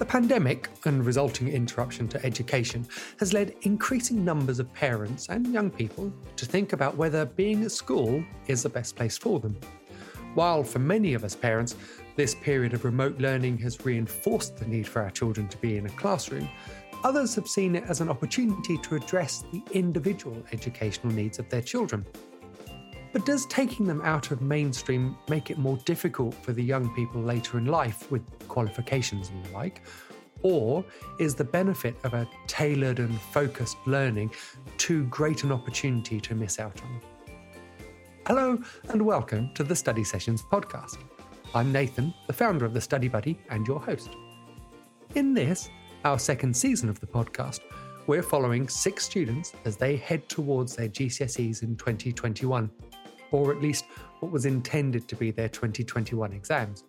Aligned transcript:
The 0.00 0.06
pandemic 0.06 0.70
and 0.86 1.04
resulting 1.04 1.48
interruption 1.48 2.08
to 2.08 2.24
education 2.24 2.86
has 3.18 3.34
led 3.34 3.54
increasing 3.60 4.24
numbers 4.24 4.58
of 4.58 4.72
parents 4.72 5.28
and 5.28 5.52
young 5.52 5.70
people 5.70 6.10
to 6.36 6.46
think 6.46 6.72
about 6.72 6.96
whether 6.96 7.26
being 7.26 7.62
at 7.64 7.70
school 7.70 8.24
is 8.46 8.62
the 8.62 8.70
best 8.70 8.96
place 8.96 9.18
for 9.18 9.40
them. 9.40 9.60
While 10.32 10.64
for 10.64 10.78
many 10.78 11.12
of 11.12 11.22
us 11.22 11.36
parents, 11.36 11.76
this 12.16 12.34
period 12.34 12.72
of 12.72 12.86
remote 12.86 13.18
learning 13.18 13.58
has 13.58 13.84
reinforced 13.84 14.56
the 14.56 14.64
need 14.64 14.88
for 14.88 15.02
our 15.02 15.10
children 15.10 15.48
to 15.48 15.58
be 15.58 15.76
in 15.76 15.84
a 15.84 15.90
classroom, 15.90 16.48
others 17.04 17.34
have 17.34 17.46
seen 17.46 17.76
it 17.76 17.84
as 17.86 18.00
an 18.00 18.08
opportunity 18.08 18.78
to 18.78 18.94
address 18.94 19.44
the 19.52 19.62
individual 19.72 20.42
educational 20.52 21.12
needs 21.12 21.38
of 21.38 21.46
their 21.50 21.60
children. 21.60 22.06
But 23.12 23.26
does 23.26 23.44
taking 23.46 23.86
them 23.86 24.00
out 24.02 24.30
of 24.30 24.40
mainstream 24.40 25.18
make 25.28 25.50
it 25.50 25.58
more 25.58 25.76
difficult 25.78 26.32
for 26.32 26.52
the 26.52 26.62
young 26.62 26.94
people 26.94 27.20
later 27.20 27.58
in 27.58 27.66
life 27.66 28.08
with 28.08 28.22
qualifications 28.46 29.30
and 29.30 29.44
the 29.44 29.50
like? 29.50 29.82
Or 30.42 30.84
is 31.18 31.34
the 31.34 31.42
benefit 31.42 31.96
of 32.04 32.14
a 32.14 32.28
tailored 32.46 33.00
and 33.00 33.20
focused 33.20 33.78
learning 33.84 34.30
too 34.78 35.06
great 35.06 35.42
an 35.42 35.50
opportunity 35.50 36.20
to 36.20 36.36
miss 36.36 36.60
out 36.60 36.80
on? 36.82 37.00
Hello, 38.28 38.62
and 38.90 39.02
welcome 39.02 39.52
to 39.54 39.64
the 39.64 39.74
Study 39.74 40.04
Sessions 40.04 40.42
podcast. 40.42 40.98
I'm 41.52 41.72
Nathan, 41.72 42.14
the 42.28 42.32
founder 42.32 42.64
of 42.64 42.74
the 42.74 42.80
Study 42.80 43.08
Buddy 43.08 43.40
and 43.50 43.66
your 43.66 43.80
host. 43.80 44.10
In 45.16 45.34
this, 45.34 45.68
our 46.04 46.20
second 46.20 46.56
season 46.56 46.88
of 46.88 47.00
the 47.00 47.08
podcast, 47.08 47.58
we're 48.06 48.22
following 48.22 48.68
six 48.68 49.04
students 49.04 49.52
as 49.64 49.76
they 49.76 49.96
head 49.96 50.28
towards 50.28 50.76
their 50.76 50.88
GCSEs 50.88 51.64
in 51.64 51.74
2021 51.76 52.70
or 53.32 53.52
at 53.52 53.62
least 53.62 53.86
what 54.20 54.32
was 54.32 54.46
intended 54.46 55.08
to 55.08 55.16
be 55.16 55.30
their 55.30 55.48
2021 55.48 56.32
exams. 56.32 56.84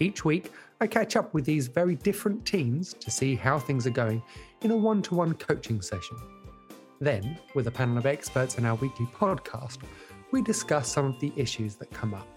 Each 0.00 0.24
week, 0.24 0.52
I 0.80 0.86
catch 0.86 1.16
up 1.16 1.34
with 1.34 1.44
these 1.44 1.66
very 1.66 1.96
different 1.96 2.44
teams 2.46 2.94
to 2.94 3.10
see 3.10 3.34
how 3.34 3.58
things 3.58 3.86
are 3.86 3.90
going 3.90 4.22
in 4.62 4.70
a 4.70 4.76
one 4.76 5.02
to 5.02 5.14
one 5.14 5.34
coaching 5.34 5.82
session. 5.82 6.16
Then, 7.00 7.38
with 7.54 7.66
a 7.66 7.70
panel 7.70 7.98
of 7.98 8.06
experts 8.06 8.58
in 8.58 8.64
our 8.64 8.76
weekly 8.76 9.06
podcast, 9.06 9.78
we 10.30 10.42
discuss 10.42 10.88
some 10.88 11.06
of 11.06 11.18
the 11.20 11.32
issues 11.36 11.74
that 11.76 11.90
come 11.90 12.14
up. 12.14 12.28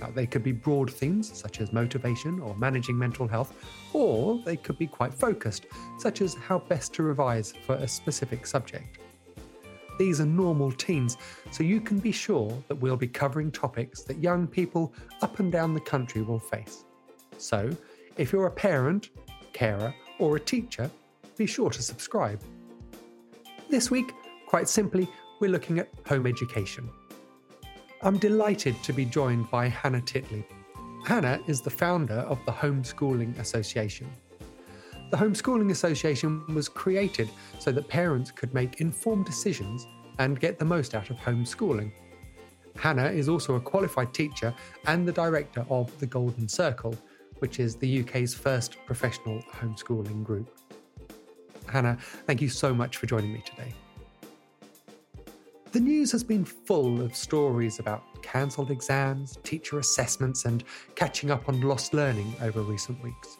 Now, 0.00 0.10
they 0.10 0.26
could 0.26 0.42
be 0.42 0.52
broad 0.52 0.90
themes 0.90 1.30
such 1.32 1.60
as 1.60 1.72
motivation 1.72 2.40
or 2.40 2.56
managing 2.56 2.98
mental 2.98 3.28
health, 3.28 3.54
or 3.92 4.40
they 4.44 4.56
could 4.56 4.78
be 4.78 4.86
quite 4.86 5.12
focused, 5.12 5.66
such 5.98 6.22
as 6.22 6.34
how 6.34 6.58
best 6.60 6.94
to 6.94 7.02
revise 7.02 7.52
for 7.66 7.74
a 7.76 7.88
specific 7.88 8.46
subject. 8.46 8.98
These 10.00 10.18
are 10.18 10.24
normal 10.24 10.72
teens, 10.72 11.18
so 11.50 11.62
you 11.62 11.78
can 11.78 11.98
be 11.98 12.10
sure 12.10 12.56
that 12.68 12.76
we'll 12.76 12.96
be 12.96 13.06
covering 13.06 13.52
topics 13.52 14.00
that 14.04 14.16
young 14.16 14.46
people 14.46 14.94
up 15.20 15.40
and 15.40 15.52
down 15.52 15.74
the 15.74 15.80
country 15.80 16.22
will 16.22 16.38
face. 16.38 16.86
So, 17.36 17.76
if 18.16 18.32
you're 18.32 18.46
a 18.46 18.50
parent, 18.50 19.10
carer, 19.52 19.94
or 20.18 20.36
a 20.36 20.40
teacher, 20.40 20.90
be 21.36 21.44
sure 21.44 21.68
to 21.68 21.82
subscribe. 21.82 22.40
This 23.68 23.90
week, 23.90 24.14
quite 24.46 24.70
simply, 24.70 25.06
we're 25.38 25.50
looking 25.50 25.78
at 25.78 25.90
home 26.06 26.26
education. 26.26 26.88
I'm 28.00 28.16
delighted 28.16 28.82
to 28.84 28.94
be 28.94 29.04
joined 29.04 29.50
by 29.50 29.68
Hannah 29.68 30.00
Titley. 30.00 30.46
Hannah 31.04 31.40
is 31.46 31.60
the 31.60 31.68
founder 31.68 32.20
of 32.20 32.38
the 32.46 32.52
Homeschooling 32.52 33.38
Association. 33.38 34.10
The 35.10 35.16
Homeschooling 35.16 35.72
Association 35.72 36.44
was 36.54 36.68
created 36.68 37.28
so 37.58 37.72
that 37.72 37.88
parents 37.88 38.30
could 38.30 38.54
make 38.54 38.80
informed 38.80 39.26
decisions 39.26 39.88
and 40.20 40.38
get 40.38 40.56
the 40.56 40.64
most 40.64 40.94
out 40.94 41.10
of 41.10 41.16
homeschooling. 41.16 41.90
Hannah 42.76 43.10
is 43.10 43.28
also 43.28 43.56
a 43.56 43.60
qualified 43.60 44.14
teacher 44.14 44.54
and 44.86 45.08
the 45.08 45.12
director 45.12 45.66
of 45.68 45.98
the 45.98 46.06
Golden 46.06 46.48
Circle, 46.48 46.96
which 47.40 47.58
is 47.58 47.74
the 47.74 48.02
UK's 48.02 48.34
first 48.34 48.76
professional 48.86 49.42
homeschooling 49.52 50.22
group. 50.22 50.56
Hannah, 51.66 51.98
thank 52.26 52.40
you 52.40 52.48
so 52.48 52.72
much 52.72 52.96
for 52.96 53.06
joining 53.06 53.32
me 53.32 53.42
today. 53.44 53.74
The 55.72 55.80
news 55.80 56.12
has 56.12 56.22
been 56.22 56.44
full 56.44 57.00
of 57.00 57.16
stories 57.16 57.80
about 57.80 58.22
cancelled 58.22 58.70
exams, 58.70 59.38
teacher 59.42 59.80
assessments, 59.80 60.44
and 60.44 60.62
catching 60.94 61.32
up 61.32 61.48
on 61.48 61.60
lost 61.62 61.94
learning 61.94 62.32
over 62.40 62.62
recent 62.62 63.02
weeks. 63.02 63.39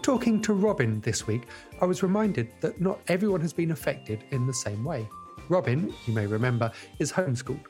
In 0.00 0.04
talking 0.04 0.40
to 0.40 0.54
Robin 0.54 0.98
this 1.02 1.26
week, 1.26 1.42
I 1.82 1.84
was 1.84 2.02
reminded 2.02 2.50
that 2.62 2.80
not 2.80 3.00
everyone 3.08 3.42
has 3.42 3.52
been 3.52 3.72
affected 3.72 4.24
in 4.30 4.46
the 4.46 4.54
same 4.54 4.82
way. 4.82 5.06
Robin, 5.50 5.92
you 6.06 6.14
may 6.14 6.26
remember, 6.26 6.72
is 6.98 7.12
homeschooled. 7.12 7.66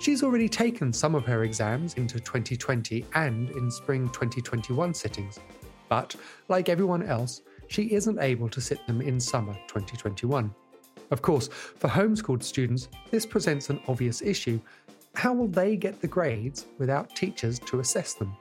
She's 0.00 0.24
already 0.24 0.48
taken 0.48 0.92
some 0.92 1.14
of 1.14 1.24
her 1.26 1.44
exams 1.44 1.94
into 1.94 2.18
2020 2.18 3.06
and 3.14 3.50
in 3.50 3.70
spring 3.70 4.08
2021 4.08 4.92
sittings, 4.92 5.38
but 5.88 6.16
like 6.48 6.68
everyone 6.68 7.04
else, 7.04 7.42
she 7.68 7.94
isn't 7.94 8.18
able 8.18 8.48
to 8.48 8.60
sit 8.60 8.84
them 8.88 9.00
in 9.00 9.20
summer 9.20 9.54
2021. 9.68 10.52
Of 11.12 11.22
course, 11.22 11.46
for 11.46 11.86
homeschooled 11.86 12.42
students, 12.42 12.88
this 13.12 13.24
presents 13.24 13.70
an 13.70 13.80
obvious 13.86 14.22
issue. 14.22 14.60
How 15.14 15.32
will 15.32 15.46
they 15.46 15.76
get 15.76 16.00
the 16.00 16.08
grades 16.08 16.66
without 16.78 17.14
teachers 17.14 17.60
to 17.60 17.78
assess 17.78 18.14
them? 18.14 18.36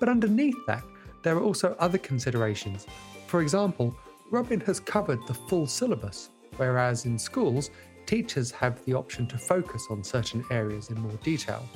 But 0.00 0.08
underneath 0.08 0.58
that, 0.66 0.82
there 1.24 1.36
are 1.36 1.42
also 1.42 1.74
other 1.80 1.98
considerations. 1.98 2.86
For 3.26 3.42
example, 3.42 3.96
Robin 4.30 4.60
has 4.60 4.78
covered 4.78 5.26
the 5.26 5.34
full 5.34 5.66
syllabus, 5.66 6.30
whereas 6.58 7.06
in 7.06 7.18
schools, 7.18 7.70
teachers 8.06 8.50
have 8.52 8.84
the 8.84 8.94
option 8.94 9.26
to 9.28 9.38
focus 9.38 9.86
on 9.90 10.04
certain 10.04 10.44
areas 10.50 10.90
in 10.90 11.00
more 11.00 11.18
detail. 11.24 11.66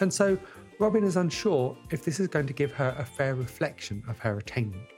And 0.00 0.12
so, 0.12 0.36
Robin 0.80 1.04
is 1.04 1.16
unsure 1.16 1.76
if 1.90 2.04
this 2.04 2.18
is 2.18 2.26
going 2.26 2.48
to 2.48 2.52
give 2.52 2.72
her 2.72 2.96
a 2.98 3.04
fair 3.04 3.36
reflection 3.36 4.02
of 4.08 4.18
her 4.18 4.38
attainment. 4.38 4.88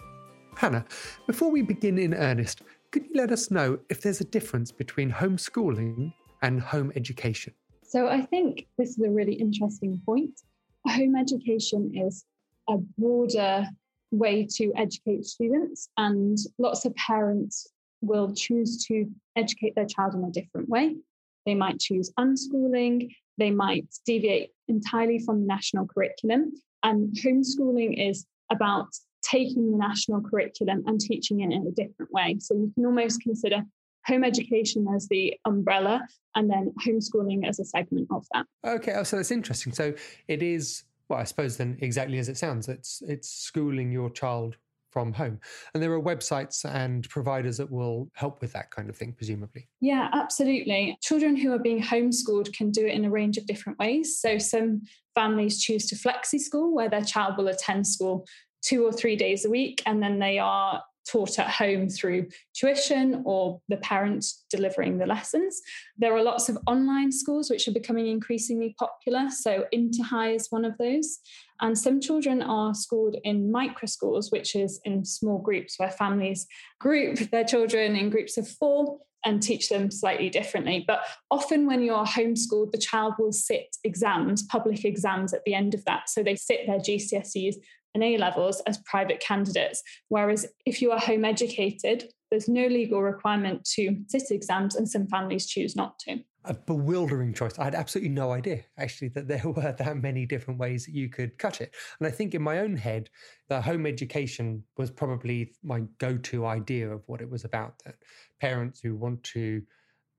Hannah, 0.56 0.86
before 1.26 1.50
we 1.50 1.60
begin 1.60 1.98
in 1.98 2.14
earnest, 2.14 2.62
could 2.90 3.04
you 3.04 3.12
let 3.14 3.30
us 3.30 3.50
know 3.50 3.78
if 3.90 4.00
there's 4.00 4.22
a 4.22 4.24
difference 4.24 4.72
between 4.72 5.10
homeschooling 5.12 6.14
and 6.40 6.62
home 6.62 6.92
education? 6.96 7.52
So, 7.82 8.08
I 8.08 8.22
think 8.22 8.66
this 8.78 8.90
is 8.90 9.00
a 9.00 9.10
really 9.10 9.34
interesting 9.34 10.00
point. 10.06 10.40
Home 10.86 11.14
education 11.14 11.92
is 11.94 12.24
a 12.68 12.78
broader 12.98 13.66
way 14.10 14.46
to 14.56 14.72
educate 14.76 15.24
students, 15.24 15.88
and 15.96 16.38
lots 16.58 16.84
of 16.84 16.94
parents 16.94 17.66
will 18.00 18.34
choose 18.34 18.84
to 18.86 19.06
educate 19.36 19.74
their 19.74 19.86
child 19.86 20.14
in 20.14 20.24
a 20.24 20.30
different 20.30 20.68
way. 20.68 20.96
They 21.44 21.54
might 21.54 21.78
choose 21.78 22.12
unschooling, 22.18 23.10
they 23.38 23.50
might 23.50 23.86
deviate 24.04 24.50
entirely 24.68 25.18
from 25.18 25.40
the 25.40 25.46
national 25.46 25.86
curriculum. 25.86 26.52
And 26.82 27.14
homeschooling 27.16 28.10
is 28.10 28.26
about 28.50 28.88
taking 29.22 29.72
the 29.72 29.78
national 29.78 30.22
curriculum 30.22 30.84
and 30.86 31.00
teaching 31.00 31.40
it 31.40 31.52
in 31.52 31.66
a 31.66 31.70
different 31.70 32.12
way. 32.12 32.36
So 32.40 32.54
you 32.54 32.72
can 32.74 32.86
almost 32.86 33.20
consider 33.20 33.62
home 34.06 34.24
education 34.24 34.86
as 34.94 35.08
the 35.08 35.34
umbrella 35.44 36.00
and 36.34 36.48
then 36.48 36.72
homeschooling 36.86 37.46
as 37.46 37.58
a 37.58 37.64
segment 37.64 38.08
of 38.10 38.24
that. 38.32 38.46
Okay, 38.64 38.92
oh, 38.94 39.02
so 39.02 39.16
that's 39.16 39.32
interesting. 39.32 39.72
So 39.72 39.94
it 40.28 40.42
is 40.42 40.84
well, 41.08 41.18
I 41.18 41.24
suppose 41.24 41.56
then 41.56 41.78
exactly 41.80 42.18
as 42.18 42.28
it 42.28 42.36
sounds, 42.36 42.68
it's 42.68 43.02
it's 43.06 43.30
schooling 43.30 43.90
your 43.90 44.10
child 44.10 44.56
from 44.90 45.12
home. 45.12 45.38
And 45.74 45.82
there 45.82 45.92
are 45.92 46.00
websites 46.00 46.64
and 46.64 47.06
providers 47.10 47.58
that 47.58 47.70
will 47.70 48.08
help 48.14 48.40
with 48.40 48.52
that 48.54 48.70
kind 48.70 48.88
of 48.88 48.96
thing, 48.96 49.12
presumably. 49.12 49.68
Yeah, 49.80 50.08
absolutely. 50.14 50.96
Children 51.02 51.36
who 51.36 51.52
are 51.52 51.58
being 51.58 51.82
homeschooled 51.82 52.52
can 52.54 52.70
do 52.70 52.86
it 52.86 52.94
in 52.94 53.04
a 53.04 53.10
range 53.10 53.36
of 53.36 53.46
different 53.46 53.78
ways. 53.78 54.18
So 54.18 54.38
some 54.38 54.82
families 55.14 55.60
choose 55.60 55.86
to 55.88 55.96
flexi 55.96 56.40
school, 56.40 56.74
where 56.74 56.88
their 56.88 57.04
child 57.04 57.36
will 57.36 57.48
attend 57.48 57.86
school 57.86 58.26
two 58.62 58.86
or 58.86 58.92
three 58.92 59.16
days 59.16 59.44
a 59.44 59.50
week, 59.50 59.82
and 59.84 60.02
then 60.02 60.18
they 60.18 60.38
are 60.38 60.82
taught 61.08 61.38
at 61.38 61.48
home 61.48 61.88
through 61.88 62.28
tuition 62.54 63.22
or 63.24 63.60
the 63.68 63.76
parent 63.78 64.24
delivering 64.50 64.98
the 64.98 65.06
lessons. 65.06 65.60
There 65.96 66.14
are 66.14 66.22
lots 66.22 66.48
of 66.48 66.58
online 66.66 67.12
schools 67.12 67.50
which 67.50 67.68
are 67.68 67.72
becoming 67.72 68.08
increasingly 68.08 68.74
popular. 68.78 69.30
So, 69.30 69.64
Interhigh 69.72 70.34
is 70.34 70.48
one 70.50 70.64
of 70.64 70.76
those. 70.78 71.18
And 71.60 71.78
some 71.78 72.00
children 72.00 72.42
are 72.42 72.74
schooled 72.74 73.16
in 73.24 73.50
micro 73.50 73.86
schools, 73.86 74.30
which 74.30 74.54
is 74.54 74.80
in 74.84 75.04
small 75.04 75.38
groups 75.38 75.78
where 75.78 75.90
families 75.90 76.46
group 76.80 77.18
their 77.30 77.44
children 77.44 77.96
in 77.96 78.10
groups 78.10 78.36
of 78.36 78.46
four 78.46 78.98
and 79.24 79.42
teach 79.42 79.68
them 79.68 79.90
slightly 79.90 80.30
differently. 80.30 80.84
But 80.86 81.00
often, 81.30 81.66
when 81.66 81.82
you're 81.82 82.04
homeschooled, 82.04 82.70
the 82.70 82.78
child 82.78 83.14
will 83.18 83.32
sit 83.32 83.76
exams, 83.82 84.44
public 84.44 84.84
exams 84.84 85.34
at 85.34 85.42
the 85.44 85.54
end 85.54 85.74
of 85.74 85.84
that. 85.84 86.08
So 86.08 86.22
they 86.22 86.36
sit 86.36 86.60
their 86.66 86.78
GCSEs 86.78 87.56
and 87.96 88.04
A 88.04 88.18
levels 88.18 88.60
as 88.66 88.78
private 88.84 89.20
candidates. 89.20 89.82
Whereas 90.08 90.46
if 90.66 90.82
you 90.82 90.92
are 90.92 90.98
home 90.98 91.24
educated, 91.24 92.12
there's 92.30 92.46
no 92.48 92.66
legal 92.66 93.02
requirement 93.02 93.64
to 93.74 93.96
sit 94.08 94.30
exams, 94.30 94.76
and 94.76 94.88
some 94.88 95.06
families 95.06 95.46
choose 95.46 95.74
not 95.74 95.98
to. 96.00 96.18
A 96.44 96.54
bewildering 96.54 97.32
choice. 97.32 97.58
I 97.58 97.64
had 97.64 97.74
absolutely 97.74 98.10
no 98.10 98.32
idea, 98.32 98.62
actually, 98.78 99.08
that 99.08 99.28
there 99.28 99.42
were 99.44 99.74
that 99.78 99.96
many 99.96 100.26
different 100.26 100.60
ways 100.60 100.84
that 100.84 100.94
you 100.94 101.08
could 101.08 101.38
cut 101.38 101.60
it. 101.60 101.74
And 101.98 102.06
I 102.06 102.10
think 102.10 102.34
in 102.34 102.42
my 102.42 102.58
own 102.58 102.76
head, 102.76 103.08
the 103.48 103.62
home 103.62 103.86
education 103.86 104.62
was 104.76 104.90
probably 104.90 105.54
my 105.64 105.80
go 105.98 106.18
to 106.18 106.46
idea 106.46 106.90
of 106.90 107.02
what 107.06 107.22
it 107.22 107.30
was 107.30 107.44
about. 107.44 107.82
That 107.84 107.96
parents 108.40 108.80
who 108.80 108.94
want 108.94 109.22
to 109.24 109.62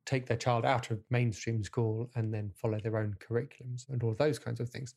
take 0.07 0.25
their 0.25 0.37
child 0.37 0.65
out 0.65 0.89
of 0.89 0.99
mainstream 1.11 1.63
school 1.63 2.09
and 2.15 2.33
then 2.33 2.49
follow 2.55 2.79
their 2.79 2.97
own 2.97 3.15
curriculums 3.19 3.87
and 3.89 4.01
all 4.01 4.15
those 4.15 4.39
kinds 4.39 4.59
of 4.59 4.69
things. 4.69 4.95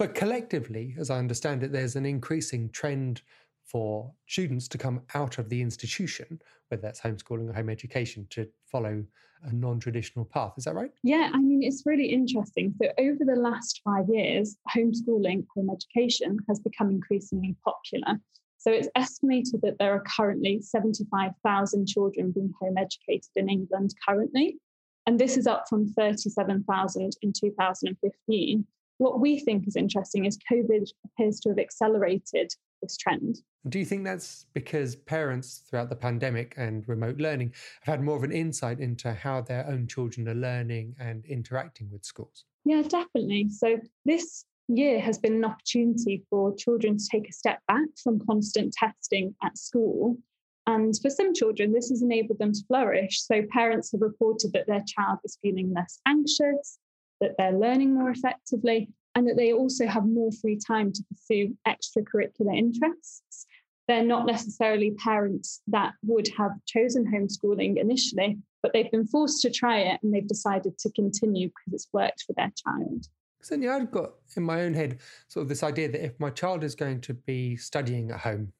But 0.00 0.14
collectively, 0.14 0.96
as 0.98 1.10
I 1.10 1.18
understand 1.18 1.62
it, 1.62 1.72
there's 1.72 1.94
an 1.94 2.06
increasing 2.06 2.70
trend 2.70 3.20
for 3.66 4.10
students 4.26 4.66
to 4.68 4.78
come 4.78 5.02
out 5.14 5.36
of 5.36 5.50
the 5.50 5.60
institution, 5.60 6.40
whether 6.68 6.80
that's 6.80 7.02
homeschooling 7.02 7.50
or 7.50 7.52
home 7.52 7.68
education, 7.68 8.26
to 8.30 8.48
follow 8.64 9.04
a 9.42 9.52
non 9.52 9.78
traditional 9.78 10.24
path. 10.24 10.54
Is 10.56 10.64
that 10.64 10.74
right? 10.74 10.90
Yeah, 11.02 11.28
I 11.34 11.36
mean, 11.36 11.62
it's 11.62 11.82
really 11.84 12.06
interesting. 12.06 12.72
So, 12.80 12.88
over 12.98 13.26
the 13.26 13.38
last 13.38 13.82
five 13.84 14.06
years, 14.08 14.56
homeschooling, 14.74 15.44
home 15.54 15.68
education 15.68 16.38
has 16.48 16.58
become 16.60 16.88
increasingly 16.88 17.54
popular. 17.62 18.18
So, 18.56 18.70
it's 18.70 18.88
estimated 18.96 19.60
that 19.64 19.76
there 19.78 19.92
are 19.92 20.02
currently 20.16 20.62
75,000 20.62 21.86
children 21.86 22.32
being 22.32 22.54
home 22.58 22.78
educated 22.78 23.32
in 23.36 23.50
England 23.50 23.90
currently. 24.08 24.56
And 25.04 25.18
this 25.18 25.36
is 25.36 25.46
up 25.46 25.64
from 25.68 25.92
37,000 25.92 27.16
in 27.20 27.34
2015. 27.38 28.64
What 29.00 29.18
we 29.18 29.38
think 29.38 29.66
is 29.66 29.76
interesting 29.76 30.26
is 30.26 30.38
COVID 30.52 30.86
appears 31.06 31.40
to 31.40 31.48
have 31.48 31.58
accelerated 31.58 32.52
this 32.82 32.98
trend. 32.98 33.38
Do 33.70 33.78
you 33.78 33.86
think 33.86 34.04
that's 34.04 34.44
because 34.52 34.94
parents 34.94 35.62
throughout 35.66 35.88
the 35.88 35.96
pandemic 35.96 36.52
and 36.58 36.86
remote 36.86 37.16
learning 37.16 37.54
have 37.80 37.94
had 37.94 38.04
more 38.04 38.18
of 38.18 38.24
an 38.24 38.30
insight 38.30 38.78
into 38.78 39.14
how 39.14 39.40
their 39.40 39.66
own 39.66 39.86
children 39.86 40.28
are 40.28 40.34
learning 40.34 40.96
and 41.00 41.24
interacting 41.24 41.88
with 41.90 42.04
schools? 42.04 42.44
Yeah, 42.66 42.82
definitely. 42.82 43.48
So, 43.48 43.78
this 44.04 44.44
year 44.68 45.00
has 45.00 45.16
been 45.16 45.32
an 45.32 45.46
opportunity 45.46 46.22
for 46.28 46.54
children 46.54 46.98
to 46.98 47.08
take 47.10 47.26
a 47.26 47.32
step 47.32 47.60
back 47.68 47.88
from 48.04 48.20
constant 48.26 48.74
testing 48.74 49.34
at 49.42 49.56
school. 49.56 50.18
And 50.66 50.94
for 51.00 51.08
some 51.08 51.32
children, 51.32 51.72
this 51.72 51.88
has 51.88 52.02
enabled 52.02 52.38
them 52.38 52.52
to 52.52 52.64
flourish. 52.68 53.22
So, 53.22 53.44
parents 53.50 53.92
have 53.92 54.02
reported 54.02 54.52
that 54.52 54.66
their 54.66 54.84
child 54.86 55.20
is 55.24 55.38
feeling 55.40 55.72
less 55.74 56.00
anxious, 56.06 56.78
that 57.20 57.34
they're 57.38 57.52
learning 57.52 57.94
more 57.94 58.10
effectively, 58.10 58.88
and 59.14 59.28
that 59.28 59.36
they 59.36 59.52
also 59.52 59.86
have 59.86 60.06
more 60.06 60.30
free 60.40 60.58
time 60.66 60.92
to 60.92 61.04
pursue 61.10 61.56
extracurricular 61.66 62.56
interests. 62.56 63.46
They're 63.88 64.04
not 64.04 64.26
necessarily 64.26 64.92
parents 64.92 65.62
that 65.66 65.94
would 66.04 66.28
have 66.38 66.52
chosen 66.66 67.04
homeschooling 67.12 67.76
initially, 67.76 68.38
but 68.62 68.72
they've 68.72 68.90
been 68.90 69.06
forced 69.06 69.42
to 69.42 69.50
try 69.50 69.78
it 69.80 69.98
and 70.02 70.14
they've 70.14 70.28
decided 70.28 70.78
to 70.78 70.92
continue 70.92 71.48
because 71.48 71.72
it's 71.72 71.88
worked 71.92 72.22
for 72.26 72.32
their 72.34 72.52
child. 72.56 73.06
Certainly, 73.42 73.68
I've 73.68 73.90
got 73.90 74.12
in 74.36 74.42
my 74.42 74.62
own 74.62 74.74
head 74.74 75.00
sort 75.28 75.42
of 75.42 75.48
this 75.48 75.62
idea 75.62 75.90
that 75.90 76.04
if 76.04 76.20
my 76.20 76.30
child 76.30 76.62
is 76.62 76.74
going 76.74 77.00
to 77.00 77.14
be 77.14 77.56
studying 77.56 78.10
at 78.10 78.20
home, 78.20 78.52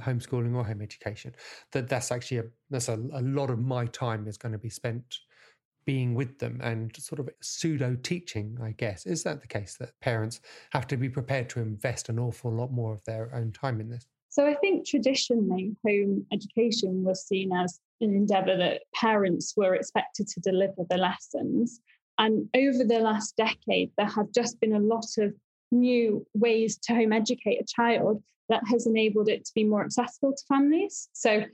homeschooling 0.00 0.54
or 0.54 0.64
home 0.64 0.80
education, 0.80 1.34
that 1.72 1.88
that's 1.88 2.12
actually 2.12 2.38
a 2.38 2.44
that's 2.70 2.88
a, 2.88 2.94
a 3.12 3.22
lot 3.22 3.50
of 3.50 3.58
my 3.58 3.86
time 3.86 4.26
is 4.28 4.38
going 4.38 4.52
to 4.52 4.58
be 4.58 4.70
spent 4.70 5.18
being 5.88 6.14
with 6.14 6.38
them 6.38 6.60
and 6.62 6.94
sort 6.98 7.18
of 7.18 7.30
pseudo 7.40 7.96
teaching, 8.02 8.58
I 8.62 8.72
guess. 8.72 9.06
Is 9.06 9.22
that 9.22 9.40
the 9.40 9.46
case 9.46 9.78
that 9.78 9.98
parents 10.00 10.42
have 10.72 10.86
to 10.88 10.98
be 10.98 11.08
prepared 11.08 11.48
to 11.48 11.60
invest 11.60 12.10
an 12.10 12.18
awful 12.18 12.52
lot 12.52 12.70
more 12.70 12.92
of 12.92 13.02
their 13.04 13.34
own 13.34 13.52
time 13.52 13.80
in 13.80 13.88
this? 13.88 14.06
So 14.28 14.46
I 14.46 14.52
think 14.56 14.86
traditionally 14.86 15.74
home 15.86 16.26
education 16.30 17.04
was 17.04 17.26
seen 17.26 17.54
as 17.54 17.80
an 18.02 18.14
endeavour 18.14 18.54
that 18.58 18.82
parents 18.94 19.54
were 19.56 19.74
expected 19.76 20.28
to 20.28 20.40
deliver 20.40 20.84
the 20.90 20.98
lessons. 20.98 21.80
And 22.18 22.50
over 22.54 22.84
the 22.84 22.98
last 22.98 23.34
decade, 23.38 23.90
there 23.96 24.10
have 24.10 24.30
just 24.34 24.60
been 24.60 24.74
a 24.74 24.80
lot 24.80 25.06
of 25.16 25.32
new 25.70 26.26
ways 26.34 26.76
to 26.82 26.94
home 26.94 27.14
educate 27.14 27.62
a 27.62 27.64
child 27.64 28.22
that 28.50 28.62
has 28.68 28.86
enabled 28.86 29.30
it 29.30 29.46
to 29.46 29.52
be 29.54 29.64
more 29.64 29.86
accessible 29.86 30.34
to 30.34 30.44
families. 30.46 31.08
So, 31.14 31.44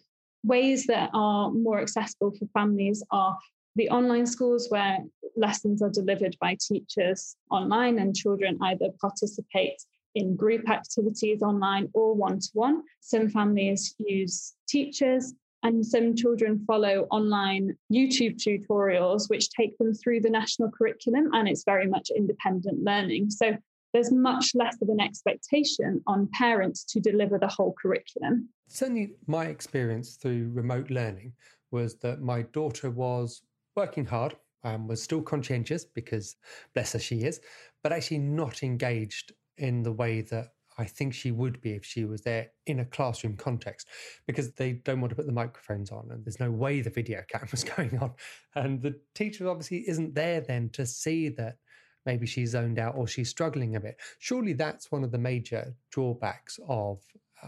ways 0.42 0.86
that 0.86 1.10
are 1.14 1.52
more 1.52 1.80
accessible 1.80 2.32
for 2.32 2.46
families 2.52 3.00
are 3.12 3.38
the 3.76 3.88
online 3.90 4.26
schools 4.26 4.66
where 4.70 4.98
lessons 5.36 5.82
are 5.82 5.90
delivered 5.90 6.36
by 6.40 6.56
teachers 6.60 7.36
online 7.50 7.98
and 7.98 8.14
children 8.14 8.58
either 8.62 8.88
participate 9.00 9.82
in 10.14 10.36
group 10.36 10.68
activities 10.70 11.42
online 11.42 11.88
or 11.92 12.14
one 12.14 12.38
to 12.38 12.48
one. 12.52 12.82
Some 13.00 13.28
families 13.28 13.94
use 13.98 14.54
teachers, 14.68 15.34
and 15.64 15.84
some 15.84 16.14
children 16.14 16.62
follow 16.66 17.08
online 17.10 17.76
YouTube 17.92 18.36
tutorials, 18.36 19.30
which 19.30 19.48
take 19.50 19.76
them 19.78 19.94
through 19.94 20.20
the 20.20 20.30
national 20.30 20.70
curriculum, 20.70 21.30
and 21.32 21.48
it's 21.48 21.64
very 21.64 21.88
much 21.88 22.10
independent 22.14 22.84
learning. 22.84 23.30
So 23.30 23.56
there's 23.94 24.12
much 24.12 24.50
less 24.54 24.76
of 24.82 24.88
an 24.90 25.00
expectation 25.00 26.02
on 26.06 26.28
parents 26.34 26.84
to 26.84 27.00
deliver 27.00 27.38
the 27.38 27.48
whole 27.48 27.74
curriculum. 27.80 28.50
Certainly, 28.68 29.14
my 29.26 29.46
experience 29.46 30.16
through 30.16 30.50
remote 30.52 30.90
learning 30.90 31.32
was 31.70 31.96
that 31.96 32.20
my 32.20 32.42
daughter 32.42 32.90
was 32.90 33.40
working 33.76 34.06
hard 34.06 34.36
and 34.62 34.88
was 34.88 35.02
still 35.02 35.22
conscientious 35.22 35.84
because, 35.84 36.36
bless 36.74 36.92
her, 36.92 36.98
she 36.98 37.22
is, 37.22 37.40
but 37.82 37.92
actually 37.92 38.18
not 38.18 38.62
engaged 38.62 39.32
in 39.58 39.82
the 39.82 39.92
way 39.92 40.22
that 40.22 40.48
I 40.76 40.84
think 40.84 41.14
she 41.14 41.30
would 41.30 41.60
be 41.60 41.72
if 41.72 41.84
she 41.84 42.04
was 42.04 42.22
there 42.22 42.50
in 42.66 42.80
a 42.80 42.84
classroom 42.84 43.36
context 43.36 43.88
because 44.26 44.52
they 44.52 44.72
don't 44.72 45.00
want 45.00 45.10
to 45.10 45.16
put 45.16 45.26
the 45.26 45.32
microphones 45.32 45.90
on 45.92 46.08
and 46.10 46.24
there's 46.24 46.40
no 46.40 46.50
way 46.50 46.80
the 46.80 46.90
video 46.90 47.22
camera's 47.28 47.64
going 47.64 47.96
on. 47.98 48.12
And 48.54 48.82
the 48.82 48.98
teacher 49.14 49.48
obviously 49.48 49.88
isn't 49.88 50.14
there 50.14 50.40
then 50.40 50.70
to 50.70 50.84
see 50.86 51.28
that 51.30 51.58
maybe 52.06 52.26
she's 52.26 52.50
zoned 52.50 52.78
out 52.78 52.96
or 52.96 53.06
she's 53.06 53.30
struggling 53.30 53.76
a 53.76 53.80
bit. 53.80 54.00
Surely 54.18 54.52
that's 54.52 54.90
one 54.90 55.04
of 55.04 55.12
the 55.12 55.18
major 55.18 55.74
drawbacks 55.90 56.58
of 56.68 57.00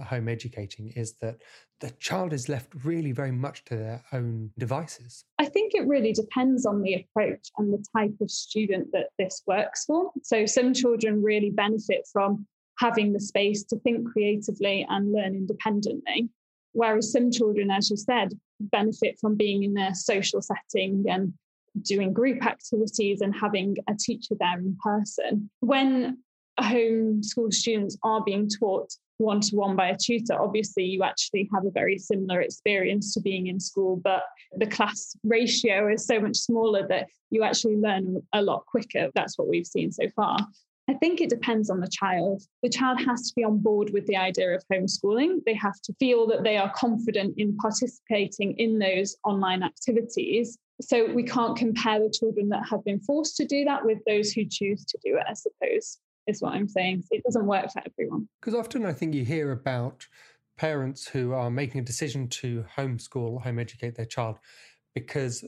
home 0.04 0.28
educating 0.28 0.88
is 0.96 1.14
that 1.20 1.42
the 1.80 1.90
child 1.92 2.32
is 2.32 2.48
left 2.48 2.72
really 2.84 3.12
very 3.12 3.32
much 3.32 3.64
to 3.66 3.76
their 3.76 4.02
own 4.12 4.50
devices. 4.58 5.24
I 5.38 5.46
think 5.46 5.74
it 5.74 5.86
really 5.86 6.12
depends 6.12 6.64
on 6.64 6.82
the 6.82 6.94
approach 6.94 7.50
and 7.58 7.72
the 7.72 7.84
type 7.94 8.14
of 8.20 8.30
student 8.30 8.90
that 8.92 9.08
this 9.18 9.42
works 9.46 9.84
for. 9.84 10.10
So, 10.22 10.46
some 10.46 10.72
children 10.72 11.22
really 11.22 11.50
benefit 11.50 12.08
from 12.12 12.46
having 12.78 13.12
the 13.12 13.20
space 13.20 13.64
to 13.64 13.78
think 13.80 14.10
creatively 14.10 14.86
and 14.88 15.12
learn 15.12 15.34
independently. 15.34 16.28
Whereas 16.72 17.12
some 17.12 17.30
children, 17.30 17.70
as 17.70 17.90
you 17.90 17.96
said, 17.96 18.32
benefit 18.60 19.18
from 19.20 19.34
being 19.34 19.62
in 19.62 19.78
a 19.78 19.94
social 19.94 20.42
setting 20.42 21.04
and 21.08 21.32
doing 21.82 22.12
group 22.12 22.44
activities 22.44 23.20
and 23.20 23.34
having 23.34 23.76
a 23.88 23.94
teacher 23.94 24.34
there 24.38 24.58
in 24.58 24.76
person. 24.82 25.50
When 25.60 26.18
homeschool 26.60 27.52
students 27.52 27.96
are 28.02 28.22
being 28.24 28.48
taught 28.48 28.92
one 29.18 29.40
to 29.40 29.56
one 29.56 29.76
by 29.76 29.88
a 29.88 29.96
tutor, 29.96 30.40
obviously 30.40 30.84
you 30.84 31.02
actually 31.02 31.48
have 31.54 31.64
a 31.64 31.70
very 31.70 31.98
similar 31.98 32.40
experience 32.40 33.14
to 33.14 33.20
being 33.20 33.46
in 33.46 33.60
school, 33.60 33.96
but 33.96 34.22
the 34.56 34.66
class 34.66 35.16
ratio 35.24 35.92
is 35.92 36.06
so 36.06 36.20
much 36.20 36.36
smaller 36.36 36.86
that 36.88 37.06
you 37.30 37.42
actually 37.42 37.76
learn 37.76 38.20
a 38.32 38.42
lot 38.42 38.64
quicker. 38.66 39.10
That's 39.14 39.38
what 39.38 39.48
we've 39.48 39.66
seen 39.66 39.90
so 39.90 40.08
far. 40.14 40.38
I 40.88 40.94
think 40.94 41.20
it 41.20 41.30
depends 41.30 41.68
on 41.68 41.80
the 41.80 41.90
child. 41.90 42.42
The 42.62 42.68
child 42.68 43.00
has 43.04 43.22
to 43.22 43.32
be 43.34 43.42
on 43.42 43.58
board 43.58 43.90
with 43.92 44.06
the 44.06 44.16
idea 44.16 44.54
of 44.54 44.62
homeschooling. 44.72 45.40
They 45.44 45.54
have 45.54 45.80
to 45.82 45.92
feel 45.98 46.28
that 46.28 46.44
they 46.44 46.58
are 46.58 46.72
confident 46.76 47.34
in 47.38 47.56
participating 47.56 48.56
in 48.58 48.78
those 48.78 49.16
online 49.24 49.64
activities. 49.64 50.56
So 50.80 51.12
we 51.12 51.24
can't 51.24 51.56
compare 51.56 51.98
the 51.98 52.14
children 52.16 52.50
that 52.50 52.68
have 52.70 52.84
been 52.84 53.00
forced 53.00 53.36
to 53.38 53.46
do 53.46 53.64
that 53.64 53.84
with 53.84 53.98
those 54.06 54.30
who 54.30 54.44
choose 54.44 54.84
to 54.84 54.98
do 55.04 55.16
it, 55.16 55.24
I 55.28 55.32
suppose 55.32 55.98
is 56.26 56.42
what 56.42 56.54
I'm 56.54 56.68
saying. 56.68 57.04
It 57.10 57.22
doesn't 57.24 57.46
work 57.46 57.70
for 57.72 57.82
everyone. 57.86 58.28
Because 58.40 58.54
often 58.54 58.84
I 58.84 58.92
think 58.92 59.14
you 59.14 59.24
hear 59.24 59.52
about 59.52 60.06
parents 60.56 61.06
who 61.06 61.32
are 61.32 61.50
making 61.50 61.80
a 61.80 61.84
decision 61.84 62.28
to 62.28 62.64
homeschool, 62.76 63.42
home 63.42 63.58
educate 63.58 63.94
their 63.94 64.06
child 64.06 64.38
because 64.94 65.44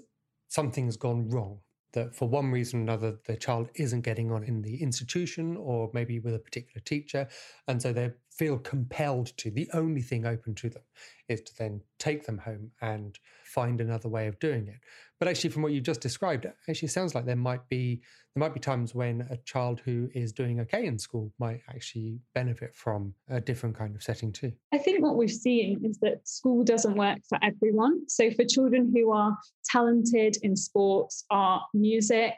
something's 0.49 0.97
gone 0.97 1.28
wrong. 1.30 1.58
That 1.94 2.14
for 2.14 2.28
one 2.28 2.50
reason 2.50 2.80
or 2.80 2.82
another, 2.82 3.16
their 3.26 3.37
child 3.37 3.70
isn't 3.75 4.02
getting 4.02 4.30
on 4.30 4.44
in 4.44 4.61
the 4.61 4.82
institution 4.82 5.56
or 5.56 5.90
maybe 5.94 6.18
with 6.18 6.35
a 6.35 6.38
particular 6.38 6.82
teacher. 6.85 7.26
And 7.66 7.80
so 7.80 7.94
they 7.94 8.11
feel 8.30 8.58
compelled 8.58 9.35
to. 9.38 9.50
The 9.50 9.70
only 9.73 10.02
thing 10.02 10.26
open 10.26 10.54
to 10.56 10.68
them 10.68 10.82
is 11.28 11.40
to 11.40 11.56
then 11.56 11.80
take 11.99 12.26
them 12.26 12.38
home 12.38 12.73
and 12.82 13.18
find 13.42 13.80
another 13.80 14.11
way 14.11 14.26
of 14.26 14.38
doing 14.38 14.68
it. 14.68 14.80
But 15.18 15.28
actually, 15.28 15.50
from 15.50 15.62
what 15.62 15.73
you 15.73 15.80
just 15.80 16.02
described, 16.02 16.47
actually 16.68 16.88
sounds 16.88 17.14
like 17.14 17.25
there 17.25 17.37
might 17.37 17.66
be 17.70 18.02
there 18.38 18.49
might 18.49 18.54
be 18.54 18.61
times 18.61 18.95
when 18.95 19.26
a 19.30 19.37
child 19.38 19.80
who 19.85 20.09
is 20.14 20.33
doing 20.33 20.61
okay 20.61 20.87
in 20.87 20.97
school 20.97 21.33
might 21.40 21.61
actually 21.68 22.21
benefit 22.37 22.73
from 22.73 23.12
a 23.28 23.40
different 23.40 23.76
kind 23.76 23.97
of 23.97 24.02
setting 24.02 24.30
too. 24.30 24.52
I 24.73 24.78
think 24.78 25.02
what 25.02 25.16
we've 25.16 25.28
seen 25.28 25.85
is 25.85 25.99
that 26.02 26.21
school 26.28 26.62
doesn't 26.62 26.95
work 26.95 27.18
for 27.28 27.37
everyone. 27.42 28.09
So 28.09 28.30
for 28.30 28.45
children 28.45 28.92
who 28.95 29.11
are 29.11 29.37
talented 29.68 30.37
in 30.42 30.54
sports, 30.54 31.25
art, 31.30 31.64
music, 31.75 32.35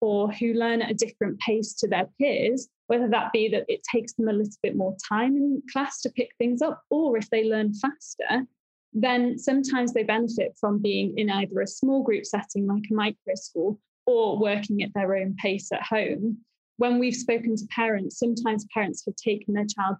or 0.00 0.32
who 0.32 0.54
learn 0.54 0.82
at 0.82 0.90
a 0.90 0.94
different 0.94 1.38
pace 1.38 1.72
to 1.74 1.88
their 1.88 2.08
peers, 2.18 2.68
whether 2.88 3.08
that 3.10 3.32
be 3.32 3.48
that 3.50 3.64
it 3.68 3.80
takes 3.94 4.12
them 4.14 4.28
a 4.28 4.32
little 4.32 4.58
bit 4.60 4.74
more 4.74 4.96
time 5.08 5.36
in 5.36 5.62
class 5.72 6.00
to 6.00 6.10
pick 6.10 6.30
things 6.36 6.62
up, 6.62 6.82
or 6.90 7.16
if 7.16 7.30
they 7.30 7.44
learn 7.44 7.72
faster, 7.74 8.44
then 8.92 9.38
sometimes 9.38 9.92
they 9.92 10.02
benefit 10.02 10.56
from 10.58 10.82
being 10.82 11.16
in 11.16 11.30
either 11.30 11.60
a 11.60 11.66
small 11.66 12.02
group 12.02 12.26
setting 12.26 12.66
like 12.66 12.82
a 12.90 12.94
micro 12.94 13.34
school 13.36 13.78
or 14.06 14.38
working 14.38 14.82
at 14.82 14.92
their 14.94 15.16
own 15.16 15.34
pace 15.36 15.70
at 15.72 15.82
home. 15.82 16.38
When 16.76 16.98
we've 16.98 17.14
spoken 17.14 17.56
to 17.56 17.66
parents, 17.70 18.18
sometimes 18.18 18.66
parents 18.72 19.04
have 19.06 19.16
taken 19.16 19.54
their 19.54 19.66
child 19.66 19.96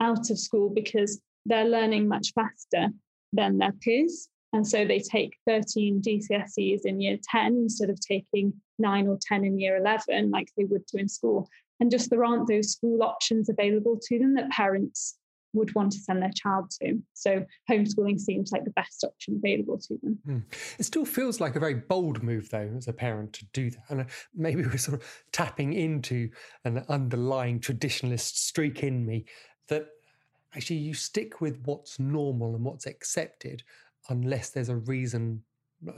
out 0.00 0.30
of 0.30 0.38
school 0.38 0.70
because 0.70 1.20
they're 1.46 1.64
learning 1.64 2.08
much 2.08 2.32
faster 2.34 2.88
than 3.32 3.58
their 3.58 3.72
peers. 3.72 4.28
And 4.52 4.66
so 4.66 4.84
they 4.84 5.00
take 5.00 5.36
13 5.46 6.02
GCSEs 6.02 6.80
in 6.84 7.00
year 7.00 7.18
10 7.30 7.56
instead 7.56 7.90
of 7.90 8.00
taking 8.00 8.54
nine 8.78 9.06
or 9.06 9.18
10 9.20 9.44
in 9.44 9.58
year 9.58 9.76
11, 9.76 10.30
like 10.30 10.48
they 10.56 10.64
would 10.64 10.84
do 10.86 10.98
in 10.98 11.08
school. 11.08 11.48
and 11.78 11.90
just 11.90 12.08
there 12.08 12.24
aren't 12.24 12.48
those 12.48 12.72
school 12.72 13.02
options 13.02 13.50
available 13.50 13.98
to 14.02 14.18
them 14.18 14.34
that 14.34 14.48
parents 14.50 15.18
would 15.56 15.74
want 15.74 15.92
to 15.92 15.98
send 15.98 16.22
their 16.22 16.32
child 16.34 16.70
to. 16.82 17.02
So 17.14 17.44
homeschooling 17.70 18.20
seems 18.20 18.52
like 18.52 18.64
the 18.64 18.70
best 18.70 19.04
option 19.04 19.40
available 19.42 19.78
to 19.78 19.98
them. 20.02 20.18
Mm. 20.28 20.42
It 20.78 20.84
still 20.84 21.04
feels 21.04 21.40
like 21.40 21.56
a 21.56 21.60
very 21.60 21.74
bold 21.74 22.22
move, 22.22 22.48
though, 22.50 22.70
as 22.76 22.88
a 22.88 22.92
parent 22.92 23.32
to 23.34 23.46
do 23.52 23.70
that. 23.70 23.84
And 23.88 24.00
uh, 24.02 24.04
maybe 24.34 24.62
we're 24.62 24.76
sort 24.76 25.00
of 25.00 25.24
tapping 25.32 25.72
into 25.72 26.30
an 26.64 26.84
underlying 26.88 27.60
traditionalist 27.60 28.36
streak 28.36 28.82
in 28.82 29.04
me 29.04 29.24
that 29.68 29.86
actually 30.54 30.76
you 30.76 30.94
stick 30.94 31.40
with 31.40 31.60
what's 31.64 31.98
normal 31.98 32.54
and 32.54 32.64
what's 32.64 32.86
accepted 32.86 33.62
unless 34.08 34.50
there's 34.50 34.68
a 34.68 34.76
reason, 34.76 35.42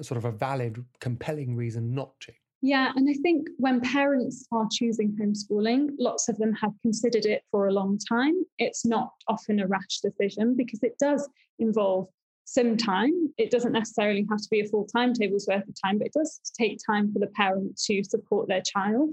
sort 0.01 0.17
of 0.19 0.25
a 0.25 0.33
valid, 0.33 0.85
compelling 1.01 1.55
reason 1.55 1.95
not 1.95 2.19
to. 2.21 2.33
Yeah, 2.61 2.93
and 2.97 3.09
I 3.09 3.15
think 3.23 3.49
when 3.59 3.81
parents 3.81 4.47
are 4.51 4.67
choosing 4.73 5.17
homeschooling, 5.21 5.91
lots 5.99 6.29
of 6.29 6.39
them 6.39 6.53
have 6.55 6.73
considered 6.83 7.25
it 7.25 7.45
for 7.53 7.69
a 7.69 7.73
long 7.73 7.99
time. 7.99 8.43
It's 8.59 8.85
not 8.85 9.13
often 9.29 9.61
a 9.61 9.67
rash 9.67 10.01
decision 10.03 10.57
because 10.57 10.83
it 10.83 10.99
does 10.99 11.29
involve 11.61 12.09
some 12.45 12.77
time. 12.77 13.33
It 13.39 13.51
doesn't 13.51 13.73
necessarily 13.73 14.27
have 14.29 14.41
to 14.41 14.49
be 14.51 14.61
a 14.61 14.65
full 14.65 14.87
timetable's 14.87 15.47
worth 15.47 15.69
of 15.69 15.75
time, 15.85 15.99
but 15.99 16.09
it 16.09 16.15
does 16.15 16.41
take 16.59 16.79
time 16.85 17.13
for 17.13 17.21
the 17.21 17.29
parent 17.29 17.81
to 17.87 18.03
support 18.03 18.49
their 18.49 18.63
child. 18.63 19.11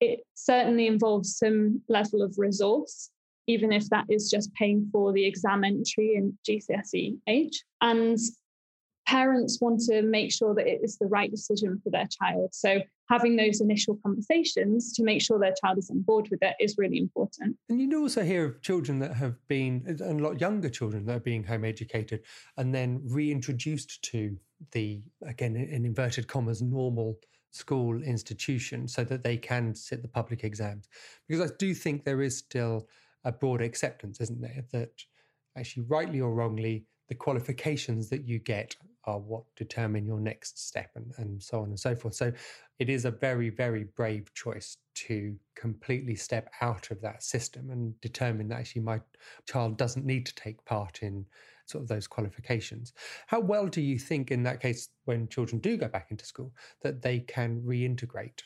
It 0.00 0.20
certainly 0.34 0.86
involves 0.86 1.38
some 1.38 1.80
level 1.88 2.22
of 2.22 2.34
resource, 2.36 3.10
even 3.46 3.72
if 3.72 3.88
that 3.90 4.04
is 4.10 4.30
just 4.30 4.52
paying 4.54 4.88
for 4.92 5.12
the 5.12 5.24
exam 5.24 5.64
entry 5.64 6.14
in 6.16 6.36
GCSE 6.46 7.18
age. 7.26 7.62
And 7.80 8.18
parents 9.06 9.58
want 9.60 9.80
to 9.80 10.02
make 10.02 10.32
sure 10.32 10.54
that 10.54 10.66
it 10.66 10.80
is 10.82 10.96
the 10.98 11.06
right 11.06 11.30
decision 11.30 11.80
for 11.82 11.90
their 11.90 12.06
child. 12.06 12.50
So 12.52 12.80
having 13.08 13.36
those 13.36 13.60
initial 13.60 13.98
conversations 14.02 14.92
to 14.94 15.02
make 15.02 15.20
sure 15.20 15.38
their 15.38 15.54
child 15.62 15.78
is 15.78 15.90
on 15.90 16.02
board 16.02 16.28
with 16.30 16.42
it 16.42 16.54
is 16.60 16.76
really 16.78 16.98
important. 16.98 17.56
And 17.68 17.80
you 17.80 18.00
also 18.00 18.22
hear 18.22 18.44
of 18.44 18.62
children 18.62 18.98
that 19.00 19.14
have 19.14 19.36
been, 19.48 19.84
and 19.86 20.00
a 20.00 20.22
lot 20.22 20.40
younger 20.40 20.68
children 20.68 21.04
that 21.06 21.16
are 21.16 21.20
being 21.20 21.44
home 21.44 21.64
educated 21.64 22.22
and 22.56 22.74
then 22.74 23.02
reintroduced 23.04 24.02
to 24.02 24.36
the, 24.70 25.02
again, 25.26 25.56
in 25.56 25.84
inverted 25.84 26.28
commas, 26.28 26.62
normal 26.62 27.18
school 27.50 28.02
institution 28.02 28.88
so 28.88 29.04
that 29.04 29.22
they 29.22 29.36
can 29.36 29.74
sit 29.74 30.00
the 30.00 30.08
public 30.08 30.44
exams. 30.44 30.88
Because 31.28 31.50
I 31.50 31.54
do 31.58 31.74
think 31.74 32.04
there 32.04 32.22
is 32.22 32.38
still 32.38 32.88
a 33.24 33.32
broad 33.32 33.60
acceptance, 33.60 34.20
isn't 34.20 34.40
there, 34.40 34.64
that 34.72 34.90
actually, 35.58 35.84
rightly 35.88 36.20
or 36.20 36.32
wrongly, 36.32 36.86
the 37.08 37.14
qualifications 37.14 38.08
that 38.10 38.26
you 38.26 38.38
get 38.38 38.76
are 39.04 39.18
what 39.18 39.44
determine 39.56 40.06
your 40.06 40.20
next 40.20 40.66
step 40.68 40.90
and, 40.94 41.12
and 41.18 41.42
so 41.42 41.60
on 41.60 41.68
and 41.68 41.80
so 41.80 41.94
forth. 41.94 42.14
So 42.14 42.32
it 42.78 42.88
is 42.88 43.04
a 43.04 43.10
very, 43.10 43.50
very 43.50 43.84
brave 43.96 44.32
choice 44.34 44.76
to 44.94 45.36
completely 45.56 46.14
step 46.14 46.50
out 46.60 46.90
of 46.90 47.00
that 47.00 47.22
system 47.22 47.70
and 47.70 48.00
determine 48.00 48.48
that 48.48 48.60
actually 48.60 48.82
my 48.82 49.00
child 49.48 49.76
doesn't 49.76 50.06
need 50.06 50.26
to 50.26 50.34
take 50.34 50.64
part 50.64 51.02
in 51.02 51.26
sort 51.66 51.82
of 51.82 51.88
those 51.88 52.06
qualifications. 52.06 52.92
How 53.26 53.40
well 53.40 53.66
do 53.66 53.80
you 53.80 53.98
think, 53.98 54.30
in 54.30 54.42
that 54.44 54.60
case, 54.60 54.88
when 55.04 55.28
children 55.28 55.60
do 55.60 55.76
go 55.76 55.88
back 55.88 56.08
into 56.10 56.24
school, 56.24 56.52
that 56.82 57.02
they 57.02 57.20
can 57.20 57.62
reintegrate? 57.62 58.42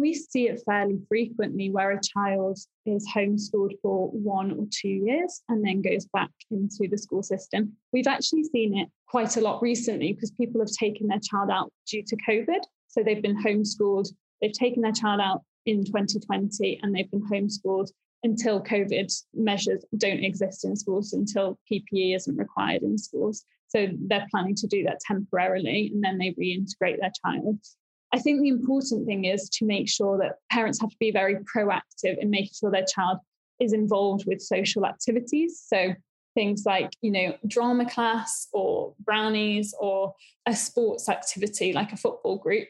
We 0.00 0.14
see 0.14 0.48
it 0.48 0.62
fairly 0.64 0.98
frequently 1.08 1.70
where 1.70 1.90
a 1.90 2.00
child 2.00 2.58
is 2.86 3.06
homeschooled 3.14 3.72
for 3.82 4.08
one 4.08 4.50
or 4.52 4.66
two 4.70 4.88
years 4.88 5.42
and 5.50 5.62
then 5.62 5.82
goes 5.82 6.06
back 6.06 6.30
into 6.50 6.88
the 6.90 6.96
school 6.96 7.22
system. 7.22 7.76
We've 7.92 8.06
actually 8.06 8.44
seen 8.44 8.78
it 8.78 8.88
quite 9.06 9.36
a 9.36 9.42
lot 9.42 9.60
recently 9.60 10.14
because 10.14 10.30
people 10.30 10.60
have 10.62 10.70
taken 10.70 11.08
their 11.08 11.20
child 11.20 11.50
out 11.50 11.70
due 11.86 12.02
to 12.02 12.16
COVID. 12.26 12.60
So 12.88 13.02
they've 13.02 13.22
been 13.22 13.42
homeschooled, 13.42 14.08
they've 14.40 14.52
taken 14.52 14.80
their 14.80 14.92
child 14.92 15.20
out 15.20 15.42
in 15.66 15.84
2020 15.84 16.80
and 16.82 16.94
they've 16.94 17.10
been 17.10 17.28
homeschooled 17.30 17.90
until 18.22 18.62
COVID 18.62 19.12
measures 19.34 19.84
don't 19.98 20.24
exist 20.24 20.64
in 20.64 20.76
schools, 20.76 21.12
until 21.12 21.58
PPE 21.70 22.16
isn't 22.16 22.36
required 22.36 22.82
in 22.82 22.96
schools. 22.96 23.44
So 23.68 23.88
they're 24.08 24.26
planning 24.30 24.54
to 24.56 24.66
do 24.66 24.84
that 24.84 25.00
temporarily 25.00 25.90
and 25.92 26.02
then 26.02 26.16
they 26.16 26.30
reintegrate 26.30 27.00
their 27.00 27.12
child. 27.24 27.58
I 28.12 28.18
think 28.18 28.40
the 28.40 28.48
important 28.48 29.06
thing 29.06 29.24
is 29.24 29.48
to 29.50 29.64
make 29.64 29.88
sure 29.88 30.18
that 30.18 30.36
parents 30.50 30.80
have 30.80 30.90
to 30.90 30.96
be 30.98 31.10
very 31.10 31.36
proactive 31.36 32.18
in 32.18 32.30
making 32.30 32.52
sure 32.58 32.70
their 32.70 32.84
child 32.84 33.18
is 33.60 33.72
involved 33.72 34.24
with 34.26 34.40
social 34.40 34.84
activities. 34.84 35.62
So 35.64 35.94
things 36.34 36.64
like, 36.66 36.90
you 37.02 37.10
know, 37.10 37.36
drama 37.46 37.88
class 37.88 38.48
or 38.52 38.94
brownies 39.00 39.74
or 39.78 40.14
a 40.46 40.54
sports 40.54 41.08
activity 41.08 41.72
like 41.72 41.92
a 41.92 41.96
football 41.96 42.38
group. 42.38 42.68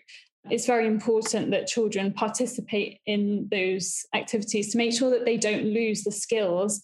It's 0.51 0.67
very 0.67 0.87
important 0.87 1.51
that 1.51 1.67
children 1.67 2.13
participate 2.13 3.01
in 3.07 3.49
those 3.51 4.07
activities 4.15 4.73
to 4.73 4.79
make 4.79 4.97
sure 4.97 5.11
that 5.11 5.27
they 5.27 5.37
don't 5.37 5.65
lose 5.65 6.03
the 6.03 6.13
skills 6.13 6.83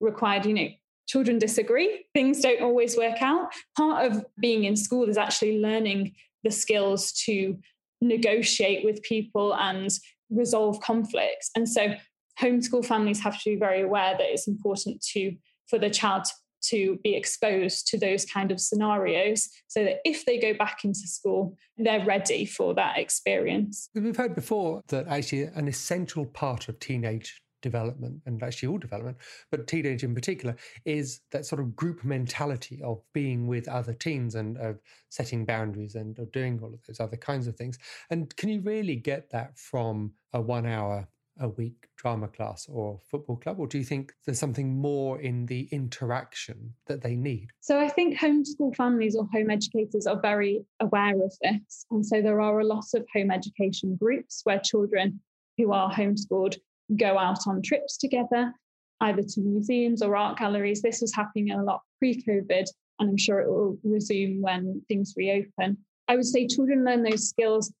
required. 0.00 0.46
You 0.46 0.54
know 0.54 0.68
children 1.08 1.38
disagree 1.38 2.04
things 2.14 2.40
don't 2.40 2.62
always 2.62 2.96
work 2.96 3.20
out. 3.20 3.52
Part 3.76 4.10
of 4.10 4.24
being 4.40 4.64
in 4.64 4.76
school 4.76 5.08
is 5.08 5.18
actually 5.18 5.58
learning 5.58 6.14
the 6.44 6.50
skills 6.50 7.12
to 7.24 7.58
negotiate 8.02 8.84
with 8.84 9.02
people 9.02 9.54
and 9.54 9.90
resolve 10.30 10.80
conflicts 10.80 11.50
and 11.56 11.68
so 11.68 11.94
homeschool 12.40 12.84
families 12.84 13.20
have 13.20 13.40
to 13.40 13.50
be 13.50 13.56
very 13.56 13.82
aware 13.82 14.16
that 14.16 14.26
it's 14.26 14.48
important 14.48 15.00
to 15.02 15.34
for 15.68 15.78
the 15.78 15.90
child 15.90 16.24
to 16.62 16.98
be 17.02 17.14
exposed 17.14 17.88
to 17.88 17.98
those 17.98 18.24
kind 18.24 18.50
of 18.50 18.60
scenarios 18.60 19.48
so 19.66 19.84
that 19.84 20.00
if 20.04 20.24
they 20.24 20.38
go 20.38 20.54
back 20.54 20.84
into 20.84 21.00
school, 21.00 21.56
they're 21.76 22.04
ready 22.04 22.44
for 22.44 22.74
that 22.74 22.98
experience. 22.98 23.88
We've 23.94 24.16
heard 24.16 24.34
before 24.34 24.82
that 24.88 25.08
actually 25.08 25.42
an 25.42 25.68
essential 25.68 26.24
part 26.24 26.68
of 26.68 26.78
teenage 26.78 27.41
development 27.62 28.20
and 28.26 28.42
actually 28.42 28.68
all 28.68 28.78
development, 28.78 29.16
but 29.50 29.66
teenage 29.66 30.04
in 30.04 30.14
particular, 30.14 30.54
is 30.84 31.20
that 31.30 31.46
sort 31.46 31.60
of 31.60 31.74
group 31.74 32.04
mentality 32.04 32.82
of 32.82 33.00
being 33.12 33.46
with 33.46 33.68
other 33.68 33.94
teens 33.94 34.34
and 34.34 34.58
of 34.58 34.78
setting 35.08 35.44
boundaries 35.44 35.94
and 35.94 36.18
of 36.18 36.30
doing 36.32 36.60
all 36.62 36.74
of 36.74 36.80
those 36.86 37.00
other 37.00 37.16
kinds 37.16 37.46
of 37.46 37.56
things. 37.56 37.78
And 38.10 38.34
can 38.36 38.48
you 38.48 38.60
really 38.60 38.96
get 38.96 39.30
that 39.30 39.58
from 39.58 40.12
a 40.32 40.40
one 40.40 40.66
hour 40.66 41.08
a 41.40 41.48
week 41.48 41.88
drama 41.96 42.28
class 42.28 42.66
or 42.68 42.98
football 43.10 43.36
club? 43.36 43.58
Or 43.58 43.66
do 43.66 43.78
you 43.78 43.84
think 43.84 44.12
there's 44.24 44.38
something 44.38 44.76
more 44.76 45.20
in 45.20 45.46
the 45.46 45.68
interaction 45.70 46.74
that 46.86 47.02
they 47.02 47.16
need? 47.16 47.48
So 47.60 47.80
I 47.80 47.88
think 47.88 48.18
homeschool 48.18 48.76
families 48.76 49.16
or 49.16 49.26
home 49.32 49.50
educators 49.50 50.06
are 50.06 50.20
very 50.20 50.64
aware 50.80 51.14
of 51.14 51.32
this. 51.42 51.86
And 51.90 52.04
so 52.04 52.20
there 52.20 52.40
are 52.40 52.60
a 52.60 52.64
lot 52.64 52.84
of 52.94 53.06
home 53.14 53.30
education 53.30 53.96
groups 53.96 54.42
where 54.44 54.58
children 54.58 55.20
who 55.58 55.72
are 55.72 55.90
homeschooled 55.92 56.56
go 56.96 57.18
out 57.18 57.46
on 57.46 57.62
trips 57.62 57.96
together, 57.96 58.52
either 59.00 59.22
to 59.22 59.40
museums 59.40 60.02
or 60.02 60.16
art 60.16 60.38
galleries. 60.38 60.82
This 60.82 61.00
was 61.00 61.14
happening 61.14 61.50
a 61.50 61.62
lot 61.62 61.80
pre 61.98 62.22
COVID, 62.22 62.66
and 62.98 63.10
I'm 63.10 63.16
sure 63.16 63.40
it 63.40 63.50
will 63.50 63.78
resume 63.82 64.40
when 64.40 64.82
things 64.88 65.14
reopen. 65.16 65.78
I 66.08 66.16
would 66.16 66.26
say 66.26 66.46
children 66.46 66.84
learn 66.84 67.02
those 67.02 67.28
skills 67.28 67.72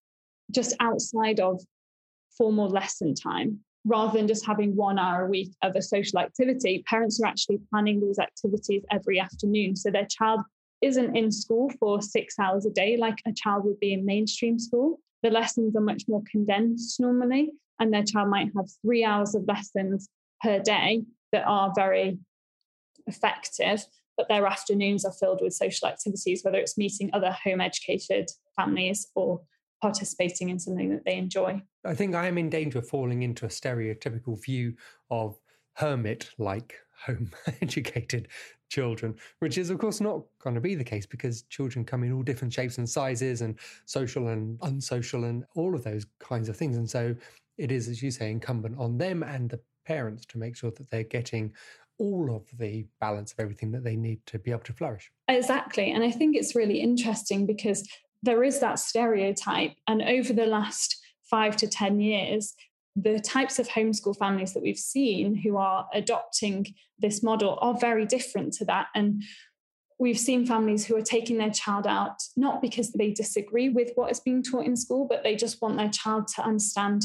just 0.50 0.74
outside 0.80 1.40
of 1.40 1.60
formal 2.36 2.68
lesson 2.68 3.14
time 3.14 3.60
rather 3.84 4.16
than 4.16 4.28
just 4.28 4.46
having 4.46 4.76
one 4.76 4.98
hour 4.98 5.26
a 5.26 5.30
week 5.30 5.50
of 5.62 5.74
a 5.74 5.82
social 5.82 6.18
activity. 6.18 6.84
Parents 6.86 7.20
are 7.20 7.26
actually 7.26 7.58
planning 7.70 8.00
these 8.00 8.18
activities 8.18 8.82
every 8.90 9.18
afternoon. 9.18 9.74
So 9.74 9.90
their 9.90 10.06
child 10.06 10.40
isn't 10.82 11.16
in 11.16 11.30
school 11.30 11.70
for 11.78 12.00
six 12.00 12.38
hours 12.38 12.66
a 12.66 12.70
day 12.70 12.96
like 12.96 13.18
a 13.26 13.32
child 13.32 13.64
would 13.64 13.80
be 13.80 13.92
in 13.92 14.04
mainstream 14.04 14.58
school. 14.58 15.00
The 15.22 15.30
lessons 15.30 15.76
are 15.76 15.80
much 15.80 16.04
more 16.08 16.22
condensed 16.30 17.00
normally, 17.00 17.50
and 17.82 17.92
their 17.92 18.04
child 18.04 18.28
might 18.28 18.50
have 18.56 18.66
three 18.80 19.04
hours 19.04 19.34
of 19.34 19.44
lessons 19.46 20.08
per 20.40 20.60
day 20.60 21.02
that 21.32 21.44
are 21.46 21.72
very 21.74 22.18
effective. 23.06 23.84
But 24.16 24.28
their 24.28 24.46
afternoons 24.46 25.04
are 25.04 25.12
filled 25.12 25.40
with 25.42 25.54
social 25.54 25.88
activities, 25.88 26.44
whether 26.44 26.58
it's 26.58 26.78
meeting 26.78 27.10
other 27.12 27.36
home 27.44 27.60
educated 27.60 28.30
families 28.56 29.08
or 29.14 29.40
participating 29.80 30.50
in 30.50 30.58
something 30.58 30.90
that 30.90 31.04
they 31.04 31.16
enjoy. 31.16 31.60
I 31.84 31.94
think 31.94 32.14
I 32.14 32.28
am 32.28 32.38
in 32.38 32.50
danger 32.50 32.78
of 32.78 32.88
falling 32.88 33.22
into 33.22 33.46
a 33.46 33.48
stereotypical 33.48 34.40
view 34.42 34.74
of 35.10 35.38
hermit 35.74 36.30
like 36.38 36.74
home 37.04 37.30
educated 37.62 38.28
children, 38.70 39.14
which 39.40 39.58
is, 39.58 39.70
of 39.70 39.78
course, 39.78 40.00
not 40.00 40.22
going 40.38 40.54
to 40.54 40.60
be 40.60 40.74
the 40.74 40.84
case 40.84 41.04
because 41.04 41.42
children 41.42 41.84
come 41.84 42.04
in 42.04 42.12
all 42.12 42.22
different 42.22 42.52
shapes 42.52 42.78
and 42.78 42.88
sizes 42.88 43.40
and 43.40 43.58
social 43.86 44.28
and 44.28 44.58
unsocial 44.62 45.24
and 45.24 45.44
all 45.56 45.74
of 45.74 45.82
those 45.82 46.06
kinds 46.20 46.48
of 46.48 46.56
things. 46.56 46.76
And 46.76 46.88
so 46.88 47.14
it 47.58 47.70
is, 47.70 47.88
as 47.88 48.02
you 48.02 48.10
say, 48.10 48.30
incumbent 48.30 48.78
on 48.78 48.98
them 48.98 49.22
and 49.22 49.50
the 49.50 49.60
parents 49.86 50.24
to 50.26 50.38
make 50.38 50.56
sure 50.56 50.70
that 50.70 50.90
they're 50.90 51.02
getting 51.02 51.52
all 51.98 52.34
of 52.34 52.46
the 52.58 52.86
balance 53.00 53.32
of 53.32 53.40
everything 53.40 53.70
that 53.72 53.84
they 53.84 53.96
need 53.96 54.20
to 54.26 54.38
be 54.38 54.50
able 54.50 54.62
to 54.62 54.72
flourish. 54.72 55.10
Exactly. 55.28 55.92
And 55.92 56.02
I 56.02 56.10
think 56.10 56.36
it's 56.36 56.54
really 56.54 56.80
interesting 56.80 57.46
because 57.46 57.88
there 58.22 58.42
is 58.42 58.60
that 58.60 58.78
stereotype. 58.78 59.72
And 59.86 60.02
over 60.02 60.32
the 60.32 60.46
last 60.46 60.96
five 61.30 61.56
to 61.56 61.66
10 61.66 62.00
years, 62.00 62.54
the 62.94 63.20
types 63.20 63.58
of 63.58 63.68
homeschool 63.68 64.16
families 64.16 64.52
that 64.54 64.62
we've 64.62 64.76
seen 64.76 65.34
who 65.34 65.56
are 65.56 65.86
adopting 65.94 66.66
this 66.98 67.22
model 67.22 67.58
are 67.60 67.78
very 67.78 68.04
different 68.04 68.52
to 68.54 68.64
that. 68.66 68.88
And 68.94 69.22
we've 69.98 70.18
seen 70.18 70.44
families 70.44 70.84
who 70.84 70.96
are 70.96 71.02
taking 71.02 71.38
their 71.38 71.50
child 71.50 71.86
out 71.86 72.16
not 72.36 72.60
because 72.60 72.92
they 72.92 73.12
disagree 73.12 73.68
with 73.68 73.92
what 73.94 74.10
is 74.10 74.20
being 74.20 74.42
taught 74.42 74.66
in 74.66 74.76
school, 74.76 75.06
but 75.08 75.22
they 75.22 75.36
just 75.36 75.62
want 75.62 75.76
their 75.76 75.88
child 75.88 76.28
to 76.28 76.42
understand 76.42 77.04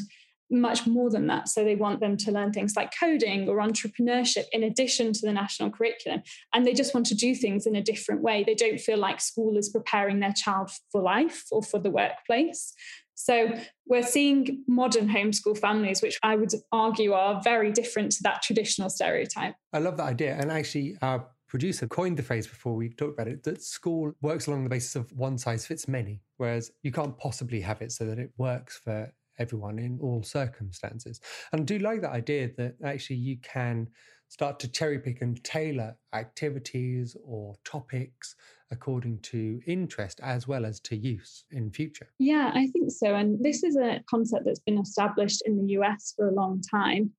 much 0.50 0.88
more 0.88 1.10
than 1.10 1.27
that. 1.27 1.50
So 1.50 1.63
they 1.63 1.75
want 1.75 2.00
them 2.00 2.18
to 2.18 2.32
learn 2.32 2.54
things 2.54 2.75
like 2.75 2.92
coding 2.98 3.50
or 3.50 3.58
entrepreneurship 3.58 4.46
in 4.51 4.63
addition 4.63 5.13
to 5.13 5.22
the 5.22 5.34
national 5.34 5.72
curriculum. 5.72 6.24
And 6.54 6.66
they 6.66 6.74
just 6.74 6.94
want 6.94 7.06
to 7.08 7.16
do 7.16 7.36
things 7.36 7.66
in 7.66 7.75
a 7.75 7.82
different 7.82 8.22
way. 8.22 8.44
They 8.44 8.56
don't 8.56 8.80
feel 8.80 8.98
like 8.98 9.22
school 9.22 9.58
is 9.58 9.70
preparing 9.70 10.20
their 10.20 10.34
child 10.34 10.72
for 10.92 11.01
life 11.01 11.46
or 11.51 11.62
for 11.62 11.80
the 11.80 11.92
workplace. 11.92 12.74
So 13.16 13.60
we're 13.88 14.04
seeing 14.04 14.63
modern 14.68 15.10
homeschool 15.10 15.58
families, 15.58 16.01
which 16.04 16.20
I 16.22 16.36
would 16.36 16.54
argue 16.72 17.13
are 17.13 17.42
very 17.44 17.72
different 17.72 18.12
to 18.13 18.24
that 18.24 18.44
traditional 18.44 18.89
stereotype. 18.89 19.56
I 19.74 19.80
love 19.80 19.98
that 19.98 20.04
idea. 20.04 20.38
And 20.39 20.51
actually, 20.51 20.98
our 21.01 21.25
producer 21.48 21.88
coined 21.88 22.18
the 22.18 22.24
phrase 22.24 22.46
before 22.46 22.75
we 22.75 22.89
talked 22.89 23.13
about 23.13 23.27
it 23.27 23.44
that 23.44 23.63
school 23.63 24.13
works 24.22 24.48
along 24.48 24.63
the 24.63 24.70
basis 24.70 24.96
of 24.96 25.12
one 25.13 25.38
size 25.38 25.66
fits 25.66 25.88
many, 25.88 26.22
whereas 26.38 26.72
you 26.84 26.92
can't 26.92 27.18
possibly 27.18 27.60
have 27.62 27.82
it 27.82 27.92
so 27.92 28.06
that 28.06 28.20
it 28.20 28.32
works 28.38 28.77
for 28.77 29.12
everyone 29.39 29.79
in 29.79 30.00
all 30.01 30.24
circumstances. 30.24 31.20
And 31.51 31.62
I 31.62 31.63
do 31.63 31.79
like 31.79 32.01
that 32.01 32.12
idea 32.12 32.51
that 32.58 32.75
actually 32.84 33.17
you 33.17 33.38
can 33.41 33.88
start 34.29 34.60
to 34.60 34.67
cherry 34.67 35.00
pick 35.00 35.22
and 35.22 35.41
tailor 35.44 35.96
activities 36.13 37.15
or 37.24 37.56
topics 37.63 38.36
according 38.72 39.20
to 39.20 39.62
interest 39.65 40.20
as 40.22 40.48
well 40.48 40.65
as 40.65 40.79
to 40.82 40.96
use 40.96 41.46
in 41.51 41.72
future. 41.72 42.10
Yeah, 42.20 42.51
I 42.53 42.67
think 42.67 42.91
so. 42.91 43.15
And 43.15 43.41
this 43.44 43.63
is 43.63 43.77
a 43.77 44.01
concept 44.10 44.46
that's 44.46 44.60
been 44.60 44.79
established 44.79 45.44
in 45.46 45.58
the 45.58 45.74
US 45.74 46.13
for 46.15 46.27
a 46.27 46.34
long 46.34 46.62
time. 46.62 47.12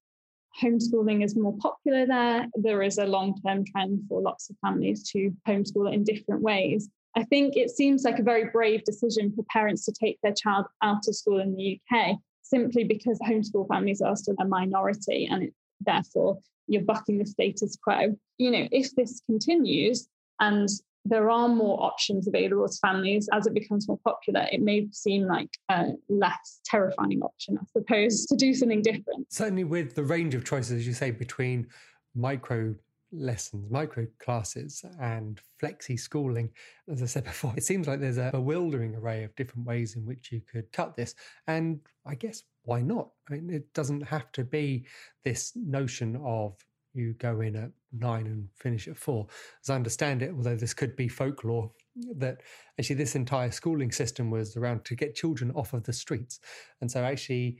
Homeschooling 0.62 1.24
is 1.24 1.36
more 1.36 1.56
popular 1.58 2.06
there. 2.06 2.46
There 2.54 2.82
is 2.82 2.98
a 2.98 3.06
long 3.06 3.34
term 3.46 3.64
trend 3.64 4.02
for 4.08 4.20
lots 4.20 4.50
of 4.50 4.56
families 4.60 5.08
to 5.10 5.30
homeschool 5.46 5.92
in 5.92 6.04
different 6.04 6.42
ways. 6.42 6.90
I 7.18 7.24
think 7.24 7.56
it 7.56 7.70
seems 7.70 8.04
like 8.04 8.20
a 8.20 8.22
very 8.22 8.44
brave 8.44 8.84
decision 8.84 9.32
for 9.34 9.42
parents 9.50 9.84
to 9.86 9.92
take 9.92 10.20
their 10.22 10.32
child 10.32 10.66
out 10.82 11.08
of 11.08 11.16
school 11.16 11.40
in 11.40 11.56
the 11.56 11.80
UK 11.90 12.16
simply 12.42 12.84
because 12.84 13.18
homeschool 13.18 13.66
families 13.66 14.00
are 14.00 14.14
still 14.14 14.36
a 14.38 14.44
minority 14.44 15.28
and 15.28 15.42
it, 15.42 15.54
therefore 15.80 16.38
you're 16.68 16.82
bucking 16.82 17.18
the 17.18 17.26
status 17.26 17.76
quo. 17.82 18.16
You 18.38 18.52
know, 18.52 18.68
if 18.70 18.94
this 18.94 19.20
continues 19.26 20.06
and 20.38 20.68
there 21.04 21.28
are 21.28 21.48
more 21.48 21.82
options 21.82 22.28
available 22.28 22.68
to 22.68 22.78
families 22.78 23.28
as 23.32 23.48
it 23.48 23.54
becomes 23.54 23.88
more 23.88 23.98
popular, 24.04 24.46
it 24.52 24.62
may 24.62 24.86
seem 24.92 25.26
like 25.26 25.50
a 25.70 25.88
less 26.08 26.60
terrifying 26.64 27.20
option, 27.22 27.58
I 27.60 27.64
suppose, 27.72 28.26
to 28.26 28.36
do 28.36 28.54
something 28.54 28.82
different. 28.82 29.32
Certainly, 29.32 29.64
with 29.64 29.96
the 29.96 30.04
range 30.04 30.36
of 30.36 30.44
choices, 30.44 30.70
as 30.72 30.86
you 30.86 30.92
say, 30.92 31.10
between 31.10 31.66
micro 32.14 32.76
lessons, 33.12 33.70
micro 33.70 34.06
classes, 34.18 34.84
and 35.00 35.40
flexi 35.62 35.98
schooling. 35.98 36.50
As 36.90 37.02
I 37.02 37.06
said 37.06 37.24
before, 37.32 37.54
it 37.56 37.64
seems 37.64 37.86
like 37.86 38.00
there's 38.00 38.18
a 38.18 38.30
bewildering 38.32 38.94
array 38.94 39.24
of 39.24 39.34
different 39.36 39.66
ways 39.66 39.96
in 39.96 40.04
which 40.04 40.32
you 40.32 40.40
could 40.50 40.70
cut 40.72 40.96
this. 40.96 41.14
And 41.46 41.80
I 42.06 42.14
guess 42.14 42.42
why 42.64 42.82
not? 42.82 43.10
I 43.28 43.34
mean, 43.34 43.50
it 43.50 43.72
doesn't 43.72 44.02
have 44.02 44.30
to 44.32 44.44
be 44.44 44.86
this 45.24 45.52
notion 45.56 46.20
of 46.24 46.56
you 46.94 47.14
go 47.14 47.40
in 47.40 47.56
at 47.56 47.70
nine 47.92 48.26
and 48.26 48.48
finish 48.56 48.88
at 48.88 48.96
four. 48.96 49.26
As 49.62 49.70
I 49.70 49.74
understand 49.74 50.22
it, 50.22 50.32
although 50.34 50.56
this 50.56 50.74
could 50.74 50.96
be 50.96 51.08
folklore, 51.08 51.70
that 52.16 52.42
actually 52.78 52.96
this 52.96 53.14
entire 53.14 53.50
schooling 53.50 53.92
system 53.92 54.30
was 54.30 54.56
around 54.56 54.84
to 54.84 54.94
get 54.94 55.14
children 55.14 55.50
off 55.52 55.72
of 55.72 55.84
the 55.84 55.92
streets. 55.92 56.40
And 56.80 56.90
so 56.90 57.04
actually 57.04 57.58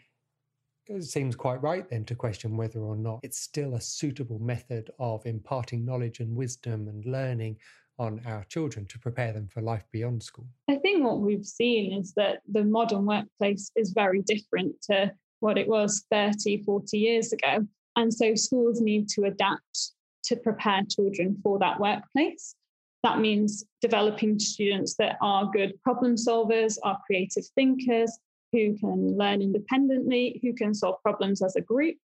it 0.88 1.04
seems 1.04 1.37
quite 1.37 1.62
right 1.62 1.88
then 1.88 2.04
to 2.07 2.14
question 2.14 2.57
whether 2.57 2.80
or 2.80 2.97
not 2.97 3.21
it's 3.23 3.38
still 3.38 3.75
a 3.75 3.80
suitable 3.80 4.38
method 4.38 4.90
of 4.99 5.25
imparting 5.26 5.85
knowledge 5.85 6.21
and 6.21 6.35
wisdom 6.35 6.88
and 6.88 7.04
learning 7.04 7.57
on 7.99 8.21
our 8.26 8.45
children 8.45 8.87
to 8.87 8.99
prepare 8.99 9.33
them 9.33 9.49
for 9.49 9.61
life 9.61 9.85
beyond 9.92 10.23
school. 10.23 10.47
I 10.68 10.76
think 10.76 11.04
what 11.04 11.21
we've 11.21 11.45
seen 11.45 11.92
is 11.92 12.12
that 12.14 12.38
the 12.50 12.64
modern 12.64 13.07
workplace 13.07 13.71
is 13.76 13.90
very 13.90 14.23
different 14.23 14.80
to 14.83 15.12
what 15.40 15.59
it 15.59 15.68
was 15.68 16.04
30, 16.11 16.62
40 16.62 16.99
years 16.99 17.33
ago. 17.33 17.66
And 17.96 18.12
so 18.14 18.35
schools 18.35 18.81
need 18.81 19.09
to 19.11 19.24
adapt 19.24 19.92
to 20.24 20.37
prepare 20.37 20.83
children 20.88 21.37
for 21.42 21.59
that 21.59 21.81
workplace. 21.81 22.55
That 23.03 23.20
means 23.20 23.64
developing 23.81 24.38
students 24.38 24.94
that 24.96 25.16
are 25.20 25.51
good 25.53 25.81
problem 25.83 26.16
solvers, 26.16 26.79
are 26.83 26.98
creative 27.07 27.44
thinkers, 27.55 28.18
who 28.52 28.76
can 28.78 29.16
learn 29.16 29.42
independently, 29.42 30.40
who 30.42 30.52
can 30.54 30.74
solve 30.74 31.02
problems 31.02 31.42
as 31.42 31.56
a 31.56 31.61
group. 31.61 31.96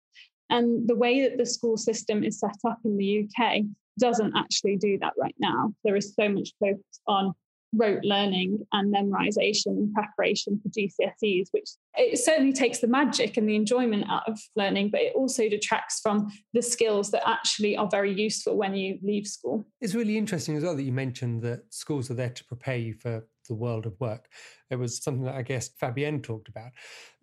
And 0.50 0.88
the 0.88 0.94
way 0.94 1.22
that 1.22 1.38
the 1.38 1.46
school 1.46 1.76
system 1.76 2.22
is 2.22 2.38
set 2.38 2.56
up 2.68 2.78
in 2.84 2.96
the 2.96 3.26
UK 3.26 3.62
doesn't 3.98 4.36
actually 4.36 4.76
do 4.76 4.98
that 4.98 5.14
right 5.18 5.34
now. 5.38 5.72
There 5.84 5.96
is 5.96 6.14
so 6.14 6.28
much 6.28 6.50
focus 6.60 7.00
on 7.06 7.34
rote 7.76 8.04
learning 8.04 8.64
and 8.72 8.94
memorization 8.94 9.66
and 9.66 9.92
preparation 9.92 10.60
for 10.62 10.68
GCSEs, 10.68 11.48
which 11.50 11.70
it 11.96 12.18
certainly 12.18 12.52
takes 12.52 12.78
the 12.78 12.86
magic 12.86 13.36
and 13.36 13.48
the 13.48 13.56
enjoyment 13.56 14.08
out 14.08 14.28
of 14.28 14.38
learning, 14.56 14.90
but 14.90 15.00
it 15.00 15.12
also 15.14 15.48
detracts 15.48 16.00
from 16.00 16.30
the 16.52 16.62
skills 16.62 17.10
that 17.10 17.28
actually 17.28 17.76
are 17.76 17.88
very 17.90 18.12
useful 18.12 18.56
when 18.56 18.74
you 18.74 18.98
leave 19.02 19.26
school. 19.26 19.64
It's 19.80 19.94
really 19.94 20.16
interesting 20.16 20.56
as 20.56 20.62
well 20.62 20.76
that 20.76 20.82
you 20.82 20.92
mentioned 20.92 21.42
that 21.42 21.62
schools 21.72 22.10
are 22.10 22.14
there 22.14 22.30
to 22.30 22.44
prepare 22.44 22.76
you 22.76 22.94
for 22.94 23.26
the 23.48 23.54
world 23.54 23.86
of 23.86 23.98
work. 24.00 24.28
It 24.74 24.80
was 24.80 25.02
something 25.02 25.24
that 25.24 25.36
I 25.36 25.42
guess 25.42 25.70
Fabienne 25.80 26.22
talked 26.22 26.48
about. 26.48 26.72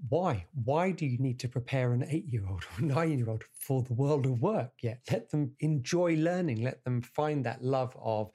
Why? 0.10 0.46
Why 0.64 0.92
do 0.92 1.06
you 1.06 1.18
need 1.20 1.40
to 1.42 1.48
prepare 1.48 1.94
an 1.94 2.06
eight 2.10 2.26
year 2.28 2.46
old 2.50 2.64
or 2.78 2.82
nine 2.86 3.18
year 3.18 3.30
old 3.30 3.44
for 3.52 3.84
the 3.84 3.94
world 3.94 4.26
of 4.26 4.42
work 4.42 4.72
yet? 4.82 5.02
Let 5.12 5.30
them 5.30 5.52
enjoy 5.60 6.16
learning, 6.16 6.64
let 6.64 6.84
them 6.84 7.02
find 7.02 7.46
that 7.46 7.64
love 7.64 7.96
of 8.02 8.32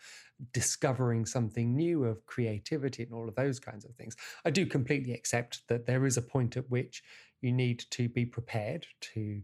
discovering 0.52 1.24
something 1.24 1.74
new, 1.74 2.05
of 2.05 2.24
creativity, 2.26 3.02
and 3.02 3.14
all 3.14 3.29
of 3.29 3.35
those 3.35 3.59
kinds 3.59 3.85
of 3.85 3.94
things. 3.94 4.16
I 4.44 4.50
do 4.50 4.66
completely 4.66 5.14
accept 5.14 5.66
that 5.68 5.87
there 5.87 6.05
is 6.07 6.16
a 6.16 6.22
point 6.22 6.57
at 6.57 6.70
which 6.70 7.02
you 7.40 7.52
need 7.52 7.85
to 7.90 8.09
be 8.09 8.26
prepared 8.26 8.87
to 9.14 9.42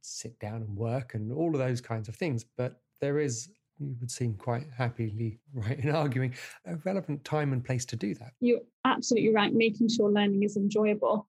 sit 0.00 0.38
down 0.38 0.62
and 0.62 0.76
work 0.76 1.14
and 1.14 1.32
all 1.32 1.52
of 1.52 1.58
those 1.58 1.80
kinds 1.80 2.08
of 2.08 2.16
things. 2.16 2.44
But 2.44 2.80
there 3.00 3.18
is 3.18 3.50
you 3.78 3.96
would 4.00 4.10
seem 4.10 4.34
quite 4.34 4.66
happily 4.76 5.38
right 5.54 5.78
in 5.78 5.90
arguing 5.90 6.34
a 6.66 6.76
relevant 6.84 7.24
time 7.24 7.52
and 7.52 7.64
place 7.64 7.84
to 7.86 7.96
do 7.96 8.14
that. 8.14 8.32
You're 8.40 8.60
absolutely 8.84 9.34
right, 9.34 9.52
making 9.52 9.88
sure 9.88 10.10
learning 10.10 10.42
is 10.42 10.56
enjoyable, 10.56 11.28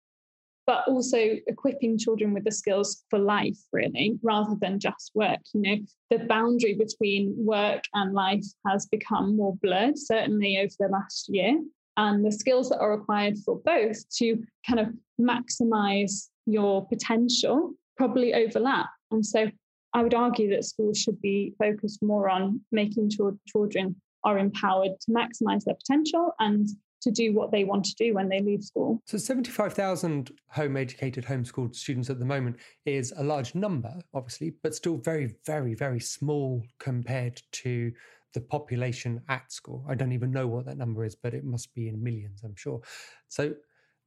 but 0.66 0.88
also 0.88 1.18
equipping 1.48 1.98
children 1.98 2.34
with 2.34 2.44
the 2.44 2.52
skills 2.52 3.04
for 3.10 3.20
life, 3.20 3.58
really, 3.72 4.18
rather 4.22 4.56
than 4.60 4.80
just 4.80 5.12
work. 5.16 5.40
You 5.54 5.62
know, 5.62 5.76
the 6.10 6.26
boundary 6.26 6.74
between 6.74 7.34
work 7.38 7.84
and 7.94 8.14
life 8.14 8.46
has 8.66 8.86
become 8.86 9.36
more 9.36 9.56
blurred, 9.62 9.98
certainly 9.98 10.58
over 10.58 10.74
the 10.80 10.90
last 10.90 11.30
year. 11.30 11.60
And 11.96 12.24
the 12.24 12.32
skills 12.32 12.70
that 12.70 12.80
are 12.80 12.96
required 12.96 13.38
for 13.44 13.60
both 13.66 13.98
to 14.18 14.44
kind 14.68 14.80
of 14.80 14.90
maximize 15.20 16.28
your 16.46 16.88
potential 16.88 17.74
probably 17.98 18.34
overlap. 18.34 18.88
And 19.10 19.26
so 19.26 19.50
I 19.94 20.04
would 20.04 20.14
argue 20.14 20.50
that 20.52 20.66
schools 20.66 21.00
should 21.00 21.22
be 21.22 21.54
focused 21.58 22.04
more 22.04 22.30
on 22.30 22.62
making 22.72 23.10
sure 23.10 23.36
children 23.48 23.96
are 24.24 24.38
empowered 24.38 25.00
to 25.02 25.12
maximize 25.12 25.64
their 25.64 25.76
potential 25.76 26.34
and 26.40 26.68
to 27.02 27.12
do 27.12 27.34
what 27.34 27.52
they 27.52 27.64
want 27.64 27.86
to 27.86 27.96
do 27.96 28.14
when 28.14 28.28
they 28.28 28.42
leave 28.42 28.64
school. 28.64 29.02
So 29.06 29.18
75,000 29.18 30.32
home 30.50 30.78
educated, 30.78 31.26
homeschooled 31.26 31.76
students 31.76 32.10
at 32.10 32.20
the 32.20 32.26
moment 32.26 32.58
is 32.86 33.14
a 33.16 33.24
large 33.24 33.56
number, 33.56 33.94
obviously, 34.14 34.54
but 34.64 34.76
still 34.76 34.98
very, 34.98 35.36
very, 35.46 35.76
very 35.76 36.00
small 36.00 36.64
compared 36.80 37.42
to 37.54 37.92
the 38.34 38.42
population 38.42 39.22
at 39.30 39.52
school. 39.52 39.86
I 39.88 39.96
don't 39.96 40.12
even 40.12 40.32
know 40.32 40.48
what 40.48 40.66
that 40.66 40.78
number 40.78 41.06
is, 41.06 41.16
but 41.16 41.34
it 41.34 41.44
must 41.44 41.74
be 41.74 41.88
in 41.88 42.04
millions, 42.04 42.42
I'm 42.44 42.56
sure. 42.56 42.82
So 43.30 43.54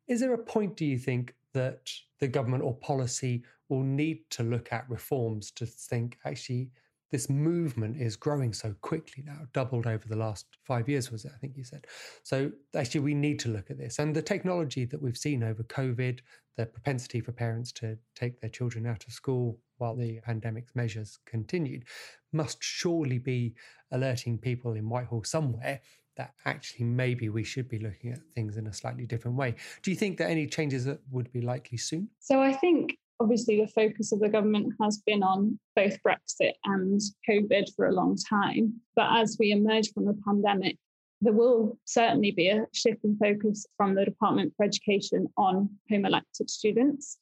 is 0.09 0.21
there 0.21 0.35
a 0.35 0.39
point, 0.39 0.77
do 0.77 0.85
you 0.85 0.99
think, 0.99 1.35
that 1.55 1.89
the 2.19 2.29
government 2.29 2.65
or 2.65 2.75
policy 2.77 3.43
will 3.71 3.83
need 3.83 4.29
to 4.31 4.43
look 4.43 4.73
at 4.73 4.91
reforms 4.91 5.51
to 5.53 5.65
think 5.65 6.19
actually 6.25 6.71
this 7.11 7.29
movement 7.29 7.97
is 8.01 8.17
growing 8.17 8.53
so 8.53 8.75
quickly 8.83 9.25
now, 9.27 9.41
doubled 9.53 9.87
over 9.87 10.07
the 10.07 10.17
last 10.17 10.47
five 10.65 10.89
years, 10.89 11.11
was 11.11 11.25
it? 11.25 11.33
I 11.35 11.39
think 11.39 11.57
you 11.57 11.65
said. 11.65 11.87
So 12.23 12.53
actually, 12.77 13.01
we 13.01 13.15
need 13.15 13.41
to 13.41 13.49
look 13.49 13.71
at 13.71 13.79
this. 13.79 13.99
And 13.99 14.15
the 14.15 14.23
technology 14.23 14.85
that 14.85 15.03
we've 15.03 15.19
seen 15.19 15.43
over 15.43 15.65
COVID, 15.65 16.21
the 16.57 16.67
propensity 16.67 17.21
for 17.21 17.33
parents 17.33 17.73
to 17.73 17.99
take 18.15 18.41
their 18.41 18.51
children 18.51 18.87
out 18.87 19.05
of 19.07 19.13
school 19.13 19.59
while 19.79 19.97
the 19.97 20.21
pandemic's 20.21 20.77
measures 20.77 21.19
continued, 21.27 21.85
must 22.33 22.63
surely 22.63 23.19
be 23.19 23.55
alerting 23.91 24.39
people 24.39 24.75
in 24.75 24.89
Whitehall 24.89 25.25
somewhere 25.25 25.81
that 26.17 26.35
actually 26.45 26.85
maybe 26.85 27.29
we 27.29 27.43
should 27.43 27.69
be 27.69 27.79
looking 27.79 28.13
at 28.13 28.21
things 28.35 28.57
in 28.57 28.67
a 28.67 28.73
slightly 28.73 29.07
different 29.07 29.37
way. 29.37 29.55
Do 29.83 29.91
you 29.91 29.97
think 29.97 30.19
that 30.19 30.31
any 30.31 30.47
changes 30.47 30.87
would 31.11 31.33
be 31.33 31.41
likely 31.41 31.79
soon? 31.79 32.09
So 32.21 32.41
I 32.41 32.53
think 32.53 32.99
obviously 33.21 33.61
the 33.61 33.69
focus 33.69 34.13
of 34.13 34.21
the 34.21 34.29
government 34.29 34.73
has 34.81 34.99
been 35.07 35.23
on 35.23 35.59
both 35.77 35.99
Brexit 36.03 36.53
and 36.65 37.01
COVID 37.29 37.69
for 37.77 37.87
a 37.87 37.93
long 37.93 38.17
time. 38.17 38.81
But 38.97 39.09
as 39.21 39.37
we 39.39 39.53
emerge 39.53 39.93
from 39.93 40.07
the 40.07 40.19
pandemic, 40.25 40.79
there 41.21 41.35
will 41.35 41.79
certainly 41.85 42.31
be 42.31 42.49
a 42.49 42.67
shift 42.73 43.05
in 43.05 43.17
focus 43.19 43.67
from 43.77 43.95
the 43.95 44.07
Department 44.07 44.55
for 44.57 44.65
Education 44.65 45.27
on 45.37 45.69
home 45.91 46.07
elected 46.07 46.49
students. 46.49 47.19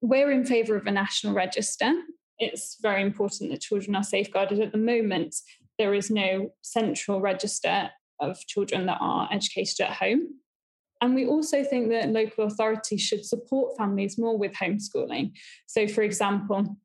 We're 0.00 0.32
in 0.32 0.46
favour 0.46 0.76
of 0.76 0.86
a 0.86 0.90
national 0.90 1.34
register. 1.34 1.92
It's 2.38 2.78
very 2.80 3.02
important 3.02 3.50
that 3.50 3.60
children 3.60 3.94
are 3.94 4.02
safeguarded. 4.02 4.60
At 4.60 4.72
the 4.72 4.78
moment, 4.78 5.36
there 5.78 5.92
is 5.92 6.10
no 6.10 6.52
central 6.62 7.20
register 7.20 7.90
of 8.20 8.38
children 8.46 8.86
that 8.86 8.98
are 9.00 9.28
educated 9.30 9.82
at 9.82 9.92
home. 9.92 10.28
And 11.02 11.16
we 11.16 11.26
also 11.26 11.64
think 11.64 11.90
that 11.90 12.10
local 12.10 12.44
authorities 12.44 13.02
should 13.02 13.26
support 13.26 13.76
families 13.76 14.16
more 14.16 14.38
with 14.38 14.52
homeschooling. 14.54 15.32
So, 15.66 15.88
for 15.88 16.02
example, 16.02 16.76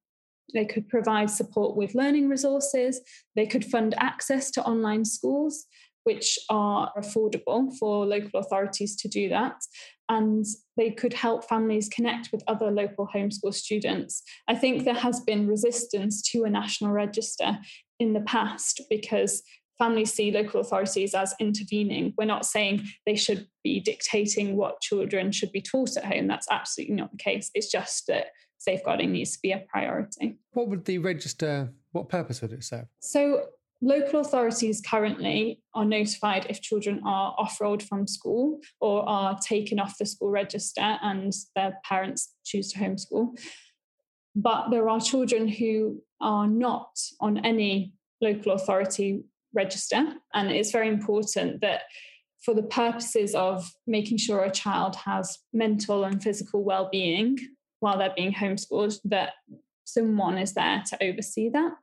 they 0.56 0.66
could 0.66 0.90
provide 0.90 1.30
support 1.30 1.78
with 1.78 1.94
learning 1.94 2.28
resources, 2.28 3.00
they 3.36 3.46
could 3.46 3.64
fund 3.64 3.94
access 4.00 4.50
to 4.52 4.64
online 4.64 5.06
schools, 5.06 5.66
which 6.04 6.40
are 6.50 6.92
affordable 6.98 7.72
for 7.78 8.06
local 8.06 8.40
authorities 8.40 8.96
to 8.96 9.08
do 9.08 9.30
that. 9.30 9.62
And 10.10 10.46
they 10.78 10.92
could 10.92 11.14
help 11.14 11.48
families 11.48 11.90
connect 11.90 12.30
with 12.32 12.44
other 12.48 12.72
local 12.72 13.08
homeschool 13.14 13.54
students. 13.54 14.24
I 14.48 14.56
think 14.56 14.84
there 14.84 14.94
has 14.96 15.20
been 15.20 15.48
resistance 15.48 16.24
to 16.32 16.46
a 16.46 16.50
national 16.50 16.92
register 16.92 17.60
in 18.00 18.14
the 18.14 18.22
past 18.22 18.82
because 18.90 19.44
families 19.78 20.14
see 20.14 20.32
local 20.32 20.62
authorities 20.62 21.14
as 21.14 21.34
intervening. 21.40 22.14
We're 22.18 22.26
not 22.26 22.46
saying 22.46 22.88
they 23.06 23.16
should 23.16 23.48
be 23.64 23.80
dictating 23.80 24.56
what 24.56 24.82
children 24.82 25.32
should 25.32 25.52
be 25.52 25.62
taught 25.62 25.98
at 25.98 26.06
home. 26.06 26.28
That's 26.28 26.48
absolutely 26.50 26.96
not 26.96 27.12
the 27.12 27.18
case. 27.18 27.52
It's 27.54 27.72
just 27.72 28.08
that 28.08 28.28
safeguarding 28.58 29.12
needs 29.12 29.34
to 29.34 29.40
be 29.42 29.52
a 29.52 29.64
priority. 29.70 30.38
What 30.54 30.70
would 30.70 30.86
the 30.86 30.98
register, 30.98 31.72
what 31.92 32.10
purpose 32.10 32.42
would 32.42 32.54
it 32.54 32.64
serve? 32.64 32.86
So, 33.00 33.46
local 33.80 34.22
authorities 34.22 34.82
currently 34.82 35.62
are 35.76 35.86
notified 35.86 36.48
if 36.50 36.62
children 36.62 37.00
are 37.06 37.36
off 37.38 37.62
rolled 37.62 37.84
from 37.84 38.08
school 38.08 38.60
or 38.82 39.08
are 39.08 39.38
taken 39.40 39.80
off 39.80 40.00
the 40.00 40.06
school 40.06 40.30
register 40.30 40.98
and 41.04 41.32
their 41.56 41.78
parents 41.84 42.34
choose 42.44 42.72
to 42.72 42.80
homeschool. 42.80 43.38
But 44.36 44.70
there 44.72 44.90
are 44.90 45.00
children 45.00 45.48
who 45.48 46.02
are 46.20 46.48
not 46.48 46.90
on 47.20 47.46
any 47.46 47.94
local 48.20 48.54
authority 48.54 49.24
register. 49.58 50.02
And 50.34 50.52
it's 50.52 50.72
very 50.72 50.88
important 50.88 51.60
that 51.62 51.82
for 52.46 52.54
the 52.54 52.64
purposes 52.64 53.36
of 53.36 53.70
making 53.86 54.20
sure 54.20 54.44
a 54.44 54.52
child 54.52 54.96
has 54.96 55.40
mental 55.52 56.06
and 56.06 56.24
physical 56.24 56.64
well-being 56.64 57.38
while 57.82 57.98
they're 57.98 58.14
being 58.16 58.34
homeschooled, 58.34 59.00
that 59.04 59.34
someone 59.84 60.38
is 60.38 60.54
there 60.54 60.84
to 60.88 61.04
oversee 61.04 61.50
that. 61.50 61.74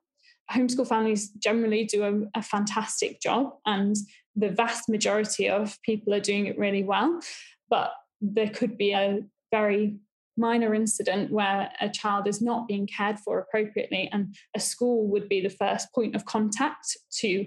Homeschool 0.50 0.88
families 0.88 1.30
generally 1.30 1.84
do 1.84 2.04
a, 2.04 2.38
a 2.38 2.42
fantastic 2.42 3.20
job, 3.20 3.54
and 3.66 3.96
the 4.37 4.50
vast 4.50 4.88
majority 4.88 5.48
of 5.48 5.78
people 5.82 6.14
are 6.14 6.20
doing 6.20 6.46
it 6.46 6.58
really 6.58 6.82
well. 6.82 7.20
But 7.68 7.92
there 8.20 8.50
could 8.50 8.76
be 8.76 8.92
a 8.92 9.20
very 9.50 9.96
minor 10.37 10.74
incident 10.74 11.30
where 11.30 11.70
a 11.80 11.88
child 11.88 12.26
is 12.26 12.40
not 12.42 12.66
being 12.66 12.87
cared 12.87 13.18
for 13.20 13.38
appropriately 13.38 14.08
and 14.12 14.34
a 14.56 14.60
school 14.60 15.06
would 15.06 15.28
be 15.28 15.40
the 15.40 15.48
first 15.48 15.92
point 15.94 16.16
of 16.16 16.24
contact 16.24 16.96
to 17.20 17.46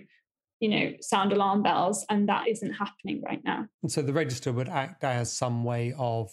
you 0.59 0.69
know 0.69 0.93
sound 1.01 1.31
alarm 1.31 1.61
bells 1.63 2.05
and 2.09 2.27
that 2.29 2.47
isn't 2.47 2.73
happening 2.73 3.21
right 3.21 3.41
now. 3.43 3.65
And 3.83 3.91
so 3.91 4.01
the 4.01 4.13
register 4.13 4.51
would 4.51 4.69
act 4.69 5.03
as 5.03 5.31
some 5.31 5.63
way 5.63 5.93
of 5.97 6.31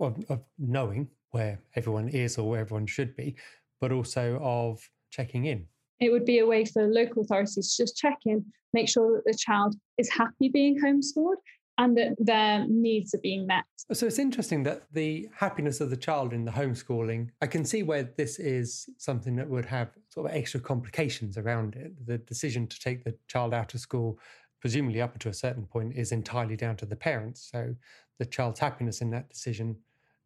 of, 0.00 0.24
of 0.28 0.44
knowing 0.58 1.08
where 1.30 1.58
everyone 1.74 2.08
is 2.08 2.38
or 2.38 2.48
where 2.48 2.60
everyone 2.60 2.86
should 2.86 3.16
be 3.16 3.36
but 3.80 3.90
also 3.90 4.38
of 4.40 4.80
checking 5.10 5.46
in. 5.46 5.66
It 5.98 6.12
would 6.12 6.24
be 6.24 6.38
a 6.38 6.46
way 6.46 6.64
for 6.64 6.86
local 6.86 7.22
authorities 7.22 7.74
to 7.74 7.82
just 7.82 7.96
check 7.96 8.18
in 8.26 8.44
make 8.72 8.88
sure 8.88 9.16
that 9.16 9.24
the 9.30 9.36
child 9.36 9.74
is 9.98 10.10
happy 10.10 10.48
being 10.48 10.80
homeschooled 10.80 11.36
and 11.78 11.96
that 11.96 12.14
their 12.18 12.66
needs 12.68 13.14
are 13.14 13.18
being 13.18 13.46
met. 13.46 13.64
So 13.92 14.06
it's 14.06 14.18
interesting 14.18 14.62
that 14.64 14.82
the 14.92 15.28
happiness 15.34 15.80
of 15.80 15.90
the 15.90 15.96
child 15.96 16.32
in 16.32 16.44
the 16.44 16.50
homeschooling, 16.50 17.30
I 17.40 17.46
can 17.46 17.64
see 17.64 17.82
where 17.82 18.04
this 18.16 18.38
is 18.38 18.88
something 18.98 19.36
that 19.36 19.48
would 19.48 19.66
have 19.66 19.90
sort 20.10 20.30
of 20.30 20.36
extra 20.36 20.60
complications 20.60 21.38
around 21.38 21.74
it. 21.74 22.06
The 22.06 22.18
decision 22.18 22.66
to 22.66 22.80
take 22.80 23.04
the 23.04 23.16
child 23.26 23.54
out 23.54 23.74
of 23.74 23.80
school, 23.80 24.18
presumably 24.60 25.00
up 25.00 25.18
to 25.20 25.28
a 25.28 25.34
certain 25.34 25.64
point, 25.64 25.94
is 25.96 26.12
entirely 26.12 26.56
down 26.56 26.76
to 26.76 26.86
the 26.86 26.96
parents. 26.96 27.48
So 27.50 27.74
the 28.18 28.26
child's 28.26 28.60
happiness 28.60 29.00
in 29.00 29.10
that 29.10 29.30
decision 29.30 29.76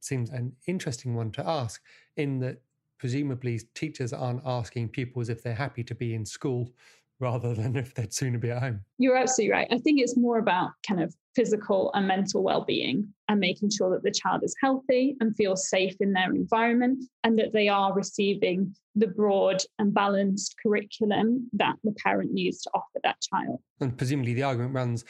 seems 0.00 0.30
an 0.30 0.52
interesting 0.66 1.14
one 1.14 1.30
to 1.32 1.46
ask, 1.46 1.80
in 2.16 2.38
that 2.40 2.60
presumably 2.98 3.60
teachers 3.74 4.12
aren't 4.12 4.42
asking 4.44 4.88
pupils 4.88 5.28
if 5.28 5.42
they're 5.42 5.54
happy 5.54 5.84
to 5.84 5.94
be 5.94 6.14
in 6.14 6.24
school 6.24 6.72
rather 7.20 7.54
than 7.54 7.76
if 7.76 7.94
they'd 7.94 8.12
sooner 8.12 8.38
be 8.38 8.50
at 8.50 8.62
home. 8.62 8.80
You're 8.98 9.16
absolutely 9.16 9.52
right. 9.52 9.68
I 9.70 9.78
think 9.78 10.00
it's 10.00 10.16
more 10.18 10.38
about 10.38 10.70
kind 10.86 11.02
of 11.02 11.14
physical 11.36 11.90
and 11.94 12.08
mental 12.08 12.42
well-being 12.42 13.06
and 13.28 13.38
making 13.38 13.70
sure 13.70 13.90
that 13.90 14.02
the 14.02 14.10
child 14.10 14.42
is 14.42 14.56
healthy 14.60 15.14
and 15.20 15.36
feels 15.36 15.68
safe 15.68 15.94
in 16.00 16.12
their 16.12 16.32
environment 16.32 17.04
and 17.22 17.38
that 17.38 17.52
they 17.52 17.68
are 17.68 17.92
receiving 17.92 18.74
the 18.94 19.06
broad 19.06 19.62
and 19.78 19.92
balanced 19.92 20.56
curriculum 20.62 21.46
that 21.52 21.76
the 21.84 21.92
parent 22.02 22.32
needs 22.32 22.62
to 22.62 22.70
offer 22.74 22.98
that 23.04 23.20
child. 23.20 23.60
And 23.80 23.96
presumably 23.96 24.32
the 24.32 24.44
argument 24.44 24.74
runs 24.74 25.04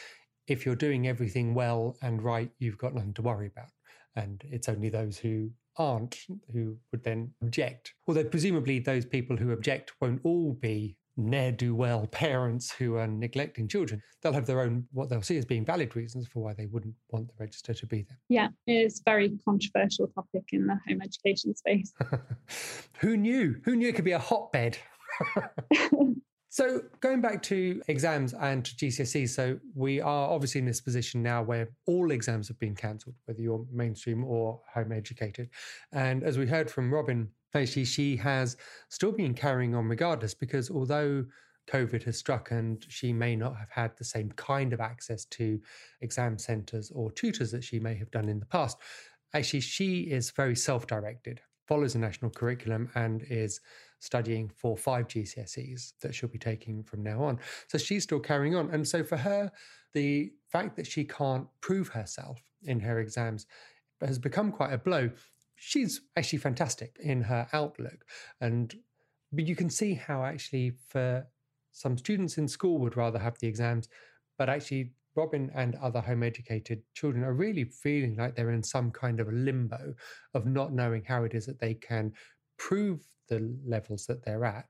if 0.49 0.67
you're 0.67 0.75
doing 0.75 1.07
everything 1.07 1.55
well 1.55 1.97
and 2.03 2.23
right, 2.23 2.51
you've 2.59 2.79
got 2.79 2.95
nothing 2.95 3.15
to 3.15 3.23
worry 3.23 3.47
about. 3.47 3.71
And 4.17 4.43
it's 4.51 4.69
only 4.69 4.89
those 4.89 5.17
who 5.17 5.51
aren't 5.79 6.19
who 6.53 6.77
would 6.91 7.05
then 7.05 7.33
object. 7.43 7.95
Although 8.09 8.25
presumably 8.25 8.81
those 8.81 9.05
people 9.05 9.37
who 9.37 9.53
object 9.53 9.93
won't 10.01 10.21
all 10.25 10.55
be 10.55 10.97
ne'er 11.16 11.52
do 11.52 11.74
well 11.74 12.07
parents 12.07 12.72
who 12.72 12.96
are 12.96 13.07
neglecting 13.07 13.68
children, 13.68 14.02
they'll 14.22 14.33
have 14.33 14.46
their 14.46 14.61
own, 14.61 14.87
what 14.92 15.09
they'll 15.09 15.22
see 15.22 15.37
as 15.37 15.44
being 15.44 15.64
valid 15.64 15.96
reasons 15.96 16.26
for 16.26 16.42
why 16.42 16.52
they 16.52 16.66
wouldn't 16.66 16.94
want 17.11 17.29
the 17.29 17.35
register 17.38 17.72
to 17.74 17.87
be 17.87 18.02
there. 18.02 18.18
Yeah, 18.29 18.48
it's 18.66 19.00
a 19.00 19.02
very 19.05 19.38
controversial 19.44 20.09
topic 20.09 20.44
in 20.52 20.66
the 20.66 20.79
home 20.88 21.00
education 21.02 21.55
space. 21.55 21.92
Who 23.00 23.16
knew? 23.16 23.61
Who 23.64 23.76
knew 23.76 23.88
it 23.88 23.94
could 23.94 24.05
be 24.05 24.12
a 24.12 24.18
hotbed? 24.18 24.79
so, 26.48 26.83
going 27.00 27.20
back 27.20 27.42
to 27.44 27.81
exams 27.88 28.35
and 28.35 28.64
to 28.64 28.74
GCSE, 28.74 29.29
so 29.29 29.59
we 29.74 30.00
are 30.00 30.31
obviously 30.31 30.59
in 30.59 30.66
this 30.66 30.81
position 30.81 31.22
now 31.22 31.42
where 31.42 31.70
all 31.87 32.11
exams 32.11 32.48
have 32.48 32.59
been 32.59 32.74
cancelled, 32.74 33.14
whether 33.24 33.40
you're 33.40 33.64
mainstream 33.72 34.24
or 34.24 34.61
home 34.72 34.92
educated. 34.92 35.48
And 35.92 36.22
as 36.22 36.38
we 36.38 36.46
heard 36.46 36.70
from 36.70 36.92
Robin, 36.92 37.29
actually 37.57 37.85
she 37.85 38.16
has 38.16 38.57
still 38.88 39.12
been 39.12 39.35
carrying 39.35 39.75
on 39.75 39.88
regardless 39.88 40.35
because 40.35 40.71
although 40.71 41.25
COVID 41.69 42.05
has 42.05 42.16
struck 42.16 42.51
and 42.51 42.85
she 42.88 43.12
may 43.12 43.35
not 43.35 43.57
have 43.57 43.71
had 43.71 43.97
the 43.97 44.05
same 44.05 44.31
kind 44.33 44.73
of 44.73 44.81
access 44.81 45.25
to 45.27 45.61
exam 46.01 46.38
centres 46.38 46.90
or 46.95 47.11
tutors 47.11 47.51
that 47.51 47.64
she 47.64 47.81
may 47.81 47.95
have 47.95 48.11
done 48.11 48.29
in 48.29 48.38
the 48.38 48.47
past, 48.47 48.79
actually 49.35 49.61
she 49.61 50.03
is 50.03 50.31
very 50.31 50.55
self-directed, 50.57 51.40
follows 51.66 51.95
the 51.95 51.99
national 51.99 52.31
curriculum 52.31 52.88
and 52.95 53.25
is 53.29 53.61
studying 53.99 54.49
for 54.49 54.77
five 54.77 55.09
GCSEs 55.09 55.95
that 56.01 56.14
she'll 56.14 56.29
be 56.29 56.38
taking 56.38 56.83
from 56.85 57.03
now 57.03 57.23
on. 57.23 57.38
So 57.69 57.79
she's 57.79 58.05
still 58.05 58.21
carrying 58.21 58.55
on. 58.55 58.71
And 58.71 58.87
so 58.87 59.03
for 59.03 59.16
her, 59.16 59.51
the 59.95 60.33
fact 60.49 60.77
that 60.77 60.87
she 60.87 61.05
can't 61.05 61.49
prove 61.61 61.88
herself 61.88 62.40
in 62.62 62.81
her 62.81 63.01
exams 63.01 63.47
has 64.01 64.19
become 64.19 64.53
quite 64.53 64.73
a 64.73 64.79
blow 64.79 65.11
she's 65.57 66.03
actually 66.16 66.38
fantastic 66.38 66.97
in 67.01 67.23
her 67.23 67.49
outlook. 67.53 68.05
And 68.40 68.75
but 69.33 69.47
you 69.47 69.57
can 69.57 69.71
see 69.71 69.95
how 69.95 70.25
actually 70.25 70.73
for 70.88 71.27
some 71.73 71.99
students 71.99 72.38
in 72.38 72.49
school 72.49 72.79
would 72.79 72.97
rather 72.97 73.19
have 73.19 73.38
the 73.38 73.49
exams, 73.49 73.88
but 74.38 74.49
actually 74.49 74.92
Robin 75.16 75.51
and 75.55 75.75
other 75.77 76.01
home 76.01 76.23
educated 76.23 76.83
children 76.95 77.25
are 77.25 77.33
really 77.33 77.64
feeling 77.64 78.16
like 78.16 78.37
they're 78.37 78.53
in 78.53 78.62
some 78.62 78.90
kind 78.90 79.19
of 79.19 79.33
limbo 79.33 79.95
of 80.35 80.47
not 80.47 80.73
knowing 80.73 81.03
how 81.05 81.25
it 81.25 81.35
is 81.35 81.47
that 81.47 81.59
they 81.59 81.75
can 81.75 82.12
prove 82.59 83.01
the 83.29 83.57
levels 83.66 84.07
that 84.07 84.25
they're 84.25 84.45
at, 84.45 84.69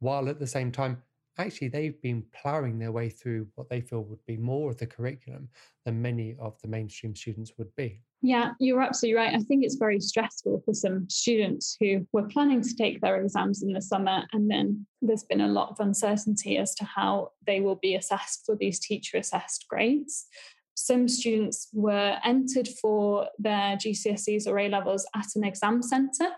while 0.00 0.28
at 0.28 0.40
the 0.40 0.46
same 0.46 0.72
time, 0.72 1.00
actually 1.38 1.68
they've 1.68 2.00
been 2.02 2.24
ploughing 2.34 2.78
their 2.78 2.92
way 2.92 3.08
through 3.08 3.46
what 3.54 3.68
they 3.68 3.80
feel 3.80 4.02
would 4.02 4.24
be 4.26 4.36
more 4.36 4.70
of 4.70 4.78
the 4.78 4.86
curriculum 4.86 5.48
than 5.84 6.02
many 6.02 6.34
of 6.40 6.60
the 6.60 6.68
mainstream 6.68 7.14
students 7.14 7.52
would 7.56 7.74
be. 7.76 8.02
Yeah, 8.24 8.52
you're 8.60 8.80
absolutely 8.80 9.16
right. 9.16 9.34
I 9.34 9.40
think 9.40 9.64
it's 9.64 9.74
very 9.74 9.98
stressful 9.98 10.62
for 10.64 10.72
some 10.72 11.10
students 11.10 11.76
who 11.80 12.06
were 12.12 12.28
planning 12.28 12.62
to 12.62 12.76
take 12.76 13.00
their 13.00 13.20
exams 13.20 13.64
in 13.64 13.72
the 13.72 13.82
summer, 13.82 14.22
and 14.32 14.48
then 14.48 14.86
there's 15.02 15.24
been 15.24 15.40
a 15.40 15.48
lot 15.48 15.70
of 15.70 15.80
uncertainty 15.80 16.56
as 16.56 16.72
to 16.76 16.84
how 16.84 17.32
they 17.44 17.60
will 17.60 17.74
be 17.74 17.96
assessed 17.96 18.44
for 18.46 18.54
these 18.54 18.78
teacher 18.78 19.16
assessed 19.18 19.66
grades. 19.68 20.26
Some 20.74 21.08
students 21.08 21.68
were 21.72 22.18
entered 22.24 22.68
for 22.80 23.28
their 23.38 23.76
GCSEs 23.76 24.46
or 24.46 24.58
A 24.58 24.68
levels 24.68 25.06
at 25.14 25.26
an 25.36 25.44
exam 25.44 25.82
centre, 25.82 26.30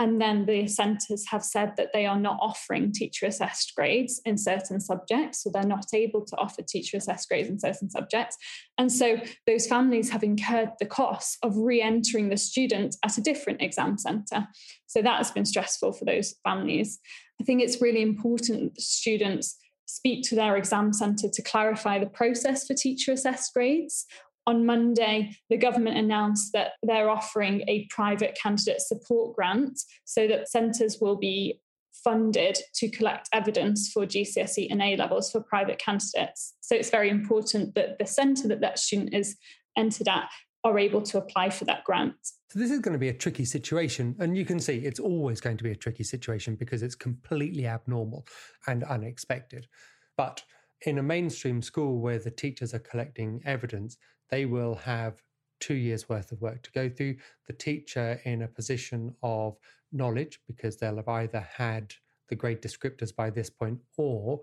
and 0.00 0.20
then 0.20 0.46
the 0.46 0.68
centres 0.68 1.26
have 1.28 1.42
said 1.42 1.72
that 1.76 1.92
they 1.92 2.06
are 2.06 2.18
not 2.18 2.38
offering 2.40 2.92
teacher 2.92 3.26
assessed 3.26 3.72
grades 3.74 4.20
in 4.24 4.38
certain 4.38 4.80
subjects. 4.80 5.42
So 5.42 5.50
they're 5.50 5.64
not 5.64 5.86
able 5.92 6.24
to 6.24 6.36
offer 6.36 6.62
teacher 6.62 6.98
assessed 6.98 7.28
grades 7.28 7.48
in 7.48 7.58
certain 7.58 7.90
subjects. 7.90 8.36
And 8.78 8.92
so 8.92 9.20
those 9.46 9.66
families 9.66 10.10
have 10.10 10.22
incurred 10.22 10.70
the 10.78 10.86
cost 10.86 11.38
of 11.42 11.56
re 11.56 11.82
entering 11.82 12.28
the 12.28 12.36
student 12.36 12.94
at 13.04 13.18
a 13.18 13.20
different 13.20 13.60
exam 13.60 13.98
centre. 13.98 14.46
So 14.86 15.02
that 15.02 15.16
has 15.16 15.32
been 15.32 15.44
stressful 15.44 15.92
for 15.94 16.04
those 16.04 16.36
families. 16.44 17.00
I 17.40 17.44
think 17.44 17.60
it's 17.60 17.82
really 17.82 18.02
important 18.02 18.74
that 18.74 18.80
students 18.80 19.56
speak 19.88 20.22
to 20.22 20.34
their 20.34 20.56
exam 20.56 20.92
centre 20.92 21.28
to 21.32 21.42
clarify 21.42 21.98
the 21.98 22.06
process 22.06 22.66
for 22.66 22.74
teacher 22.74 23.12
assessed 23.12 23.52
grades 23.54 24.06
on 24.48 24.64
Monday, 24.64 25.36
the 25.50 25.58
government 25.58 25.98
announced 25.98 26.54
that 26.54 26.72
they're 26.82 27.10
offering 27.10 27.62
a 27.68 27.86
private 27.90 28.36
candidate 28.42 28.80
support 28.80 29.36
grant 29.36 29.78
so 30.06 30.26
that 30.26 30.48
centres 30.48 30.96
will 31.02 31.16
be 31.16 31.60
funded 31.92 32.56
to 32.76 32.88
collect 32.88 33.28
evidence 33.34 33.90
for 33.92 34.06
GCSE 34.06 34.68
and 34.70 34.80
A 34.80 34.96
levels 34.96 35.30
for 35.30 35.42
private 35.42 35.78
candidates. 35.78 36.54
So 36.62 36.74
it's 36.74 36.88
very 36.88 37.10
important 37.10 37.74
that 37.74 37.98
the 37.98 38.06
centre 38.06 38.48
that 38.48 38.62
that 38.62 38.78
student 38.78 39.12
is 39.12 39.36
entered 39.76 40.08
at 40.08 40.30
are 40.64 40.78
able 40.78 41.02
to 41.02 41.18
apply 41.18 41.50
for 41.50 41.64
that 41.64 41.84
grant. 41.84 42.14
So 42.50 42.58
this 42.58 42.70
is 42.70 42.80
going 42.80 42.92
to 42.92 42.98
be 42.98 43.08
a 43.08 43.14
tricky 43.14 43.44
situation. 43.44 44.16
And 44.18 44.36
you 44.36 44.44
can 44.44 44.58
see 44.58 44.78
it's 44.78 45.00
always 45.00 45.40
going 45.40 45.56
to 45.56 45.64
be 45.64 45.70
a 45.70 45.76
tricky 45.76 46.04
situation 46.04 46.56
because 46.56 46.82
it's 46.82 46.94
completely 46.94 47.66
abnormal 47.66 48.26
and 48.66 48.82
unexpected. 48.84 49.68
But 50.16 50.42
in 50.82 50.98
a 50.98 51.02
mainstream 51.02 51.62
school 51.62 52.00
where 52.00 52.18
the 52.18 52.30
teachers 52.30 52.74
are 52.74 52.80
collecting 52.80 53.40
evidence, 53.44 53.98
they 54.30 54.46
will 54.46 54.74
have 54.74 55.22
two 55.60 55.74
years 55.74 56.08
worth 56.08 56.32
of 56.32 56.40
work 56.40 56.62
to 56.62 56.72
go 56.72 56.88
through. 56.88 57.16
The 57.46 57.52
teacher 57.52 58.20
in 58.24 58.42
a 58.42 58.48
position 58.48 59.14
of 59.22 59.56
knowledge 59.92 60.40
because 60.46 60.76
they'll 60.76 60.96
have 60.96 61.08
either 61.08 61.40
had 61.40 61.94
the 62.28 62.36
grade 62.36 62.62
descriptors 62.62 63.14
by 63.14 63.30
this 63.30 63.50
point 63.50 63.80
or 63.96 64.40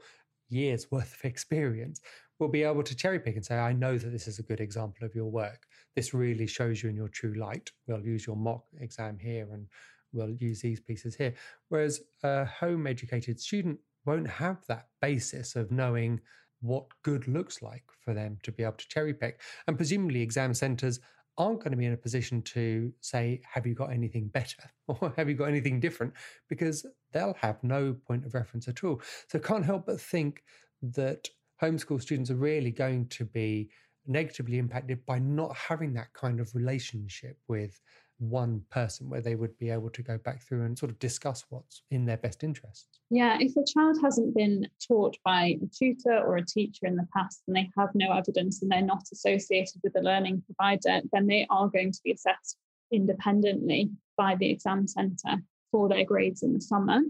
years 0.49 0.91
worth 0.91 1.13
of 1.13 1.25
experience 1.25 2.01
will 2.39 2.48
be 2.50 2.63
able 2.63 2.84
to 2.84 2.95
cherry 2.95 3.19
pick 3.19 3.36
and 3.36 3.45
say, 3.45 3.58
I 3.58 3.74
know 3.74 3.98
that 3.98 4.10
this 4.10 4.28
is 4.28 4.39
a 4.39 4.43
good 4.43 4.60
example 4.60 5.06
of 5.06 5.15
your 5.15 5.32
work. 5.32 5.65
This 5.95 6.13
really 6.13 6.48
shows 6.48 6.84
you 6.84 6.89
in 6.89 6.95
your 6.95 7.08
true 7.08 7.34
light. 7.34 7.71
We'll 7.88 8.04
use 8.04 8.28
your 8.28 8.36
mock 8.36 8.65
exam 8.80 9.17
here 9.19 9.48
and 9.54 9.67
we'll 10.12 10.36
use 10.39 10.62
these 10.62 10.80
pieces 10.80 11.15
here. 11.15 11.34
Whereas 11.69 12.02
a 12.24 12.45
home 12.45 12.88
educated 12.88 13.39
student 13.39 13.80
won't 14.06 14.30
have 14.30 14.65
that 14.67 14.88
basis 15.02 15.56
of 15.56 15.71
knowing 15.71 16.19
what 16.62 16.86
good 17.04 17.28
looks 17.28 17.62
like 17.62 17.84
for 18.04 18.13
them 18.13 18.38
to 18.43 18.52
be 18.52 18.63
able 18.63 18.74
to 18.74 18.88
cherry 18.88 19.13
pick. 19.13 19.41
And 19.67 19.78
presumably, 19.78 20.21
exam 20.21 20.54
centres 20.54 21.00
aren't 21.38 21.60
going 21.60 21.71
to 21.71 21.78
be 21.78 21.86
in 21.86 21.93
a 21.93 21.98
position 21.98 22.41
to 22.41 22.91
say, 23.02 23.41
Have 23.54 23.67
you 23.67 23.76
got 23.76 23.91
anything 23.91 24.28
better? 24.28 24.63
or 24.88 25.13
Have 25.17 25.30
you 25.30 25.36
got 25.36 25.50
anything 25.50 25.80
different? 25.80 26.13
Because 26.50 26.86
they'll 27.12 27.38
have 27.39 27.63
no 27.63 27.95
point 28.08 28.26
of 28.26 28.34
reference 28.34 28.67
at 28.67 28.84
all. 28.84 29.02
So, 29.30 29.39
can't 29.39 29.65
help 29.65 29.86
but 29.86 30.00
think 30.00 30.43
that 30.82 31.30
homeschool 31.62 32.02
students 32.02 32.30
are 32.32 32.36
really 32.36 32.72
going 32.72 33.08
to 33.08 33.26
be 33.26 33.70
negatively 34.08 34.58
impacted 34.58 35.06
by 35.06 35.20
not 35.20 35.56
having 35.56 35.94
that 35.94 36.13
kind 36.13 36.39
of 36.39 36.54
relationship 36.54 37.38
with 37.48 37.80
one 38.20 38.62
person 38.70 39.10
where 39.10 39.22
they 39.22 39.36
would 39.36 39.58
be 39.58 39.70
able 39.70 39.89
to 39.89 40.02
go 40.02 40.18
back 40.20 40.41
through 40.41 40.63
and 40.63 40.78
sort 40.78 40.89
of 40.89 40.98
discuss 41.00 41.44
what's 41.50 41.82
in 41.91 42.06
their 42.06 42.18
best 42.18 42.44
interests. 42.44 43.00
Yeah, 43.10 43.38
if 43.39 43.56
a 43.58 43.65
child 43.65 43.98
hasn't 44.02 44.34
been 44.36 44.68
taught 44.88 45.18
by 45.26 45.58
a 45.62 45.68
tutor 45.78 46.18
or 46.18 46.38
a 46.38 46.46
teacher 46.46 46.86
in 46.86 46.96
the 46.96 47.08
past 47.13 47.41
and 47.48 47.56
they 47.56 47.70
have 47.78 47.89
no 47.94 48.13
evidence 48.13 48.62
and 48.62 48.72
they're 48.72 48.82
not 48.82 49.04
associated 49.12 49.82
with 49.84 49.96
a 49.98 50.02
learning 50.02 50.44
provider, 50.46 51.02
then 51.12 51.28
they 51.28 51.46
are 51.50 51.68
going 51.68 51.91
to 51.91 52.00
be 52.04 52.12
assessed 52.12 52.58
independently 52.91 53.89
by 54.18 54.36
the 54.36 54.50
exam 54.50 54.88
centre 54.88 55.41
for 55.72 55.89
their 55.89 56.06
grades 56.06 56.44
in 56.44 56.54
the 56.54 56.62
summer. 56.62 57.02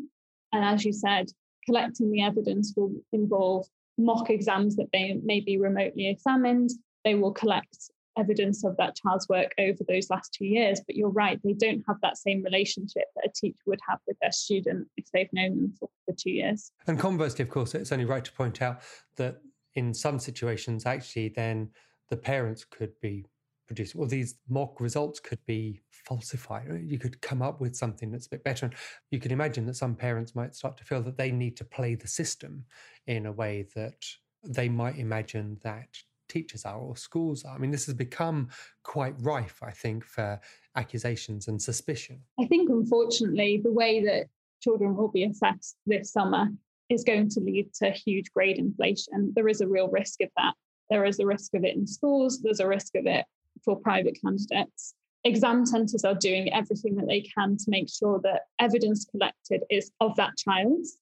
And 0.51 0.65
as 0.65 0.83
you 0.85 0.93
said, 0.93 1.27
collecting 1.65 2.11
the 2.11 2.23
evidence 2.23 2.73
will 2.75 2.93
involve 3.11 3.67
mock 3.97 4.29
exams 4.29 4.75
that 4.75 4.89
they 4.91 5.19
may 5.23 5.39
be 5.39 5.57
remotely 5.57 6.09
examined. 6.09 6.71
They 7.03 7.15
will 7.15 7.31
collect 7.31 7.89
evidence 8.17 8.63
of 8.63 8.77
that 8.77 8.95
child's 8.95 9.27
work 9.27 9.53
over 9.59 9.83
those 9.87 10.09
last 10.09 10.33
two 10.33 10.45
years. 10.45 10.81
But 10.85 10.95
you're 10.95 11.09
right, 11.09 11.39
they 11.43 11.53
don't 11.53 11.83
have 11.87 11.97
that 12.01 12.17
same 12.17 12.43
relationship 12.43 13.05
that 13.15 13.29
a 13.29 13.31
teacher 13.33 13.59
would 13.65 13.79
have 13.87 13.99
with 14.07 14.17
their 14.21 14.31
student 14.31 14.87
if 14.97 15.05
they've 15.13 15.31
known 15.33 15.57
them 15.57 15.73
for, 15.79 15.89
for 16.05 16.15
two 16.17 16.31
years. 16.31 16.71
And 16.87 16.99
conversely, 16.99 17.43
of 17.43 17.49
course, 17.49 17.75
it's 17.75 17.91
only 17.91 18.05
right 18.05 18.23
to 18.23 18.31
point 18.31 18.61
out 18.61 18.81
that 19.17 19.37
in 19.73 19.93
some 19.93 20.19
situations, 20.19 20.85
actually, 20.85 21.29
then 21.29 21.69
the 22.09 22.17
parents 22.17 22.63
could 22.63 22.93
be 23.01 23.25
producing, 23.67 23.99
well, 23.99 24.09
these 24.09 24.35
mock 24.47 24.79
results 24.79 25.19
could 25.19 25.43
be 25.45 25.81
falsified. 25.91 26.83
You 26.85 26.99
could 26.99 27.19
come 27.21 27.41
up 27.41 27.59
with 27.59 27.75
something 27.75 28.11
that's 28.11 28.27
a 28.27 28.29
bit 28.29 28.43
better. 28.43 28.69
You 29.11 29.19
can 29.19 29.31
imagine 29.31 29.65
that 29.65 29.75
some 29.75 29.95
parents 29.95 30.35
might 30.35 30.55
start 30.55 30.77
to 30.77 30.83
feel 30.83 31.01
that 31.03 31.17
they 31.17 31.31
need 31.31 31.57
to 31.57 31.65
play 31.65 31.95
the 31.95 32.07
system 32.07 32.65
in 33.07 33.25
a 33.25 33.31
way 33.31 33.67
that 33.75 34.03
they 34.43 34.69
might 34.69 34.97
imagine 34.97 35.57
that 35.63 35.87
teachers 36.29 36.65
are 36.65 36.79
or 36.79 36.95
schools 36.95 37.43
are. 37.43 37.55
I 37.55 37.57
mean, 37.57 37.71
this 37.71 37.85
has 37.85 37.95
become 37.95 38.49
quite 38.83 39.15
rife, 39.19 39.59
I 39.61 39.71
think, 39.71 40.03
for 40.03 40.39
accusations 40.75 41.47
and 41.47 41.61
suspicion. 41.61 42.19
I 42.39 42.45
think, 42.45 42.69
unfortunately, 42.69 43.61
the 43.63 43.71
way 43.71 44.03
that 44.05 44.27
children 44.61 44.95
will 44.95 45.09
be 45.09 45.23
assessed 45.23 45.75
this 45.85 46.11
summer 46.11 46.47
is 46.89 47.03
going 47.03 47.29
to 47.29 47.39
lead 47.39 47.73
to 47.75 47.91
huge 47.91 48.31
grade 48.31 48.57
inflation. 48.57 49.33
There 49.35 49.47
is 49.47 49.61
a 49.61 49.67
real 49.67 49.89
risk 49.89 50.21
of 50.21 50.29
that. 50.37 50.53
There 50.89 51.05
is 51.05 51.19
a 51.19 51.25
risk 51.25 51.55
of 51.55 51.63
it 51.63 51.75
in 51.75 51.87
schools, 51.87 52.41
there's 52.41 52.59
a 52.59 52.67
risk 52.67 52.95
of 52.95 53.07
it 53.07 53.25
for 53.65 53.75
private 53.79 54.17
candidates. 54.21 54.93
Exam 55.25 55.65
centres 55.65 56.05
are 56.05 56.13
doing 56.13 56.53
everything 56.53 56.95
that 56.95 57.07
they 57.07 57.21
can 57.21 57.57
to 57.57 57.65
make 57.67 57.89
sure 57.89 58.19
that 58.23 58.43
evidence 58.59 59.05
collected 59.05 59.63
is 59.71 59.91
of 59.99 60.15
that 60.17 60.37
child's, 60.37 60.97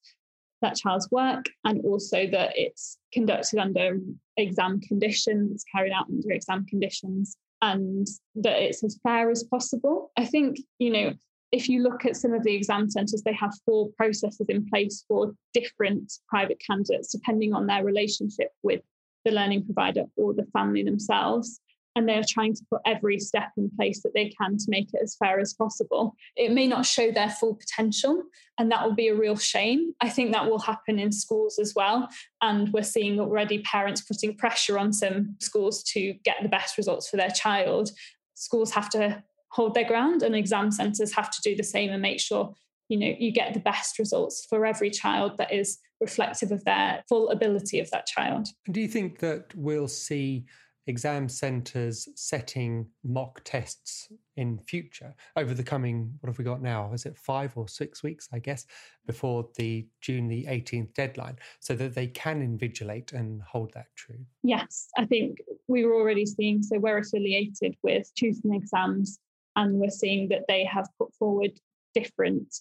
that 0.61 0.77
child's 0.77 1.11
work 1.11 1.45
and 1.65 1.83
also 1.85 2.25
that 2.27 2.53
it's 2.55 2.97
conducted 3.11 3.59
under 3.59 3.99
exam 4.37 4.79
conditions, 4.79 5.65
carried 5.75 5.91
out 5.91 6.05
under 6.09 6.31
exam 6.31 6.65
conditions, 6.65 7.35
and 7.61 8.07
that 8.35 8.61
it's 8.61 8.81
as 8.83 8.97
fair 9.03 9.29
as 9.29 9.43
possible. 9.43 10.11
I 10.17 10.25
think, 10.25 10.57
you 10.79 10.91
know, 10.91 11.13
if 11.51 11.67
you 11.67 11.83
look 11.83 12.05
at 12.05 12.15
some 12.15 12.33
of 12.33 12.43
the 12.43 12.55
exam 12.55 12.89
centres, 12.89 13.23
they 13.23 13.33
have 13.33 13.53
four 13.65 13.89
processes 13.97 14.47
in 14.47 14.65
place 14.65 15.03
for 15.07 15.33
different 15.53 16.11
private 16.29 16.61
candidates, 16.65 17.11
depending 17.11 17.53
on 17.53 17.67
their 17.67 17.83
relationship 17.83 18.51
with 18.63 18.81
the 19.25 19.31
learning 19.31 19.65
provider 19.65 20.05
or 20.15 20.33
the 20.33 20.45
family 20.53 20.83
themselves 20.83 21.59
and 21.95 22.07
they're 22.07 22.23
trying 22.27 22.53
to 22.55 22.65
put 22.69 22.81
every 22.85 23.19
step 23.19 23.51
in 23.57 23.69
place 23.75 24.01
that 24.03 24.13
they 24.13 24.29
can 24.29 24.57
to 24.57 24.65
make 24.67 24.89
it 24.93 24.99
as 25.03 25.15
fair 25.15 25.39
as 25.39 25.53
possible. 25.53 26.15
It 26.35 26.51
may 26.51 26.67
not 26.67 26.85
show 26.85 27.11
their 27.11 27.29
full 27.29 27.55
potential, 27.55 28.23
and 28.57 28.71
that 28.71 28.83
will 28.83 28.95
be 28.95 29.09
a 29.09 29.15
real 29.15 29.37
shame. 29.37 29.93
I 30.01 30.09
think 30.09 30.31
that 30.31 30.49
will 30.49 30.59
happen 30.59 30.99
in 30.99 31.11
schools 31.11 31.59
as 31.59 31.73
well. 31.75 32.09
And 32.41 32.71
we're 32.73 32.83
seeing 32.83 33.19
already 33.19 33.59
parents 33.59 34.01
putting 34.01 34.35
pressure 34.35 34.79
on 34.79 34.91
some 34.93 35.35
schools 35.39 35.83
to 35.93 36.13
get 36.23 36.37
the 36.41 36.49
best 36.49 36.77
results 36.77 37.09
for 37.09 37.17
their 37.17 37.29
child. 37.29 37.91
Schools 38.33 38.71
have 38.71 38.89
to 38.91 39.23
hold 39.49 39.75
their 39.75 39.87
ground, 39.87 40.23
and 40.23 40.35
exam 40.35 40.71
centres 40.71 41.13
have 41.13 41.29
to 41.29 41.41
do 41.43 41.55
the 41.55 41.63
same 41.63 41.91
and 41.91 42.01
make 42.01 42.19
sure 42.19 42.55
you 42.89 42.97
know 42.97 43.15
you 43.17 43.31
get 43.31 43.53
the 43.53 43.59
best 43.59 43.97
results 43.97 44.45
for 44.49 44.65
every 44.65 44.89
child 44.89 45.37
that 45.37 45.53
is 45.53 45.77
reflective 46.01 46.51
of 46.51 46.63
their 46.65 47.01
full 47.07 47.29
ability 47.29 47.79
of 47.79 47.89
that 47.91 48.05
child. 48.05 48.47
Do 48.69 48.81
you 48.81 48.89
think 48.89 49.19
that 49.19 49.55
we'll 49.55 49.87
see 49.87 50.45
exam 50.87 51.29
centres 51.29 52.09
setting 52.15 52.85
mock 53.03 53.41
tests 53.43 54.09
in 54.35 54.57
future 54.59 55.13
over 55.37 55.53
the 55.53 55.63
coming 55.63 56.13
what 56.19 56.27
have 56.27 56.37
we 56.37 56.43
got 56.43 56.61
now? 56.61 56.91
Is 56.93 57.05
it 57.05 57.17
five 57.17 57.55
or 57.55 57.67
six 57.67 58.03
weeks 58.03 58.27
i 58.33 58.39
guess 58.39 58.65
before 59.05 59.47
the 59.55 59.87
june 60.01 60.27
the 60.27 60.45
18th 60.45 60.93
deadline 60.93 61.37
so 61.59 61.75
that 61.75 61.95
they 61.95 62.07
can 62.07 62.41
invigilate 62.41 63.13
and 63.13 63.41
hold 63.41 63.71
that 63.73 63.87
true? 63.95 64.19
Yes 64.43 64.89
i 64.97 65.05
think 65.05 65.41
we 65.67 65.85
were 65.85 65.95
already 65.95 66.25
seeing 66.25 66.61
so 66.61 66.77
we're 66.79 66.97
affiliated 66.97 67.75
with 67.83 68.13
Tutors 68.15 68.41
and 68.43 68.55
Exams 68.55 69.19
and 69.55 69.79
we're 69.79 69.89
seeing 69.89 70.27
that 70.29 70.45
they 70.47 70.65
have 70.65 70.87
put 70.97 71.13
forward 71.13 71.51
different 71.93 72.53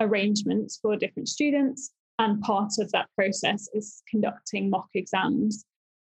arrangements 0.00 0.78
for 0.80 0.96
different 0.96 1.28
students 1.28 1.92
and 2.18 2.42
part 2.42 2.72
of 2.78 2.92
that 2.92 3.08
process 3.16 3.68
is 3.72 4.02
conducting 4.08 4.68
mock 4.68 4.88
exams 4.94 5.64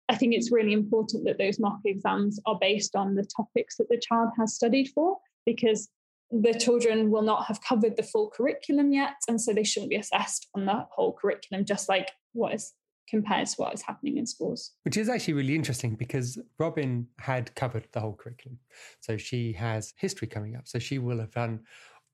I 0.08 0.16
think 0.16 0.34
it's 0.34 0.50
really 0.50 0.72
important 0.72 1.24
that 1.26 1.38
those 1.38 1.60
mock 1.60 1.80
exams 1.84 2.40
are 2.46 2.58
based 2.60 2.96
on 2.96 3.14
the 3.14 3.26
topics 3.36 3.76
that 3.76 3.88
the 3.88 4.00
child 4.00 4.30
has 4.38 4.54
studied 4.54 4.88
for 4.94 5.18
because 5.44 5.88
the 6.30 6.54
children 6.54 7.10
will 7.10 7.22
not 7.22 7.46
have 7.46 7.60
covered 7.62 7.96
the 7.96 8.02
full 8.02 8.30
curriculum 8.30 8.92
yet. 8.92 9.14
And 9.28 9.40
so 9.40 9.52
they 9.52 9.64
shouldn't 9.64 9.90
be 9.90 9.96
assessed 9.96 10.48
on 10.54 10.66
the 10.66 10.86
whole 10.90 11.12
curriculum, 11.12 11.64
just 11.64 11.88
like 11.88 12.10
what 12.32 12.54
is 12.54 12.72
compared 13.08 13.46
to 13.46 13.54
what 13.56 13.72
is 13.72 13.82
happening 13.82 14.18
in 14.18 14.26
schools. 14.26 14.72
Which 14.84 14.96
is 14.96 15.08
actually 15.08 15.34
really 15.34 15.54
interesting 15.54 15.94
because 15.94 16.38
Robin 16.58 17.06
had 17.18 17.54
covered 17.54 17.88
the 17.92 18.00
whole 18.00 18.14
curriculum. 18.14 18.58
So 19.00 19.16
she 19.16 19.52
has 19.54 19.94
history 19.96 20.28
coming 20.28 20.56
up. 20.56 20.68
So 20.68 20.78
she 20.78 20.98
will 20.98 21.18
have 21.20 21.30
done 21.30 21.60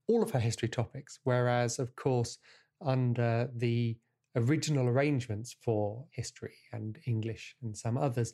all 0.08 0.22
of 0.22 0.30
her 0.30 0.38
history 0.38 0.68
topics. 0.68 1.18
Whereas, 1.24 1.78
of 1.78 1.94
course, 1.96 2.38
under 2.84 3.50
the 3.56 3.96
original 4.36 4.88
arrangements 4.88 5.54
for 5.60 6.04
history 6.10 6.56
and 6.72 6.98
English 7.06 7.56
and 7.62 7.76
some 7.76 7.96
others, 7.96 8.32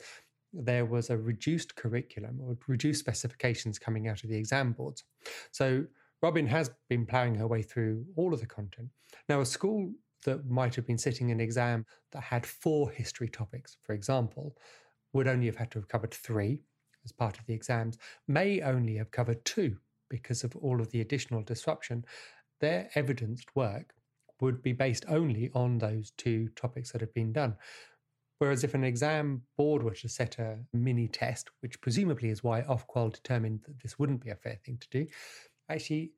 there 0.53 0.85
was 0.85 1.11
a 1.11 1.19
reduced 1.19 1.77
curriculum 1.77 2.41
or 2.41 2.57
reduced 2.67 3.01
specifications 3.01 3.79
coming 3.79 4.09
out 4.09 4.25
of 4.25 4.31
the 4.31 4.37
exam 4.37 4.73
boards. 4.73 5.05
So 5.53 5.85
Robin 6.23 6.47
has 6.47 6.71
been 6.89 7.07
ploughing 7.07 7.37
her 7.37 7.47
way 7.47 7.63
through 7.63 8.05
all 8.17 8.35
of 8.35 8.41
the 8.41 8.47
content. 8.47 8.89
Now, 9.29 9.41
a 9.41 9.47
school 9.47 9.93
that 10.25 10.49
might 10.51 10.75
have 10.75 10.87
been 10.87 10.99
sitting 10.99 11.31
an 11.31 11.41
exam 11.41 11.87
that 12.13 12.23
had 12.23 12.45
four 12.45 12.91
history 12.91 13.29
topics, 13.29 13.77
for 13.83 13.95
example, 13.95 14.57
would 15.13 15.29
only 15.29 15.47
have 15.47 15.57
had 15.57 15.71
to 15.73 15.79
have 15.79 15.89
covered 15.89 16.13
three 16.13 16.61
as 17.05 17.13
part 17.13 17.39
of 17.39 17.47
the 17.47 17.55
exams, 17.55 17.97
may 18.29 18.61
only 18.61 18.97
have 18.97 19.11
covered 19.11 19.45
two 19.45 19.77
because 20.09 20.45
of 20.45 20.55
all 20.57 20.81
of 20.81 20.91
the 20.91 21.01
additional 21.01 21.43
disruption. 21.43 22.05
Their 22.61 22.91
evidenced 22.95 23.57
work 23.57 23.95
would 24.41 24.63
be 24.63 24.73
based 24.73 25.05
only 25.09 25.51
on 25.55 25.79
those 25.79 26.13
two 26.17 26.49
topics 26.57 26.93
that 26.93 27.01
have 27.01 27.15
been 27.15 27.33
done. 27.33 27.57
Whereas 28.39 28.65
if 28.65 28.73
an 28.75 28.85
exam 28.85 29.43
board 29.59 29.83
were 29.83 29.95
to 29.95 30.09
set 30.09 30.39
a 30.39 30.59
mini 30.73 31.09
test, 31.09 31.51
which 31.61 31.81
presumably 31.81 32.31
is 32.31 32.43
why 32.43 32.63
Ofqual 32.63 33.13
determined 33.13 33.61
that 33.67 33.81
this 33.81 33.99
wouldn't 33.99 34.25
be 34.25 34.31
a 34.31 34.37
fair 34.37 34.59
thing 34.65 34.79
to 34.79 34.89
do, 34.91 35.07
actually 35.69 36.13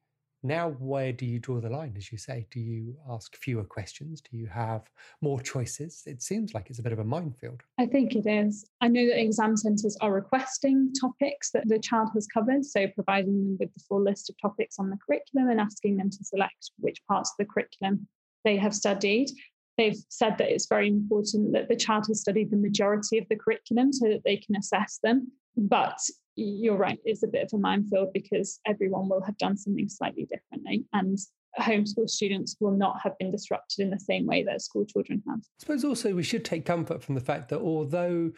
Now, 0.45 0.71
where 0.81 1.13
do 1.13 1.25
you 1.25 1.39
draw 1.39 1.61
the 1.61 1.71
line, 1.71 1.95
as 1.97 2.11
you 2.11 2.19
say? 2.19 2.47
Do 2.51 2.59
you 2.59 2.97
ask 3.09 3.37
fewer 3.37 3.63
questions? 3.63 4.21
Do 4.21 4.37
you 4.37 4.47
have 4.49 4.83
more 5.21 5.41
choices? 5.41 6.03
It 6.05 6.21
seems 6.21 6.53
like 6.53 6.69
it's 6.69 6.81
a 6.81 6.83
bit 6.83 6.93
of 6.93 6.99
a 6.99 7.05
minefield. 7.05 7.63
I 7.79 7.87
think 7.87 8.17
it 8.17 8.27
is. 8.27 8.69
I 8.81 8.89
know 8.89 9.07
that 9.07 9.21
exam 9.21 9.57
centres 9.57 9.97
are 10.01 10.13
requesting 10.13 10.93
topics 11.01 11.53
that 11.53 11.69
the 11.69 11.79
child 11.79 12.11
has 12.15 12.27
covered, 12.27 12.65
so 12.65 12.89
providing 12.89 13.39
them 13.39 13.57
with 13.61 13.73
the 13.73 13.85
full 13.89 14.03
list 14.03 14.31
of 14.31 14.37
topics 14.41 14.81
on 14.81 14.91
the 14.91 14.99
curriculum 15.07 15.49
and 15.49 15.61
asking 15.61 15.97
them 15.97 16.11
to 16.11 16.25
select 16.25 16.73
which 16.79 17.01
parts 17.07 17.31
of 17.31 17.37
the 17.39 17.53
curriculum 17.53 18.09
they 18.45 18.57
have 18.57 18.75
studied. 18.75 19.31
They've 19.79 19.97
said 20.09 20.39
that 20.39 20.51
it's 20.51 20.67
very 20.67 20.89
important 20.89 21.53
that 21.53 21.69
the 21.69 21.77
child 21.77 22.07
has 22.09 22.21
studied 22.21 22.51
the 22.51 22.57
majority 22.57 23.19
of 23.19 23.29
the 23.29 23.37
curriculum 23.37 23.93
so 23.93 24.09
that 24.09 24.23
they 24.25 24.37
can 24.37 24.57
assess 24.57 24.99
them. 25.03 25.31
But 25.57 25.99
you're 26.37 26.77
right, 26.77 26.99
it's 27.05 27.23
a 27.23 27.29
bit 27.29 27.45
of 27.45 27.51
a 27.53 27.59
minefield 27.59 28.13
because 28.13 28.61
everyone 28.67 29.09
will 29.09 29.23
have 29.23 29.37
done 29.39 29.57
something 29.57 29.89
slightly 29.89 30.27
differently. 30.27 30.85
And 30.93 31.19
homeschool 31.59 32.09
students 32.09 32.57
will 32.61 32.73
not 32.73 33.01
have 33.03 33.19
been 33.19 33.31
disrupted 33.31 33.81
in 33.81 33.91
the 33.91 34.01
same 34.01 34.27
way 34.27 34.43
that 34.45 34.63
school 34.63 34.85
children 34.87 35.23
have. 35.29 35.41
I 35.41 35.59
suppose 35.59 35.85
also 35.85 36.15
we 36.15 36.23
should 36.23 36.45
take 36.45 36.65
comfort 36.65 37.03
from 37.03 37.15
the 37.15 37.21
fact 37.21 37.51
that 37.51 37.61
although 37.61 38.31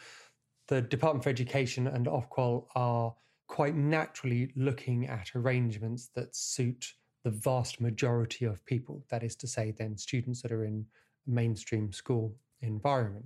the 0.67 0.81
Department 0.81 1.23
for 1.23 1.29
Education 1.29 1.87
and 1.87 2.07
Ofqual 2.07 2.65
are 2.75 3.13
quite 3.47 3.75
naturally 3.75 4.51
looking 4.55 5.07
at 5.07 5.31
arrangements 5.35 6.09
that 6.15 6.35
suit 6.35 6.93
the 7.23 7.29
vast 7.29 7.79
majority 7.79 8.45
of 8.45 8.65
people, 8.65 9.05
that 9.09 9.23
is 9.23 9.35
to 9.37 9.47
say, 9.47 9.71
then 9.71 9.97
students 9.97 10.41
that 10.41 10.51
are 10.51 10.65
in 10.65 10.85
mainstream 11.27 11.91
school 11.91 12.35
environment, 12.61 13.25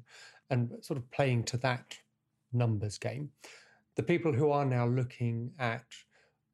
and 0.50 0.72
sort 0.82 0.98
of 0.98 1.10
playing 1.12 1.44
to 1.44 1.58
that 1.58 1.98
numbers 2.54 2.98
game 2.98 3.30
the 3.96 4.04
people 4.04 4.34
who 4.34 4.52
are 4.52 4.66
now 4.66 4.88
looking 4.88 5.52
at 5.60 5.86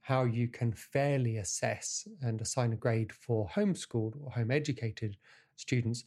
how 0.02 0.24
you 0.24 0.48
can 0.48 0.72
fairly 0.72 1.38
assess 1.38 2.08
and 2.22 2.40
assign 2.40 2.74
a 2.74 2.76
grade 2.76 3.12
for 3.12 3.50
homeschooled 3.50 4.14
or 4.24 4.32
home 4.32 4.52
educated 4.52 5.18
students 5.56 6.04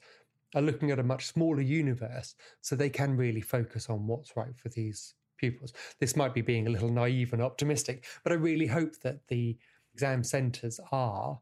are 0.55 0.63
looking 0.63 0.91
at 0.91 0.99
a 0.99 1.03
much 1.03 1.27
smaller 1.27 1.61
universe 1.61 2.35
so 2.61 2.75
they 2.75 2.89
can 2.89 3.17
really 3.17 3.41
focus 3.41 3.91
on 3.91 4.07
what's 4.07 4.37
right 4.37 4.57
for 4.57 4.69
these 4.69 5.15
pupils. 5.37 5.73
This 5.99 6.17
might 6.17 6.35
be 6.35 6.41
being 6.41 6.67
a 6.67 6.71
little 6.71 6.91
naive 6.91 7.33
and 7.33 7.43
optimistic, 7.43 8.07
but 8.23 8.33
I 8.33 8.37
really 8.37 8.67
hope 8.67 8.99
that 9.01 9.27
the 9.29 9.57
exam 9.95 10.23
centres 10.23 10.79
are 10.93 11.39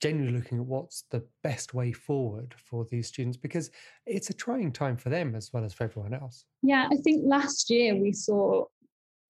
genuinely 0.00 0.38
looking 0.38 0.58
at 0.58 0.66
what's 0.66 1.02
the 1.10 1.24
best 1.42 1.74
way 1.74 1.92
forward 1.92 2.54
for 2.58 2.84
these 2.90 3.06
students 3.06 3.36
because 3.36 3.70
it's 4.04 4.30
a 4.30 4.34
trying 4.34 4.72
time 4.72 4.96
for 4.96 5.10
them 5.10 5.34
as 5.34 5.52
well 5.52 5.64
as 5.64 5.72
for 5.72 5.84
everyone 5.84 6.14
else. 6.14 6.44
Yeah, 6.62 6.88
I 6.90 6.96
think 6.96 7.22
last 7.24 7.70
year 7.70 7.94
we 7.94 8.12
saw 8.12 8.64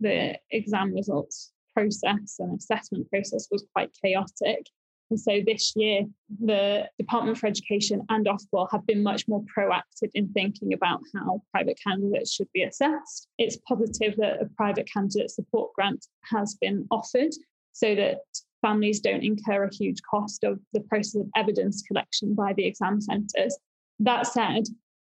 the 0.01 0.39
exam 0.51 0.95
results 0.95 1.53
process 1.75 2.37
and 2.39 2.59
assessment 2.59 3.09
process 3.11 3.49
was 3.51 3.65
quite 3.75 3.91
chaotic. 4.03 4.67
And 5.11 5.21
so 5.21 5.41
this 5.47 5.73
year, 5.77 6.03
the 6.45 6.89
Department 6.99 7.39
for 7.39 7.47
Education 7.47 8.03
and 8.09 8.27
Ofqual 8.27 8.69
have 8.73 8.85
been 8.87 9.03
much 9.03 9.29
more 9.29 9.45
proactive 9.57 10.11
in 10.15 10.33
thinking 10.33 10.73
about 10.73 11.01
how 11.15 11.43
private 11.53 11.79
candidates 11.83 12.33
should 12.33 12.49
be 12.53 12.65
assessed. 12.65 13.29
It's 13.39 13.59
positive 13.69 14.17
that 14.17 14.43
a 14.43 14.47
private 14.57 14.91
candidate 14.93 15.31
support 15.31 15.73
grant 15.75 16.07
has 16.25 16.57
been 16.61 16.87
offered 16.91 17.33
so 17.73 17.95
that 17.95 18.19
families 18.63 19.01
don't 19.01 19.23
incur 19.23 19.65
a 19.65 19.75
huge 19.75 20.01
cost 20.11 20.43
of 20.43 20.59
the 20.73 20.81
process 20.81 21.21
of 21.21 21.29
evidence 21.37 21.83
collection 21.83 22.35
by 22.35 22.53
the 22.55 22.67
exam 22.67 23.01
centres. 23.01 23.57
That 24.01 24.27
said, 24.27 24.65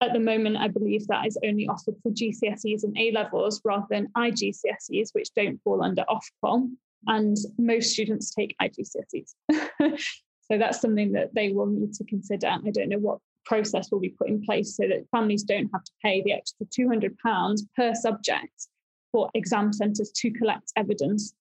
at 0.04 0.14
the 0.14 0.20
moment, 0.20 0.58
I 0.58 0.68
believe 0.68 1.08
that 1.08 1.26
is 1.26 1.38
only 1.46 1.68
offered 1.68 1.96
for 2.04 2.12
GCSEs 2.12 2.84
and 2.84 2.98
A 2.98 3.12
levels 3.12 3.62
rather 3.64 3.86
than 3.90 4.10
IGCSEs, 4.18 5.10
which 5.14 5.30
don't 5.36 5.62
fall 5.64 5.84
under 5.84 6.04
Ofqual. 6.10 6.70
And 7.08 7.38
most 7.58 7.92
students 7.92 8.34
take 8.34 8.56
IGCSEs. 8.62 9.34
so 10.42 10.58
that's 10.58 10.80
something 10.80 11.12
that 11.14 11.34
they 11.34 11.52
will 11.52 11.66
need 11.66 11.94
to 11.94 12.04
consider. 12.06 12.48
I 12.48 12.72
don't 12.72 12.90
know 12.90 13.00
what 13.00 13.20
process 13.46 13.92
will 13.92 14.00
be 14.00 14.10
put 14.10 14.30
in 14.30 14.42
place 14.42 14.76
so 14.78 14.88
that 14.88 15.06
families 15.12 15.44
don't 15.44 15.70
have 15.74 15.84
to 15.84 15.92
pay 16.02 16.22
the 16.24 16.34
extra 16.34 16.66
£200 16.68 17.60
per 17.76 17.94
subject 17.94 18.68
for 19.12 19.30
exam 19.34 19.74
centres 19.74 20.12
to 20.12 20.32
collect 20.32 20.72
evidence 20.76 21.34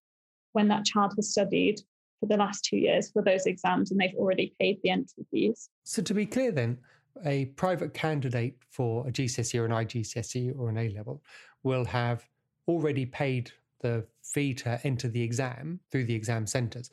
when 0.52 0.68
that 0.68 0.84
child 0.84 1.12
has 1.16 1.30
studied 1.30 1.80
for 2.20 2.26
the 2.26 2.36
last 2.36 2.64
two 2.64 2.76
years 2.76 3.10
for 3.10 3.22
those 3.22 3.46
exams 3.46 3.90
and 3.90 4.00
they've 4.00 4.14
already 4.16 4.54
paid 4.60 4.78
the 4.82 4.90
entry 4.90 5.24
fees. 5.30 5.68
So, 5.84 6.02
to 6.02 6.14
be 6.14 6.26
clear, 6.26 6.52
then, 6.52 6.78
a 7.24 7.46
private 7.56 7.94
candidate 7.94 8.56
for 8.68 9.06
a 9.06 9.12
GCSE 9.12 9.58
or 9.60 9.64
an 9.64 9.72
IGCSE 9.72 10.58
or 10.58 10.68
an 10.68 10.78
A 10.78 10.90
level 10.90 11.22
will 11.62 11.84
have 11.84 12.28
already 12.68 13.06
paid 13.06 13.50
the 13.80 14.06
fee 14.22 14.54
to 14.54 14.80
enter 14.84 15.08
the 15.08 15.22
exam 15.22 15.80
through 15.90 16.04
the 16.04 16.14
exam 16.14 16.46
centres. 16.46 16.90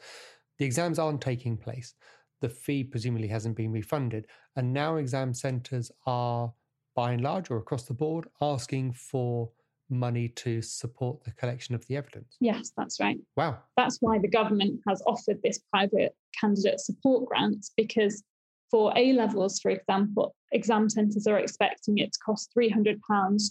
The 0.58 0.66
exams 0.66 1.00
aren't 1.00 1.22
taking 1.22 1.58
place. 1.58 1.94
The 2.42 2.50
fee 2.50 2.84
presumably 2.84 3.28
hasn't 3.28 3.56
been 3.56 3.72
refunded. 3.72 4.28
And 4.56 4.74
now 4.74 4.96
exam 4.96 5.34
centres 5.34 5.92
are, 6.06 6.52
by 6.96 7.14
and 7.14 7.22
large 7.22 7.50
or 7.52 7.58
across 7.58 7.84
the 7.84 7.94
board, 7.94 8.28
asking 8.42 8.94
for 8.94 9.50
money 9.90 10.30
to 10.30 10.62
support 10.62 11.24
the 11.24 11.32
collection 11.32 11.76
of 11.76 11.86
the 11.88 11.98
evidence. 11.98 12.38
Yes, 12.40 12.72
that's 12.78 13.00
right. 13.00 13.18
Wow. 13.36 13.60
That's 13.76 13.98
why 14.02 14.20
the 14.20 14.28
government 14.28 14.80
has 14.88 15.02
offered 15.08 15.42
this 15.44 15.60
private 15.72 16.16
candidate 16.40 16.80
support 16.80 17.26
grant 17.26 17.66
because 17.76 18.24
for 18.72 18.94
A 18.96 19.14
levels, 19.14 19.60
for 19.60 19.72
example, 19.72 20.36
exam 20.52 20.90
centres 20.90 21.28
are 21.28 21.40
expecting 21.40 21.98
it 21.98 22.14
to 22.14 22.20
cost 22.20 22.52
£300 22.58 23.00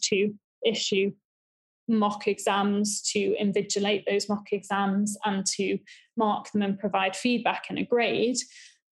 to 0.02 0.35
issue 0.64 1.12
mock 1.88 2.28
exams, 2.28 3.00
to 3.00 3.35
invigilate 3.40 4.04
those 4.07 4.28
mock 4.28 4.52
exams, 4.52 5.16
and 5.24 5.46
to 5.46 5.78
mark 6.16 6.50
them 6.52 6.62
and 6.62 6.78
provide 6.78 7.16
feedback 7.16 7.64
and 7.70 7.78
a 7.78 7.85
grade. 7.85 8.37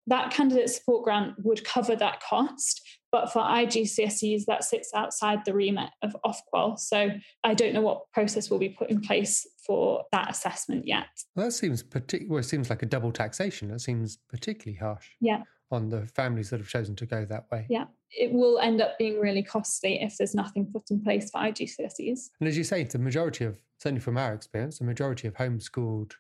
That 0.09 0.33
candidate 0.33 0.69
support 0.69 1.05
grant 1.05 1.35
would 1.45 1.65
cover 1.65 1.97
that 1.97 2.21
cost. 2.21 2.83
But 3.11 3.33
for 3.33 3.41
IGCSEs, 3.41 4.47
that 4.47 4.65
sits 4.65 4.91
outside 4.95 5.45
the 5.45 5.55
remit 5.55 5.91
of 6.03 6.17
Ofqual. 6.25 6.79
So 6.79 7.11
I 7.45 7.55
don't 7.55 7.75
know 7.75 7.83
what 7.83 8.11
process 8.11 8.51
will 8.51 8.59
be 8.59 8.71
put 8.71 8.91
in 8.91 9.01
place 9.01 9.47
for 9.67 10.05
that 10.13 10.31
assessment 10.31 10.87
yet. 10.87 11.07
Well, 11.37 11.47
that 11.47 11.53
seems 11.53 11.83
particular. 11.83 12.31
Well, 12.31 12.41
it 12.41 12.45
seems 12.45 12.71
like 12.71 12.83
a 12.83 12.87
double 12.87 13.13
taxation. 13.13 13.69
That 13.69 13.81
seems 13.81 14.19
particularly 14.29 14.79
harsh. 14.79 15.09
Yeah 15.21 15.43
on 15.73 15.89
the 15.89 16.07
families 16.07 16.51
that 16.51 16.61
have 16.61 16.69
chosen 16.69 16.95
to 16.97 17.07
go 17.07 17.25
that 17.25 17.51
way. 17.51 17.67
Yeah, 17.69 17.87
it 18.11 18.33
will 18.33 18.59
end 18.59 18.81
up 18.81 18.99
being 18.99 19.19
really 19.19 19.43
costly 19.43 20.01
if 20.03 20.17
there's 20.19 20.35
nothing 20.35 20.67
put 20.73 20.91
in 20.91 21.03
place 21.03 21.31
for 21.31 21.41
IGCSEs. 21.41 22.31
And 22.41 22.49
as 22.49 22.57
you 22.57 22.65
say, 22.65 22.85
the 22.85 22.99
majority 22.99 23.45
of, 23.45 23.59
certainly 23.79 24.01
from 24.01 24.19
our 24.19 24.35
experience, 24.35 24.79
the 24.79 24.85
majority 24.85 25.27
of 25.27 25.35
homeschooled 25.35 26.13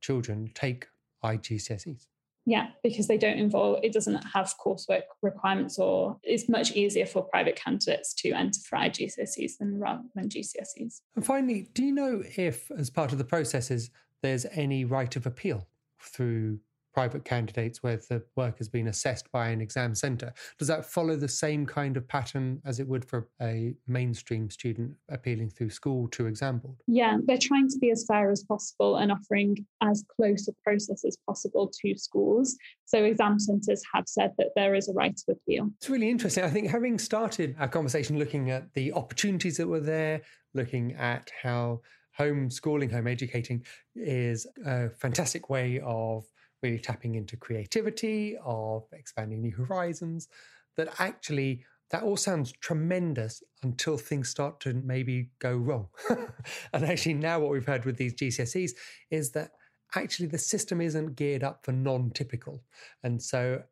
children 0.00 0.50
take 0.54 0.86
IGCSEs. 1.24 2.06
Yeah, 2.44 2.68
because 2.82 3.08
they 3.08 3.18
don't 3.18 3.36
involve, 3.36 3.80
it 3.82 3.92
doesn't 3.92 4.22
have 4.32 4.54
coursework 4.64 5.02
requirements, 5.20 5.78
or 5.78 6.16
it's 6.22 6.48
much 6.48 6.72
easier 6.72 7.04
for 7.04 7.22
private 7.22 7.56
candidates 7.56 8.14
to 8.14 8.32
enter 8.32 8.60
for 8.66 8.78
IGCSEs 8.78 9.58
than 9.58 9.78
rather 9.78 10.04
than 10.14 10.30
GCSEs. 10.30 11.00
And 11.14 11.26
finally, 11.26 11.68
do 11.74 11.84
you 11.84 11.92
know 11.92 12.22
if, 12.36 12.70
as 12.70 12.88
part 12.88 13.12
of 13.12 13.18
the 13.18 13.24
processes, 13.24 13.90
there's 14.22 14.46
any 14.52 14.86
right 14.86 15.14
of 15.14 15.26
appeal 15.26 15.68
through 16.00 16.60
private 16.98 17.24
candidates 17.24 17.80
where 17.80 17.96
the 18.08 18.20
work 18.34 18.58
has 18.58 18.68
been 18.68 18.88
assessed 18.88 19.30
by 19.30 19.50
an 19.50 19.60
exam 19.60 19.94
centre. 19.94 20.34
Does 20.58 20.66
that 20.66 20.84
follow 20.84 21.14
the 21.14 21.28
same 21.28 21.64
kind 21.64 21.96
of 21.96 22.08
pattern 22.08 22.60
as 22.64 22.80
it 22.80 22.88
would 22.88 23.04
for 23.04 23.28
a 23.40 23.72
mainstream 23.86 24.50
student 24.50 24.90
appealing 25.08 25.50
through 25.50 25.70
school 25.70 26.08
to 26.08 26.26
exam 26.26 26.58
board? 26.58 26.74
Yeah, 26.88 27.18
they're 27.24 27.38
trying 27.38 27.68
to 27.68 27.78
be 27.78 27.92
as 27.92 28.04
fair 28.08 28.32
as 28.32 28.42
possible 28.42 28.96
and 28.96 29.12
offering 29.12 29.64
as 29.80 30.04
close 30.16 30.48
a 30.48 30.52
process 30.64 31.04
as 31.04 31.16
possible 31.24 31.70
to 31.82 31.96
schools. 31.96 32.56
So 32.84 33.04
exam 33.04 33.38
centres 33.38 33.84
have 33.94 34.08
said 34.08 34.32
that 34.38 34.48
there 34.56 34.74
is 34.74 34.88
a 34.88 34.92
right 34.92 35.16
to 35.18 35.30
appeal. 35.30 35.70
It's 35.76 35.88
really 35.88 36.10
interesting. 36.10 36.42
I 36.42 36.50
think 36.50 36.66
having 36.68 36.98
started 36.98 37.54
our 37.60 37.68
conversation 37.68 38.18
looking 38.18 38.50
at 38.50 38.74
the 38.74 38.92
opportunities 38.92 39.56
that 39.58 39.68
were 39.68 39.78
there, 39.78 40.22
looking 40.52 40.94
at 40.94 41.30
how 41.44 41.82
homeschooling, 42.18 42.90
home 42.90 43.06
educating 43.06 43.64
is 43.94 44.48
a 44.66 44.90
fantastic 44.90 45.48
way 45.48 45.80
of 45.84 46.24
really 46.62 46.78
tapping 46.78 47.14
into 47.14 47.36
creativity, 47.36 48.36
of 48.44 48.84
expanding 48.92 49.40
new 49.40 49.52
horizons, 49.52 50.28
that 50.76 50.88
actually 50.98 51.64
that 51.90 52.02
all 52.02 52.16
sounds 52.16 52.52
tremendous 52.60 53.42
until 53.62 53.96
things 53.96 54.28
start 54.28 54.60
to 54.60 54.74
maybe 54.74 55.30
go 55.38 55.56
wrong. 55.56 55.88
and 56.72 56.84
actually, 56.84 57.14
now 57.14 57.40
what 57.40 57.50
we've 57.50 57.66
heard 57.66 57.84
with 57.84 57.96
these 57.96 58.14
GCSEs 58.14 58.72
is 59.10 59.30
that 59.30 59.52
actually 59.94 60.28
the 60.28 60.38
system 60.38 60.80
isn't 60.80 61.16
geared 61.16 61.42
up 61.42 61.64
for 61.64 61.72
non 61.72 62.10
typical. 62.10 62.62
And 63.02 63.22
so, 63.22 63.62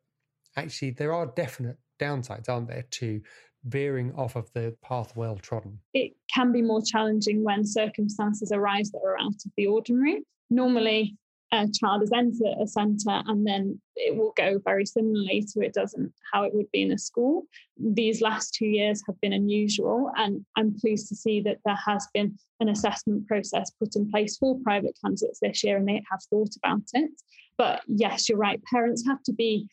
actually, 0.55 0.91
there 0.91 1.13
are 1.13 1.27
definite 1.27 1.77
downsides, 1.99 2.49
aren't 2.49 2.69
there, 2.69 2.85
to 2.89 3.21
veering 3.65 4.13
off 4.15 4.35
of 4.35 4.51
the 4.53 4.75
path 4.81 5.15
well 5.15 5.35
trodden? 5.35 5.79
It 5.93 6.13
can 6.33 6.51
be 6.51 6.61
more 6.61 6.81
challenging 6.81 7.43
when 7.43 7.65
circumstances 7.65 8.51
arise 8.51 8.91
that 8.91 9.01
are 9.05 9.19
out 9.19 9.45
of 9.45 9.51
the 9.57 9.67
ordinary. 9.67 10.23
Normally, 10.49 11.17
a 11.51 11.67
child 11.67 12.01
has 12.01 12.11
entered 12.13 12.55
a 12.61 12.67
centre 12.67 13.23
and 13.27 13.47
then 13.47 13.79
it 13.95 14.15
will 14.15 14.33
go 14.35 14.59
very 14.65 14.85
similarly 14.85 15.45
to 15.53 15.61
it 15.61 15.73
doesn't 15.73 16.13
how 16.31 16.43
it 16.43 16.53
would 16.53 16.69
be 16.71 16.81
in 16.81 16.91
a 16.91 16.97
school. 16.97 17.43
These 17.77 18.21
last 18.21 18.53
two 18.53 18.65
years 18.65 19.01
have 19.07 19.19
been 19.21 19.33
unusual, 19.33 20.11
and 20.17 20.45
I'm 20.57 20.75
pleased 20.77 21.07
to 21.09 21.15
see 21.15 21.41
that 21.41 21.59
there 21.65 21.79
has 21.85 22.07
been 22.13 22.37
an 22.59 22.69
assessment 22.69 23.27
process 23.27 23.71
put 23.71 23.95
in 23.95 24.09
place 24.11 24.37
for 24.37 24.59
private 24.63 24.97
candidates 25.03 25.39
this 25.41 25.63
year 25.63 25.77
and 25.77 25.87
they 25.87 26.03
have 26.11 26.19
thought 26.29 26.53
about 26.57 26.83
it. 26.93 27.11
But 27.57 27.81
yes, 27.87 28.27
you're 28.27 28.37
right, 28.37 28.61
parents 28.63 29.05
have 29.07 29.23
to 29.23 29.33
be 29.33 29.69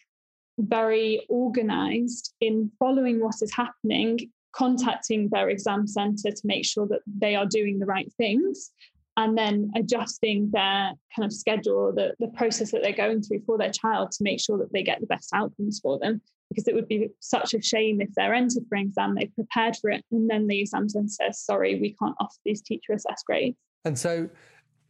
very 0.59 1.27
organised 1.29 2.35
in 2.41 2.71
following 2.79 3.21
what 3.21 3.43
is 3.43 3.53
happening 3.53 4.31
contacting 4.53 5.29
their 5.31 5.49
exam 5.49 5.85
centre 5.85 6.31
to 6.31 6.43
make 6.45 6.65
sure 6.65 6.87
that 6.87 7.01
they 7.07 7.35
are 7.35 7.47
doing 7.47 7.81
the 7.81 7.87
right 7.87 8.13
things 8.17 8.71
and 9.17 9.39
then 9.39 9.71
adjusting 9.77 10.51
their 10.53 10.93
kind 11.15 11.25
of 11.25 11.33
schedule, 11.33 11.93
the, 11.95 12.15
the 12.19 12.29
process 12.29 12.73
that 12.73 12.83
they're 12.83 12.93
going 12.93 13.23
through 13.23 13.41
for 13.47 13.57
their 13.57 13.71
child 13.71 14.11
to 14.13 14.25
make 14.25 14.41
sure 14.41 14.59
that 14.59 14.73
they 14.73 14.83
get 14.83 15.01
the 15.01 15.07
best 15.07 15.31
outcomes 15.33 15.81
for 15.81 15.99
them. 15.99 16.21
Because 16.51 16.69
it 16.69 16.75
would 16.75 16.89
be 16.89 17.09
such 17.21 17.55
a 17.55 17.63
shame 17.63 18.01
if 18.01 18.11
they're 18.17 18.35
entered 18.35 18.65
for 18.69 18.77
an 18.77 18.87
exam, 18.89 19.15
they've 19.15 19.35
prepared 19.35 19.77
for 19.81 19.91
it, 19.91 20.05
and 20.13 20.29
then 20.29 20.47
the 20.47 20.61
exam 20.61 20.89
centre 20.89 21.09
says, 21.09 21.41
sorry, 21.41 21.81
we 21.81 21.97
can't 22.01 22.15
offer 22.21 22.37
these 22.45 22.61
teacher 22.61 22.93
assessed 22.93 23.25
grades. 23.27 23.57
And 23.85 23.99
so, 23.99 24.29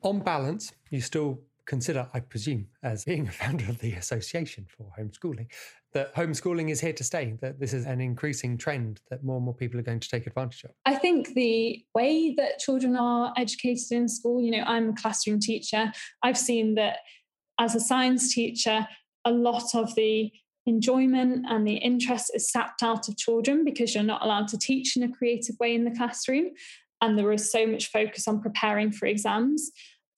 on 0.02 0.20
balance, 0.20 0.72
you 0.90 1.00
still 1.00 1.40
consider, 1.66 2.08
I 2.14 2.20
presume, 2.20 2.68
as 2.82 3.04
being 3.06 3.28
a 3.28 3.32
founder 3.32 3.64
of 3.68 3.78
the 3.78 3.92
Association 3.94 4.66
for 4.68 4.92
Homeschooling, 4.98 5.46
that 5.92 6.14
homeschooling 6.14 6.70
is 6.70 6.80
here 6.80 6.92
to 6.92 7.04
stay, 7.04 7.36
that 7.40 7.60
this 7.60 7.72
is 7.72 7.86
an 7.86 8.00
increasing 8.00 8.58
trend 8.58 9.00
that 9.10 9.24
more 9.24 9.36
and 9.36 9.44
more 9.44 9.54
people 9.54 9.78
are 9.78 9.84
going 9.84 10.00
to 10.00 10.08
take 10.08 10.26
advantage 10.26 10.64
of? 10.64 10.72
I 10.84 10.96
think 10.96 11.34
the 11.34 11.84
way 11.94 12.34
that 12.36 12.58
children 12.58 12.96
are 12.96 13.32
educated 13.36 13.92
in 13.92 14.08
school, 14.08 14.42
you 14.42 14.50
know, 14.50 14.64
I'm 14.66 14.90
a 14.90 14.94
classroom 14.94 15.40
teacher. 15.40 15.92
I've 16.22 16.38
seen 16.38 16.74
that 16.74 16.98
as 17.58 17.74
a 17.74 17.80
science 17.80 18.34
teacher, 18.34 18.86
a 19.24 19.30
lot 19.30 19.74
of 19.74 19.94
the 19.94 20.32
enjoyment 20.66 21.44
and 21.48 21.66
the 21.66 21.76
interest 21.76 22.32
is 22.34 22.50
sapped 22.50 22.82
out 22.82 23.08
of 23.08 23.16
children 23.16 23.64
because 23.64 23.94
you're 23.94 24.02
not 24.02 24.24
allowed 24.24 24.48
to 24.48 24.58
teach 24.58 24.96
in 24.96 25.02
a 25.02 25.12
creative 25.12 25.56
way 25.60 25.74
in 25.74 25.84
the 25.84 25.90
classroom. 25.90 26.50
And 27.00 27.18
there 27.18 27.32
is 27.32 27.52
so 27.52 27.66
much 27.66 27.90
focus 27.90 28.26
on 28.26 28.40
preparing 28.40 28.90
for 28.90 29.06
exams 29.06 29.70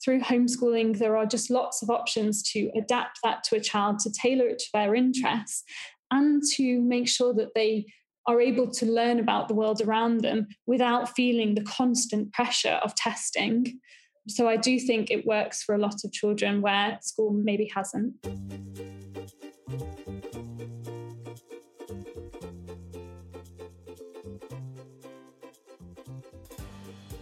through 0.06 0.20
homeschooling, 0.20 0.96
there 0.98 1.16
are 1.16 1.26
just 1.26 1.50
lots 1.50 1.82
of 1.82 1.90
options 1.90 2.40
to 2.52 2.70
adapt 2.78 3.18
that 3.24 3.42
to 3.42 3.56
a 3.56 3.60
child, 3.60 3.98
to 3.98 4.10
tailor 4.12 4.46
it 4.46 4.60
to 4.60 4.68
their 4.72 4.94
interests, 4.94 5.64
and 6.12 6.44
to 6.54 6.80
make 6.80 7.08
sure 7.08 7.34
that 7.34 7.54
they 7.56 7.86
are 8.28 8.40
able 8.40 8.70
to 8.70 8.86
learn 8.86 9.18
about 9.18 9.48
the 9.48 9.54
world 9.54 9.80
around 9.80 10.20
them 10.20 10.46
without 10.64 11.16
feeling 11.16 11.56
the 11.56 11.64
constant 11.64 12.32
pressure 12.32 12.78
of 12.84 12.94
testing. 12.94 13.80
So 14.28 14.48
I 14.48 14.56
do 14.56 14.78
think 14.78 15.10
it 15.10 15.26
works 15.26 15.64
for 15.64 15.74
a 15.74 15.78
lot 15.78 15.96
of 16.04 16.12
children 16.12 16.60
where 16.60 16.98
school 17.02 17.32
maybe 17.32 17.68
hasn't. 17.74 18.14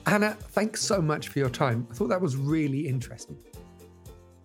Hannah, 0.06 0.36
thanks 0.50 0.82
so 0.82 1.00
much 1.00 1.28
for 1.28 1.38
your 1.38 1.48
time. 1.48 1.86
I 1.90 1.94
thought 1.94 2.08
that 2.08 2.20
was 2.20 2.36
really 2.36 2.86
interesting. 2.86 3.38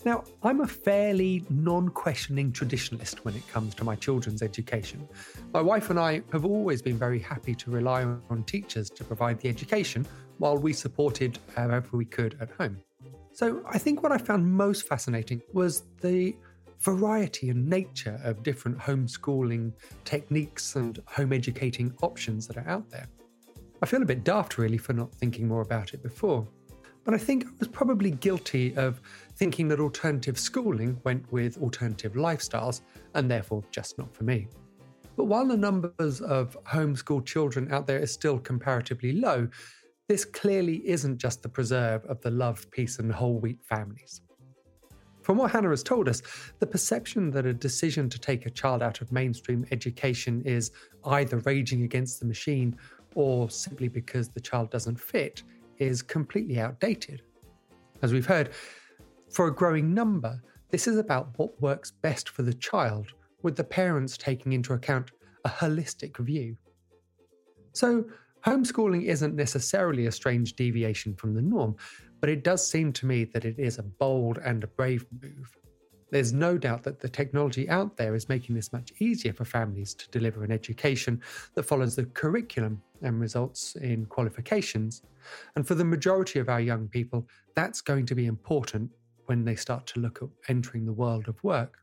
Now, 0.05 0.23
I'm 0.41 0.61
a 0.61 0.67
fairly 0.67 1.43
non 1.49 1.89
questioning 1.89 2.53
traditionalist 2.53 3.17
when 3.19 3.35
it 3.35 3.45
comes 3.49 3.75
to 3.75 3.83
my 3.83 3.97
children's 3.97 4.41
education. 4.41 5.05
My 5.53 5.61
wife 5.61 5.89
and 5.89 5.99
I 5.99 6.21
have 6.31 6.45
always 6.45 6.81
been 6.81 6.97
very 6.97 7.19
happy 7.19 7.53
to 7.55 7.71
rely 7.71 8.03
on 8.03 8.43
teachers 8.43 8.89
to 8.91 9.03
provide 9.03 9.39
the 9.41 9.49
education 9.49 10.07
while 10.37 10.57
we 10.57 10.71
supported 10.71 11.37
uh, 11.57 11.67
however 11.67 11.97
we 11.97 12.05
could 12.05 12.37
at 12.39 12.49
home. 12.51 12.77
So, 13.33 13.61
I 13.67 13.77
think 13.77 14.01
what 14.01 14.13
I 14.13 14.17
found 14.17 14.49
most 14.49 14.87
fascinating 14.87 15.41
was 15.51 15.83
the 15.99 16.33
variety 16.79 17.49
and 17.49 17.67
nature 17.67 18.21
of 18.23 18.41
different 18.41 18.77
homeschooling 18.77 19.73
techniques 20.05 20.77
and 20.77 21.01
home 21.07 21.33
educating 21.33 21.93
options 22.01 22.47
that 22.47 22.55
are 22.55 22.67
out 22.69 22.89
there. 22.89 23.09
I 23.81 23.85
feel 23.85 24.01
a 24.01 24.05
bit 24.05 24.23
daft 24.23 24.57
really 24.57 24.77
for 24.77 24.93
not 24.93 25.13
thinking 25.15 25.47
more 25.47 25.61
about 25.61 25.93
it 25.93 26.03
before. 26.03 26.47
But 27.05 27.13
I 27.13 27.17
think 27.17 27.45
I 27.45 27.49
was 27.59 27.67
probably 27.67 28.11
guilty 28.11 28.75
of 28.75 29.01
thinking 29.35 29.67
that 29.69 29.79
alternative 29.79 30.37
schooling 30.37 30.99
went 31.05 31.31
with 31.31 31.57
alternative 31.57 32.13
lifestyles 32.13 32.81
and 33.15 33.31
therefore 33.31 33.63
just 33.71 33.97
not 33.97 34.13
for 34.13 34.25
me. 34.25 34.47
But 35.15 35.25
while 35.25 35.47
the 35.47 35.57
numbers 35.57 36.21
of 36.21 36.57
homeschooled 36.65 37.25
children 37.25 37.71
out 37.71 37.87
there 37.87 37.99
is 37.99 38.11
still 38.11 38.37
comparatively 38.37 39.13
low, 39.13 39.47
this 40.07 40.25
clearly 40.25 40.87
isn't 40.87 41.17
just 41.17 41.41
the 41.41 41.49
preserve 41.49 42.03
of 42.05 42.19
the 42.21 42.31
love, 42.31 42.69
peace, 42.71 42.99
and 42.99 43.11
whole 43.11 43.39
wheat 43.39 43.59
families. 43.63 44.21
From 45.21 45.37
what 45.37 45.51
Hannah 45.51 45.69
has 45.69 45.83
told 45.83 46.09
us, 46.09 46.21
the 46.59 46.65
perception 46.65 47.29
that 47.31 47.45
a 47.45 47.53
decision 47.53 48.09
to 48.09 48.17
take 48.17 48.45
a 48.45 48.49
child 48.49 48.81
out 48.81 49.01
of 49.01 49.11
mainstream 49.11 49.65
education 49.71 50.41
is 50.43 50.71
either 51.05 51.37
raging 51.39 51.83
against 51.83 52.19
the 52.19 52.25
machine 52.25 52.75
or 53.15 53.49
simply 53.49 53.87
because 53.87 54.29
the 54.29 54.41
child 54.41 54.69
doesn't 54.69 54.99
fit 54.99 55.43
is 55.77 56.01
completely 56.01 56.59
outdated. 56.59 57.21
As 58.01 58.13
we've 58.13 58.25
heard, 58.25 58.51
for 59.29 59.47
a 59.47 59.55
growing 59.55 59.93
number, 59.93 60.41
this 60.69 60.87
is 60.87 60.97
about 60.97 61.29
what 61.37 61.59
works 61.61 61.91
best 61.91 62.29
for 62.29 62.43
the 62.43 62.53
child, 62.53 63.07
with 63.41 63.55
the 63.55 63.63
parents 63.63 64.17
taking 64.17 64.53
into 64.53 64.73
account 64.73 65.11
a 65.45 65.49
holistic 65.49 66.17
view. 66.17 66.55
So, 67.73 68.05
homeschooling 68.45 69.05
isn't 69.05 69.35
necessarily 69.35 70.05
a 70.07 70.11
strange 70.11 70.53
deviation 70.53 71.15
from 71.15 71.33
the 71.33 71.41
norm, 71.41 71.75
but 72.19 72.29
it 72.29 72.43
does 72.43 72.69
seem 72.69 72.91
to 72.93 73.05
me 73.05 73.23
that 73.25 73.45
it 73.45 73.57
is 73.57 73.77
a 73.77 73.83
bold 73.83 74.39
and 74.39 74.63
a 74.63 74.67
brave 74.67 75.05
move. 75.21 75.55
There's 76.11 76.33
no 76.33 76.57
doubt 76.57 76.83
that 76.83 76.99
the 76.99 77.09
technology 77.09 77.69
out 77.69 77.95
there 77.95 78.15
is 78.15 78.29
making 78.29 78.55
this 78.55 78.73
much 78.73 78.91
easier 78.99 79.33
for 79.33 79.45
families 79.45 79.93
to 79.93 80.09
deliver 80.09 80.43
an 80.43 80.51
education 80.51 81.21
that 81.53 81.63
follows 81.63 81.95
the 81.95 82.05
curriculum 82.05 82.81
and 83.01 83.19
results 83.19 83.75
in 83.75 84.05
qualifications. 84.07 85.03
And 85.55 85.67
for 85.67 85.75
the 85.75 85.85
majority 85.85 86.39
of 86.39 86.49
our 86.49 86.61
young 86.61 86.87
people, 86.87 87.27
that's 87.53 87.81
going 87.81 88.05
to 88.07 88.15
be 88.15 88.25
important 88.25 88.89
when 89.27 89.45
they 89.45 89.55
start 89.55 89.85
to 89.87 89.99
look 89.99 90.23
at 90.23 90.29
entering 90.47 90.85
the 90.85 90.93
world 90.93 91.27
of 91.27 91.43
work. 91.43 91.77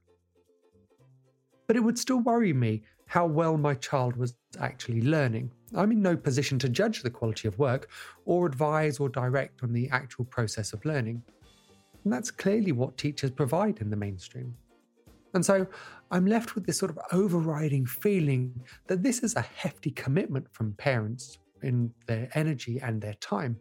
But 1.68 1.76
it 1.76 1.80
would 1.80 1.98
still 1.98 2.18
worry 2.18 2.52
me 2.52 2.82
how 3.06 3.26
well 3.26 3.56
my 3.56 3.74
child 3.74 4.16
was 4.16 4.34
actually 4.58 5.02
learning. 5.02 5.52
I'm 5.74 5.92
in 5.92 6.02
no 6.02 6.16
position 6.16 6.58
to 6.60 6.68
judge 6.68 7.02
the 7.02 7.10
quality 7.10 7.46
of 7.46 7.58
work 7.58 7.88
or 8.24 8.46
advise 8.46 8.98
or 8.98 9.08
direct 9.08 9.62
on 9.62 9.72
the 9.72 9.88
actual 9.90 10.24
process 10.24 10.72
of 10.72 10.84
learning. 10.84 11.22
And 12.06 12.12
that's 12.12 12.30
clearly 12.30 12.70
what 12.70 12.96
teachers 12.96 13.32
provide 13.32 13.80
in 13.80 13.90
the 13.90 13.96
mainstream. 13.96 14.54
And 15.34 15.44
so 15.44 15.66
I'm 16.12 16.24
left 16.24 16.54
with 16.54 16.64
this 16.64 16.78
sort 16.78 16.92
of 16.92 17.00
overriding 17.10 17.84
feeling 17.84 18.54
that 18.86 19.02
this 19.02 19.24
is 19.24 19.34
a 19.34 19.40
hefty 19.40 19.90
commitment 19.90 20.46
from 20.52 20.74
parents 20.74 21.38
in 21.64 21.92
their 22.06 22.30
energy 22.34 22.78
and 22.80 23.02
their 23.02 23.14
time. 23.14 23.56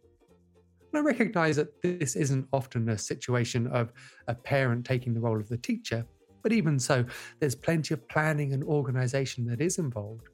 And 0.94 1.00
I 1.00 1.00
recognize 1.00 1.56
that 1.56 1.82
this 1.82 2.16
isn't 2.16 2.48
often 2.54 2.88
a 2.90 3.00
situation 3.00 3.66
of 3.66 3.92
a 4.28 4.36
parent 4.36 4.86
taking 4.86 5.16
the 5.16 5.22
role 5.22 5.40
of 5.40 5.50
the 5.50 5.58
teacher, 5.58 6.06
but 6.44 6.54
even 6.54 6.78
so, 6.78 7.04
there's 7.40 7.56
plenty 7.56 7.96
of 7.96 8.08
planning 8.10 8.54
and 8.54 8.64
organization 8.64 9.48
that 9.48 9.60
is 9.60 9.80
involved. 9.80 10.30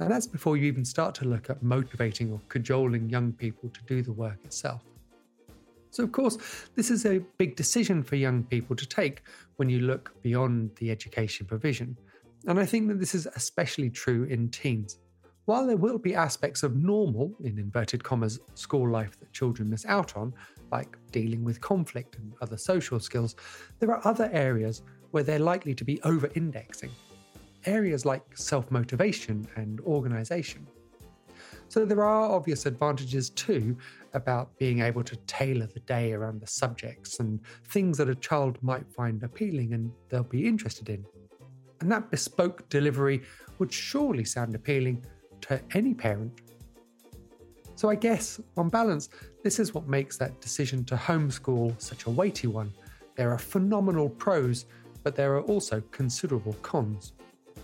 And 0.00 0.10
that's 0.10 0.26
before 0.26 0.58
you 0.58 0.66
even 0.66 0.84
start 0.84 1.14
to 1.14 1.24
look 1.24 1.48
at 1.48 1.62
motivating 1.62 2.30
or 2.30 2.42
cajoling 2.50 3.08
young 3.08 3.32
people 3.32 3.70
to 3.70 3.80
do 3.86 4.02
the 4.02 4.12
work 4.12 4.36
itself. 4.44 4.82
So, 5.98 6.04
of 6.04 6.12
course, 6.12 6.38
this 6.76 6.92
is 6.92 7.06
a 7.06 7.18
big 7.38 7.56
decision 7.56 8.04
for 8.04 8.14
young 8.14 8.44
people 8.44 8.76
to 8.76 8.86
take 8.86 9.22
when 9.56 9.68
you 9.68 9.80
look 9.80 10.14
beyond 10.22 10.70
the 10.76 10.92
education 10.92 11.44
provision. 11.44 11.98
And 12.46 12.60
I 12.60 12.66
think 12.66 12.86
that 12.86 13.00
this 13.00 13.16
is 13.16 13.26
especially 13.34 13.90
true 13.90 14.22
in 14.22 14.48
teens. 14.48 15.00
While 15.46 15.66
there 15.66 15.76
will 15.76 15.98
be 15.98 16.14
aspects 16.14 16.62
of 16.62 16.76
normal, 16.76 17.34
in 17.42 17.58
inverted 17.58 18.04
commas, 18.04 18.38
school 18.54 18.88
life 18.88 19.18
that 19.18 19.32
children 19.32 19.70
miss 19.70 19.84
out 19.86 20.16
on, 20.16 20.32
like 20.70 20.96
dealing 21.10 21.42
with 21.42 21.60
conflict 21.60 22.14
and 22.14 22.32
other 22.42 22.56
social 22.56 23.00
skills, 23.00 23.34
there 23.80 23.90
are 23.90 24.06
other 24.06 24.30
areas 24.32 24.82
where 25.10 25.24
they're 25.24 25.40
likely 25.40 25.74
to 25.74 25.84
be 25.84 26.00
over 26.02 26.30
indexing. 26.36 26.92
Areas 27.66 28.04
like 28.04 28.22
self 28.36 28.70
motivation 28.70 29.48
and 29.56 29.80
organisation. 29.80 30.64
So 31.68 31.84
there 31.84 32.02
are 32.02 32.30
obvious 32.30 32.64
advantages 32.64 33.28
too 33.30 33.76
about 34.14 34.56
being 34.58 34.80
able 34.80 35.04
to 35.04 35.16
tailor 35.26 35.66
the 35.66 35.80
day 35.80 36.12
around 36.12 36.40
the 36.40 36.46
subjects 36.46 37.20
and 37.20 37.40
things 37.68 37.98
that 37.98 38.08
a 38.08 38.14
child 38.14 38.58
might 38.62 38.90
find 38.90 39.22
appealing 39.22 39.74
and 39.74 39.92
they'll 40.08 40.22
be 40.22 40.46
interested 40.46 40.88
in. 40.88 41.04
And 41.80 41.92
that 41.92 42.10
bespoke 42.10 42.68
delivery 42.70 43.22
would 43.58 43.72
surely 43.72 44.24
sound 44.24 44.54
appealing 44.54 45.04
to 45.42 45.60
any 45.74 45.94
parent. 45.94 46.40
So 47.74 47.90
I 47.90 47.94
guess, 47.94 48.40
on 48.56 48.70
balance, 48.70 49.10
this 49.44 49.60
is 49.60 49.74
what 49.74 49.86
makes 49.86 50.16
that 50.16 50.40
decision 50.40 50.84
to 50.86 50.96
homeschool 50.96 51.80
such 51.80 52.06
a 52.06 52.10
weighty 52.10 52.48
one. 52.48 52.72
There 53.14 53.30
are 53.30 53.38
phenomenal 53.38 54.08
pros, 54.08 54.64
but 55.04 55.14
there 55.14 55.34
are 55.34 55.42
also 55.42 55.82
considerable 55.92 56.54
cons. 56.54 57.12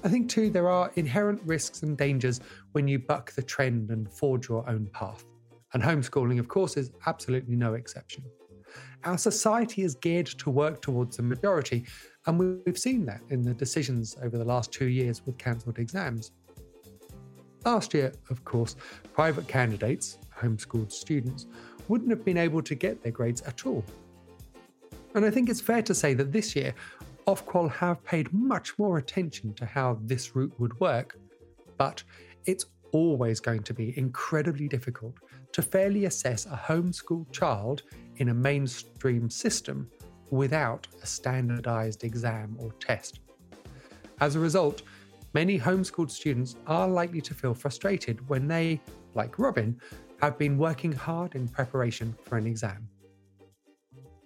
I 0.04 0.08
think, 0.08 0.28
too, 0.28 0.50
there 0.50 0.68
are 0.68 0.92
inherent 0.96 1.40
risks 1.44 1.82
and 1.82 1.96
dangers 1.96 2.40
when 2.72 2.86
you 2.86 2.98
buck 2.98 3.32
the 3.32 3.42
trend 3.42 3.90
and 3.90 4.12
forge 4.12 4.50
your 4.50 4.68
own 4.68 4.86
path. 4.92 5.24
And 5.72 5.82
homeschooling, 5.82 6.38
of 6.38 6.46
course, 6.46 6.76
is 6.76 6.92
absolutely 7.06 7.56
no 7.56 7.72
exception. 7.72 8.22
Our 9.04 9.16
society 9.16 9.82
is 9.82 9.94
geared 9.94 10.26
to 10.26 10.50
work 10.50 10.82
towards 10.82 11.16
the 11.16 11.22
majority, 11.22 11.86
and 12.26 12.38
we've 12.38 12.78
seen 12.78 13.06
that 13.06 13.22
in 13.30 13.42
the 13.42 13.54
decisions 13.54 14.14
over 14.22 14.36
the 14.36 14.44
last 14.44 14.72
two 14.72 14.86
years 14.86 15.24
with 15.24 15.38
cancelled 15.38 15.78
exams. 15.78 16.32
Last 17.64 17.94
year, 17.94 18.12
of 18.28 18.44
course, 18.44 18.76
private 19.14 19.48
candidates, 19.48 20.18
homeschooled 20.38 20.92
students, 20.92 21.46
wouldn't 21.88 22.10
have 22.10 22.24
been 22.24 22.38
able 22.38 22.62
to 22.62 22.74
get 22.74 23.02
their 23.02 23.12
grades 23.12 23.40
at 23.42 23.64
all. 23.66 23.84
And 25.14 25.24
I 25.24 25.30
think 25.30 25.48
it's 25.48 25.60
fair 25.60 25.80
to 25.82 25.94
say 25.94 26.12
that 26.14 26.32
this 26.32 26.54
year, 26.54 26.74
Ofqual 27.26 27.70
have 27.70 28.04
paid 28.04 28.32
much 28.32 28.78
more 28.78 28.98
attention 28.98 29.54
to 29.54 29.64
how 29.64 29.98
this 30.02 30.36
route 30.36 30.52
would 30.58 30.78
work, 30.78 31.18
but 31.78 32.02
it's 32.44 32.66
always 32.92 33.40
going 33.40 33.62
to 33.62 33.74
be 33.74 33.96
incredibly 33.98 34.68
difficult 34.68 35.14
to 35.52 35.62
fairly 35.62 36.04
assess 36.04 36.46
a 36.46 36.60
homeschooled 36.66 37.32
child 37.32 37.82
in 38.16 38.28
a 38.28 38.34
mainstream 38.34 39.30
system 39.30 39.90
without 40.30 40.86
a 41.02 41.06
standardized 41.06 42.04
exam 42.04 42.56
or 42.60 42.72
test. 42.72 43.20
As 44.20 44.36
a 44.36 44.40
result, 44.40 44.82
many 45.32 45.58
homeschooled 45.58 46.10
students 46.10 46.56
are 46.66 46.88
likely 46.88 47.20
to 47.22 47.34
feel 47.34 47.54
frustrated 47.54 48.28
when 48.28 48.46
they, 48.46 48.80
like 49.14 49.38
Robin, 49.38 49.80
have 50.20 50.38
been 50.38 50.58
working 50.58 50.92
hard 50.92 51.34
in 51.34 51.48
preparation 51.48 52.14
for 52.24 52.36
an 52.36 52.46
exam. 52.46 52.88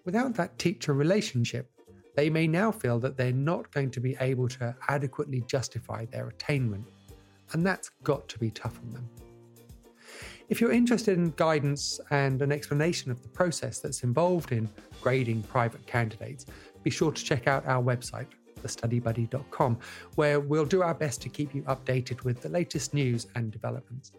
Without 0.04 0.34
that 0.34 0.58
teacher 0.58 0.94
relationship, 0.94 1.70
they 2.18 2.28
may 2.28 2.48
now 2.48 2.72
feel 2.72 2.98
that 2.98 3.16
they're 3.16 3.30
not 3.30 3.70
going 3.70 3.92
to 3.92 4.00
be 4.00 4.16
able 4.18 4.48
to 4.48 4.74
adequately 4.88 5.44
justify 5.46 6.04
their 6.06 6.26
attainment, 6.26 6.84
and 7.52 7.64
that's 7.64 7.90
got 8.02 8.28
to 8.28 8.40
be 8.40 8.50
tough 8.50 8.76
on 8.84 8.92
them. 8.92 9.08
If 10.48 10.60
you're 10.60 10.72
interested 10.72 11.16
in 11.16 11.30
guidance 11.36 12.00
and 12.10 12.42
an 12.42 12.50
explanation 12.50 13.12
of 13.12 13.22
the 13.22 13.28
process 13.28 13.78
that's 13.78 14.02
involved 14.02 14.50
in 14.50 14.68
grading 15.00 15.44
private 15.44 15.86
candidates, 15.86 16.44
be 16.82 16.90
sure 16.90 17.12
to 17.12 17.24
check 17.24 17.46
out 17.46 17.64
our 17.68 17.80
website, 17.80 18.26
thestudybuddy.com, 18.62 19.78
where 20.16 20.40
we'll 20.40 20.64
do 20.64 20.82
our 20.82 20.94
best 20.94 21.22
to 21.22 21.28
keep 21.28 21.54
you 21.54 21.62
updated 21.62 22.24
with 22.24 22.42
the 22.42 22.48
latest 22.48 22.94
news 22.94 23.28
and 23.36 23.52
developments. 23.52 24.10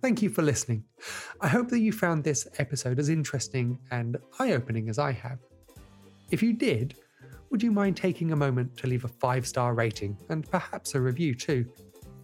Thank 0.00 0.22
you 0.22 0.30
for 0.30 0.42
listening. 0.42 0.84
I 1.40 1.48
hope 1.48 1.66
that 1.70 1.80
you 1.80 1.90
found 1.90 2.22
this 2.22 2.46
episode 2.58 3.00
as 3.00 3.08
interesting 3.08 3.76
and 3.90 4.18
eye 4.38 4.52
opening 4.52 4.88
as 4.88 5.00
I 5.00 5.10
have. 5.10 5.40
If 6.30 6.42
you 6.42 6.52
did, 6.52 6.96
would 7.50 7.62
you 7.62 7.72
mind 7.72 7.96
taking 7.96 8.32
a 8.32 8.36
moment 8.36 8.76
to 8.78 8.86
leave 8.86 9.04
a 9.04 9.08
five 9.08 9.46
star 9.46 9.74
rating 9.74 10.16
and 10.28 10.48
perhaps 10.50 10.94
a 10.94 11.00
review 11.00 11.34
too? 11.34 11.66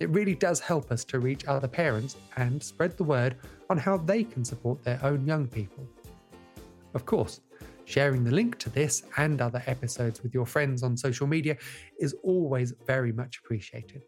It 0.00 0.11
really 0.11 0.34
does 0.34 0.61
help 0.61 0.90
us 0.90 1.05
to 1.05 1.20
reach 1.20 1.46
other 1.46 1.68
parents 1.68 2.16
and 2.36 2.62
spread 2.62 2.96
the 2.96 3.05
word 3.05 3.36
on 3.70 3.78
how 3.78 3.96
they 3.96 4.24
can 4.24 4.44
support 4.44 4.82
their 4.82 5.00
own 5.02 5.26
young 5.26 5.46
people. 5.46 5.88
Of 6.94 7.07
course, 7.07 7.40
Sharing 7.86 8.24
the 8.24 8.30
link 8.30 8.59
to 8.61 8.70
this 8.70 9.02
and 9.16 9.40
other 9.40 9.62
episodes 9.66 10.22
with 10.22 10.32
your 10.32 10.46
friends 10.46 10.82
on 10.82 10.96
social 10.96 11.26
media 11.26 11.57
is 11.98 12.14
always 12.22 12.72
very 12.86 13.12
much 13.12 13.38
appreciated. 13.38 14.02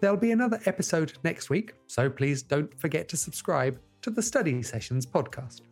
There'll 0.00 0.16
be 0.16 0.32
another 0.32 0.60
episode 0.66 1.14
next 1.24 1.50
week, 1.50 1.74
so 1.86 2.08
please 2.10 2.42
don't 2.42 2.78
forget 2.78 3.08
to 3.08 3.16
subscribe 3.16 3.80
to 4.02 4.10
the 4.10 4.22
Study 4.22 4.62
Sessions 4.62 5.06
podcast. 5.06 5.62